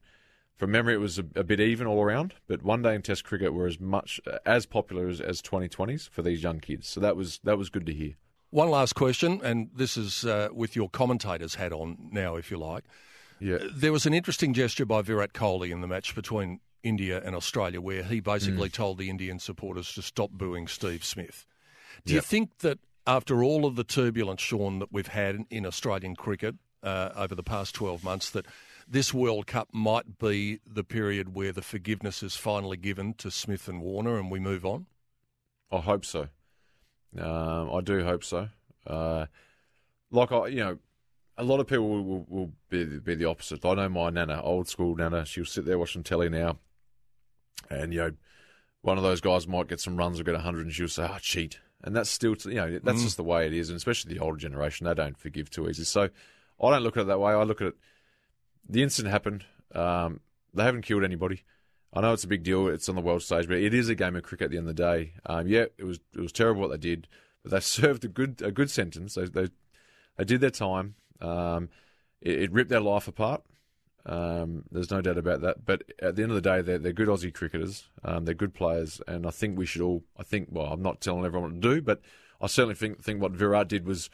from 0.57 0.71
memory, 0.71 0.93
it 0.93 0.97
was 0.97 1.17
a, 1.17 1.25
a, 1.35 1.43
bit 1.43 1.59
even 1.59 1.87
all 1.87 2.03
around, 2.03 2.35
but 2.47 2.61
one 2.61 2.83
day 2.83 2.93
and 2.93 3.03
Test 3.03 3.23
cricket 3.23 3.51
were 3.51 3.65
as 3.65 3.79
much 3.79 4.21
as 4.45 4.67
popular 4.67 5.07
as, 5.07 5.19
as 5.19 5.41
2020s 5.41 6.07
for 6.07 6.21
these 6.21 6.43
young 6.43 6.59
kids. 6.59 6.87
So 6.87 6.99
that 6.99 7.15
was 7.15 7.39
that 7.43 7.57
was 7.57 7.69
good 7.69 7.85
to 7.87 7.93
hear. 7.93 8.15
One 8.51 8.69
last 8.69 8.93
question, 8.93 9.39
and 9.43 9.69
this 9.73 9.95
is 9.95 10.25
uh, 10.25 10.49
with 10.53 10.75
your 10.75 10.89
commentator's 10.89 11.55
hat 11.55 11.71
on 11.71 12.09
now, 12.11 12.35
if 12.35 12.51
you 12.51 12.57
like. 12.57 12.83
Yeah. 13.39 13.57
There 13.73 13.93
was 13.93 14.05
an 14.05 14.13
interesting 14.13 14.53
gesture 14.53 14.85
by 14.85 15.01
Virat 15.01 15.33
Kohli 15.33 15.71
in 15.71 15.81
the 15.81 15.87
match 15.87 16.13
between 16.13 16.59
India 16.83 17.21
and 17.23 17.33
Australia, 17.33 17.79
where 17.79 18.03
he 18.03 18.19
basically 18.19 18.69
mm. 18.69 18.73
told 18.73 18.97
the 18.97 19.09
Indian 19.09 19.39
supporters 19.39 19.93
to 19.93 20.01
stop 20.01 20.31
booing 20.31 20.67
Steve 20.67 21.03
Smith. 21.03 21.45
Do 22.05 22.13
you 22.13 22.21
think 22.21 22.59
that 22.59 22.79
after 23.07 23.43
all 23.43 23.65
of 23.65 23.75
the 23.75 23.83
turbulence, 23.83 24.41
Shaun, 24.41 24.79
that 24.79 24.91
we've 24.91 25.07
had 25.07 25.45
in 25.49 25.65
Australian 25.65 26.15
cricket 26.15 26.55
uh, 26.83 27.09
over 27.15 27.35
the 27.35 27.43
past 27.43 27.73
12 27.75 28.03
months, 28.03 28.29
that 28.31 28.45
this 28.87 29.13
World 29.13 29.47
Cup 29.47 29.69
might 29.71 30.17
be 30.19 30.59
the 30.65 30.83
period 30.83 31.35
where 31.35 31.51
the 31.51 31.61
forgiveness 31.61 32.21
is 32.21 32.35
finally 32.35 32.77
given 32.77 33.13
to 33.15 33.31
Smith 33.31 33.67
and 33.67 33.81
Warner 33.81 34.17
and 34.17 34.29
we 34.29 34.39
move 34.39 34.65
on? 34.65 34.87
I 35.71 35.79
hope 35.79 36.05
so. 36.05 36.27
Um, 37.19 37.71
I 37.73 37.81
do 37.81 38.03
hope 38.03 38.23
so. 38.23 38.49
Uh, 38.85 39.25
like 40.11 40.31
I, 40.31 40.47
you 40.47 40.59
know, 40.59 40.77
a 41.37 41.43
lot 41.43 41.59
of 41.59 41.67
people 41.67 41.89
will, 41.89 42.03
will, 42.03 42.25
will, 42.27 42.51
be 42.69 42.85
be 42.85 43.15
the 43.15 43.25
opposite. 43.25 43.65
I 43.65 43.73
know 43.73 43.89
my 43.89 44.09
nana, 44.09 44.41
old 44.41 44.67
school 44.67 44.95
nana. 44.95 45.25
She'll 45.25 45.45
sit 45.45 45.65
there 45.65 45.79
watching 45.79 46.03
telly 46.03 46.29
now, 46.29 46.57
and 47.69 47.93
you 47.93 47.99
know, 47.99 48.11
one 48.81 48.97
of 48.97 49.03
those 49.03 49.21
guys 49.21 49.47
might 49.47 49.67
get 49.67 49.79
some 49.79 49.97
runs 49.97 50.19
or 50.19 50.23
get 50.23 50.35
hundred, 50.35 50.65
and 50.65 50.73
she'll 50.73 50.87
say, 50.87 51.07
"Oh, 51.09 51.17
cheat." 51.19 51.59
And 51.83 51.95
that's 51.95 52.11
still, 52.11 52.35
you 52.45 52.53
know, 52.53 52.79
that's 52.83 52.99
mm. 52.99 53.03
just 53.03 53.17
the 53.17 53.23
way 53.23 53.47
it 53.47 53.53
is, 53.53 53.69
and 53.69 53.75
especially 53.75 54.13
the 54.13 54.19
older 54.19 54.37
generation, 54.37 54.85
they 54.85 54.93
don't 54.93 55.17
forgive 55.17 55.49
too 55.49 55.67
easy. 55.67 55.83
So 55.83 56.09
I 56.61 56.69
don't 56.69 56.83
look 56.83 56.95
at 56.95 57.01
it 57.01 57.07
that 57.07 57.19
way. 57.19 57.33
I 57.33 57.43
look 57.43 57.61
at 57.61 57.67
it 57.67 57.75
the 58.67 58.83
incident 58.83 59.11
happened. 59.11 59.45
Um, 59.73 60.21
they 60.53 60.63
haven't 60.63 60.83
killed 60.83 61.03
anybody. 61.03 61.43
I 61.93 62.01
know 62.01 62.13
it's 62.13 62.23
a 62.23 62.27
big 62.27 62.43
deal. 62.43 62.67
It's 62.67 62.87
on 62.87 62.95
the 62.95 63.01
world 63.01 63.21
stage, 63.21 63.47
but 63.47 63.57
it 63.57 63.73
is 63.73 63.89
a 63.89 63.95
game 63.95 64.15
of 64.15 64.23
cricket 64.23 64.45
at 64.45 64.51
the 64.51 64.57
end 64.57 64.69
of 64.69 64.75
the 64.75 64.81
day. 64.81 65.13
Um, 65.25 65.47
yeah, 65.47 65.65
it 65.77 65.83
was 65.83 65.99
it 66.15 66.21
was 66.21 66.31
terrible 66.31 66.61
what 66.61 66.71
they 66.71 66.77
did, 66.77 67.07
but 67.43 67.51
they 67.51 67.59
served 67.61 68.05
a 68.05 68.07
good 68.07 68.41
a 68.41 68.51
good 68.51 68.69
sentence. 68.69 69.15
They 69.15 69.25
they, 69.25 69.49
they 70.17 70.23
did 70.23 70.41
their 70.41 70.49
time. 70.49 70.95
Um, 71.19 71.69
it, 72.21 72.43
it, 72.43 72.51
ripped 72.51 72.69
their 72.69 72.81
life 72.81 73.07
apart. 73.07 73.43
Um, 74.07 74.63
there's 74.71 74.89
no 74.89 75.01
doubt 75.01 75.19
about 75.19 75.41
that. 75.41 75.65
But 75.65 75.83
at 76.01 76.15
the 76.15 76.23
end 76.23 76.31
of 76.31 76.35
the 76.35 76.41
day, 76.41 76.61
they're, 76.61 76.79
they're 76.79 76.93
good 76.93 77.07
Aussie 77.07 77.33
cricketers. 77.33 77.89
Um, 78.03 78.25
they're 78.25 78.33
good 78.33 78.55
players, 78.55 79.01
and 79.07 79.27
I 79.27 79.29
think 79.29 79.57
we 79.57 79.67
should 79.67 79.83
all. 79.83 80.03
I 80.17 80.23
think. 80.23 80.47
Well, 80.51 80.67
I'm 80.67 80.81
not 80.81 81.01
telling 81.01 81.25
everyone 81.25 81.53
what 81.53 81.61
to 81.61 81.75
do, 81.75 81.81
but 81.81 82.01
I 82.39 82.47
certainly 82.47 82.75
think 82.75 83.03
think 83.03 83.21
what 83.21 83.33
Virat 83.33 83.67
did 83.67 83.85
was 83.85 84.09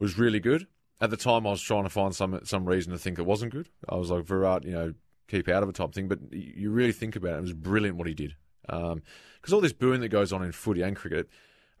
was 0.00 0.18
really 0.18 0.40
good 0.40 0.66
at 1.00 1.10
the 1.10 1.16
time, 1.16 1.46
I 1.46 1.50
was 1.50 1.62
trying 1.62 1.84
to 1.84 1.90
find 1.90 2.14
some 2.14 2.38
some 2.44 2.64
reason 2.64 2.92
to 2.92 2.98
think 2.98 3.18
it 3.18 3.26
wasn't 3.26 3.52
good. 3.52 3.68
I 3.88 3.96
was 3.96 4.10
like, 4.10 4.24
Virat, 4.24 4.64
you 4.64 4.72
know, 4.72 4.94
keep 5.28 5.48
out 5.48 5.62
of 5.62 5.68
a 5.68 5.72
type 5.72 5.94
thing. 5.94 6.08
But 6.08 6.18
you 6.32 6.70
really 6.70 6.92
think 6.92 7.16
about 7.16 7.34
it, 7.34 7.38
it 7.38 7.42
was 7.42 7.52
brilliant 7.52 7.96
what 7.96 8.08
he 8.08 8.14
did. 8.14 8.34
Because 8.62 8.92
um, 8.92 9.02
all 9.52 9.60
this 9.60 9.72
booing 9.72 10.00
that 10.00 10.08
goes 10.08 10.32
on 10.32 10.42
in 10.42 10.52
footy 10.52 10.82
and 10.82 10.96
cricket, 10.96 11.28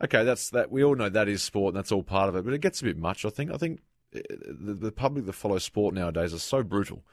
okay, 0.02 0.24
that's 0.24 0.50
that. 0.50 0.70
We 0.70 0.84
all 0.84 0.94
know 0.94 1.08
that 1.08 1.28
is 1.28 1.42
sport, 1.42 1.74
and 1.74 1.78
that's 1.78 1.92
all 1.92 2.02
part 2.02 2.28
of 2.28 2.36
it. 2.36 2.44
But 2.44 2.54
it 2.54 2.60
gets 2.60 2.80
a 2.80 2.84
bit 2.84 2.96
much. 2.96 3.24
I 3.24 3.30
think. 3.30 3.50
I 3.52 3.56
think 3.56 3.80
eh, 4.14 4.20
the, 4.30 4.74
the 4.74 4.92
public 4.92 5.26
that 5.26 5.32
follows 5.32 5.64
sport 5.64 5.94
nowadays 5.94 6.32
are 6.32 6.38
so 6.38 6.62
brutal. 6.62 7.04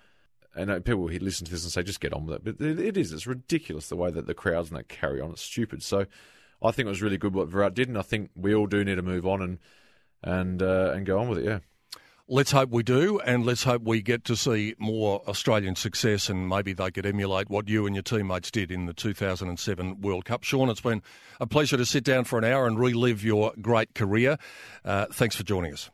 And 0.57 0.71
uh, 0.71 0.79
people 0.79 1.01
will 1.01 1.09
listen 1.09 1.45
to 1.45 1.51
this 1.51 1.63
and 1.63 1.71
say, 1.73 1.83
just 1.83 1.99
get 1.99 2.13
on 2.13 2.25
with 2.25 2.35
it. 2.35 2.43
But 2.57 2.65
it, 2.65 2.79
it 2.79 2.97
is. 2.97 3.11
It's 3.11 3.27
ridiculous 3.27 3.89
the 3.89 3.97
way 3.97 4.09
that 4.11 4.25
the 4.25 4.33
crowds 4.33 4.69
and 4.69 4.79
that 4.79 4.87
carry 4.87 5.19
on. 5.19 5.31
It's 5.31 5.41
stupid. 5.41 5.83
So 5.83 6.05
I 6.61 6.71
think 6.71 6.85
it 6.85 6.89
was 6.89 7.01
really 7.01 7.17
good 7.17 7.33
what 7.33 7.49
Virat 7.49 7.73
did, 7.73 7.89
and 7.89 7.97
I 7.97 8.01
think 8.01 8.29
we 8.35 8.55
all 8.55 8.67
do 8.67 8.83
need 8.83 8.95
to 8.95 9.01
move 9.01 9.25
on 9.25 9.41
and 9.41 9.59
and 10.23 10.61
uh, 10.61 10.91
and 10.95 11.05
go 11.05 11.19
on 11.19 11.29
with 11.29 11.39
it. 11.39 11.45
Yeah. 11.45 11.59
Let's 12.27 12.49
hope 12.49 12.71
we 12.71 12.81
do, 12.81 13.19
and 13.19 13.45
let's 13.45 13.65
hope 13.65 13.83
we 13.83 14.01
get 14.01 14.23
to 14.25 14.35
see 14.35 14.73
more 14.79 15.21
Australian 15.27 15.75
success, 15.75 16.27
and 16.27 16.49
maybe 16.49 16.73
they 16.73 16.89
could 16.89 17.05
emulate 17.05 17.51
what 17.51 17.69
you 17.69 17.85
and 17.85 17.95
your 17.95 18.01
teammates 18.01 18.49
did 18.49 18.71
in 18.71 18.87
the 18.87 18.93
2007 18.95 20.01
World 20.01 20.25
Cup. 20.25 20.43
Shaun, 20.43 20.69
it's 20.69 20.81
been 20.81 21.03
a 21.39 21.45
pleasure 21.45 21.77
to 21.77 21.85
sit 21.85 22.03
down 22.03 22.23
for 22.23 22.39
an 22.39 22.43
hour 22.43 22.65
and 22.65 22.79
relive 22.79 23.23
your 23.23 23.53
great 23.61 23.93
career. 23.93 24.39
Uh, 24.83 25.05
thanks 25.13 25.35
for 25.35 25.43
joining 25.43 25.71
us. 25.71 25.91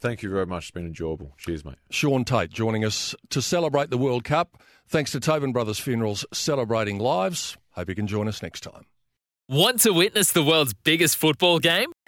Thank 0.00 0.22
you 0.22 0.30
very 0.30 0.46
much. 0.46 0.64
It's 0.64 0.70
been 0.70 0.86
enjoyable. 0.86 1.34
Cheers, 1.36 1.62
mate. 1.62 1.76
Shaun 1.90 2.24
Tait 2.24 2.50
joining 2.50 2.82
us 2.82 3.14
to 3.28 3.42
celebrate 3.42 3.90
the 3.90 3.98
World 3.98 4.24
Cup. 4.24 4.62
Thanks 4.88 5.12
to 5.12 5.20
Tobin 5.20 5.52
Brothers 5.52 5.78
Funerals 5.78 6.24
celebrating 6.32 6.98
lives. 6.98 7.58
Hope 7.72 7.90
you 7.90 7.94
can 7.94 8.06
join 8.06 8.28
us 8.28 8.42
next 8.42 8.62
time. 8.62 8.86
Want 9.46 9.80
to 9.80 9.92
witness 9.92 10.32
the 10.32 10.42
world's 10.42 10.72
biggest 10.72 11.16
football 11.16 11.58
game? 11.58 11.92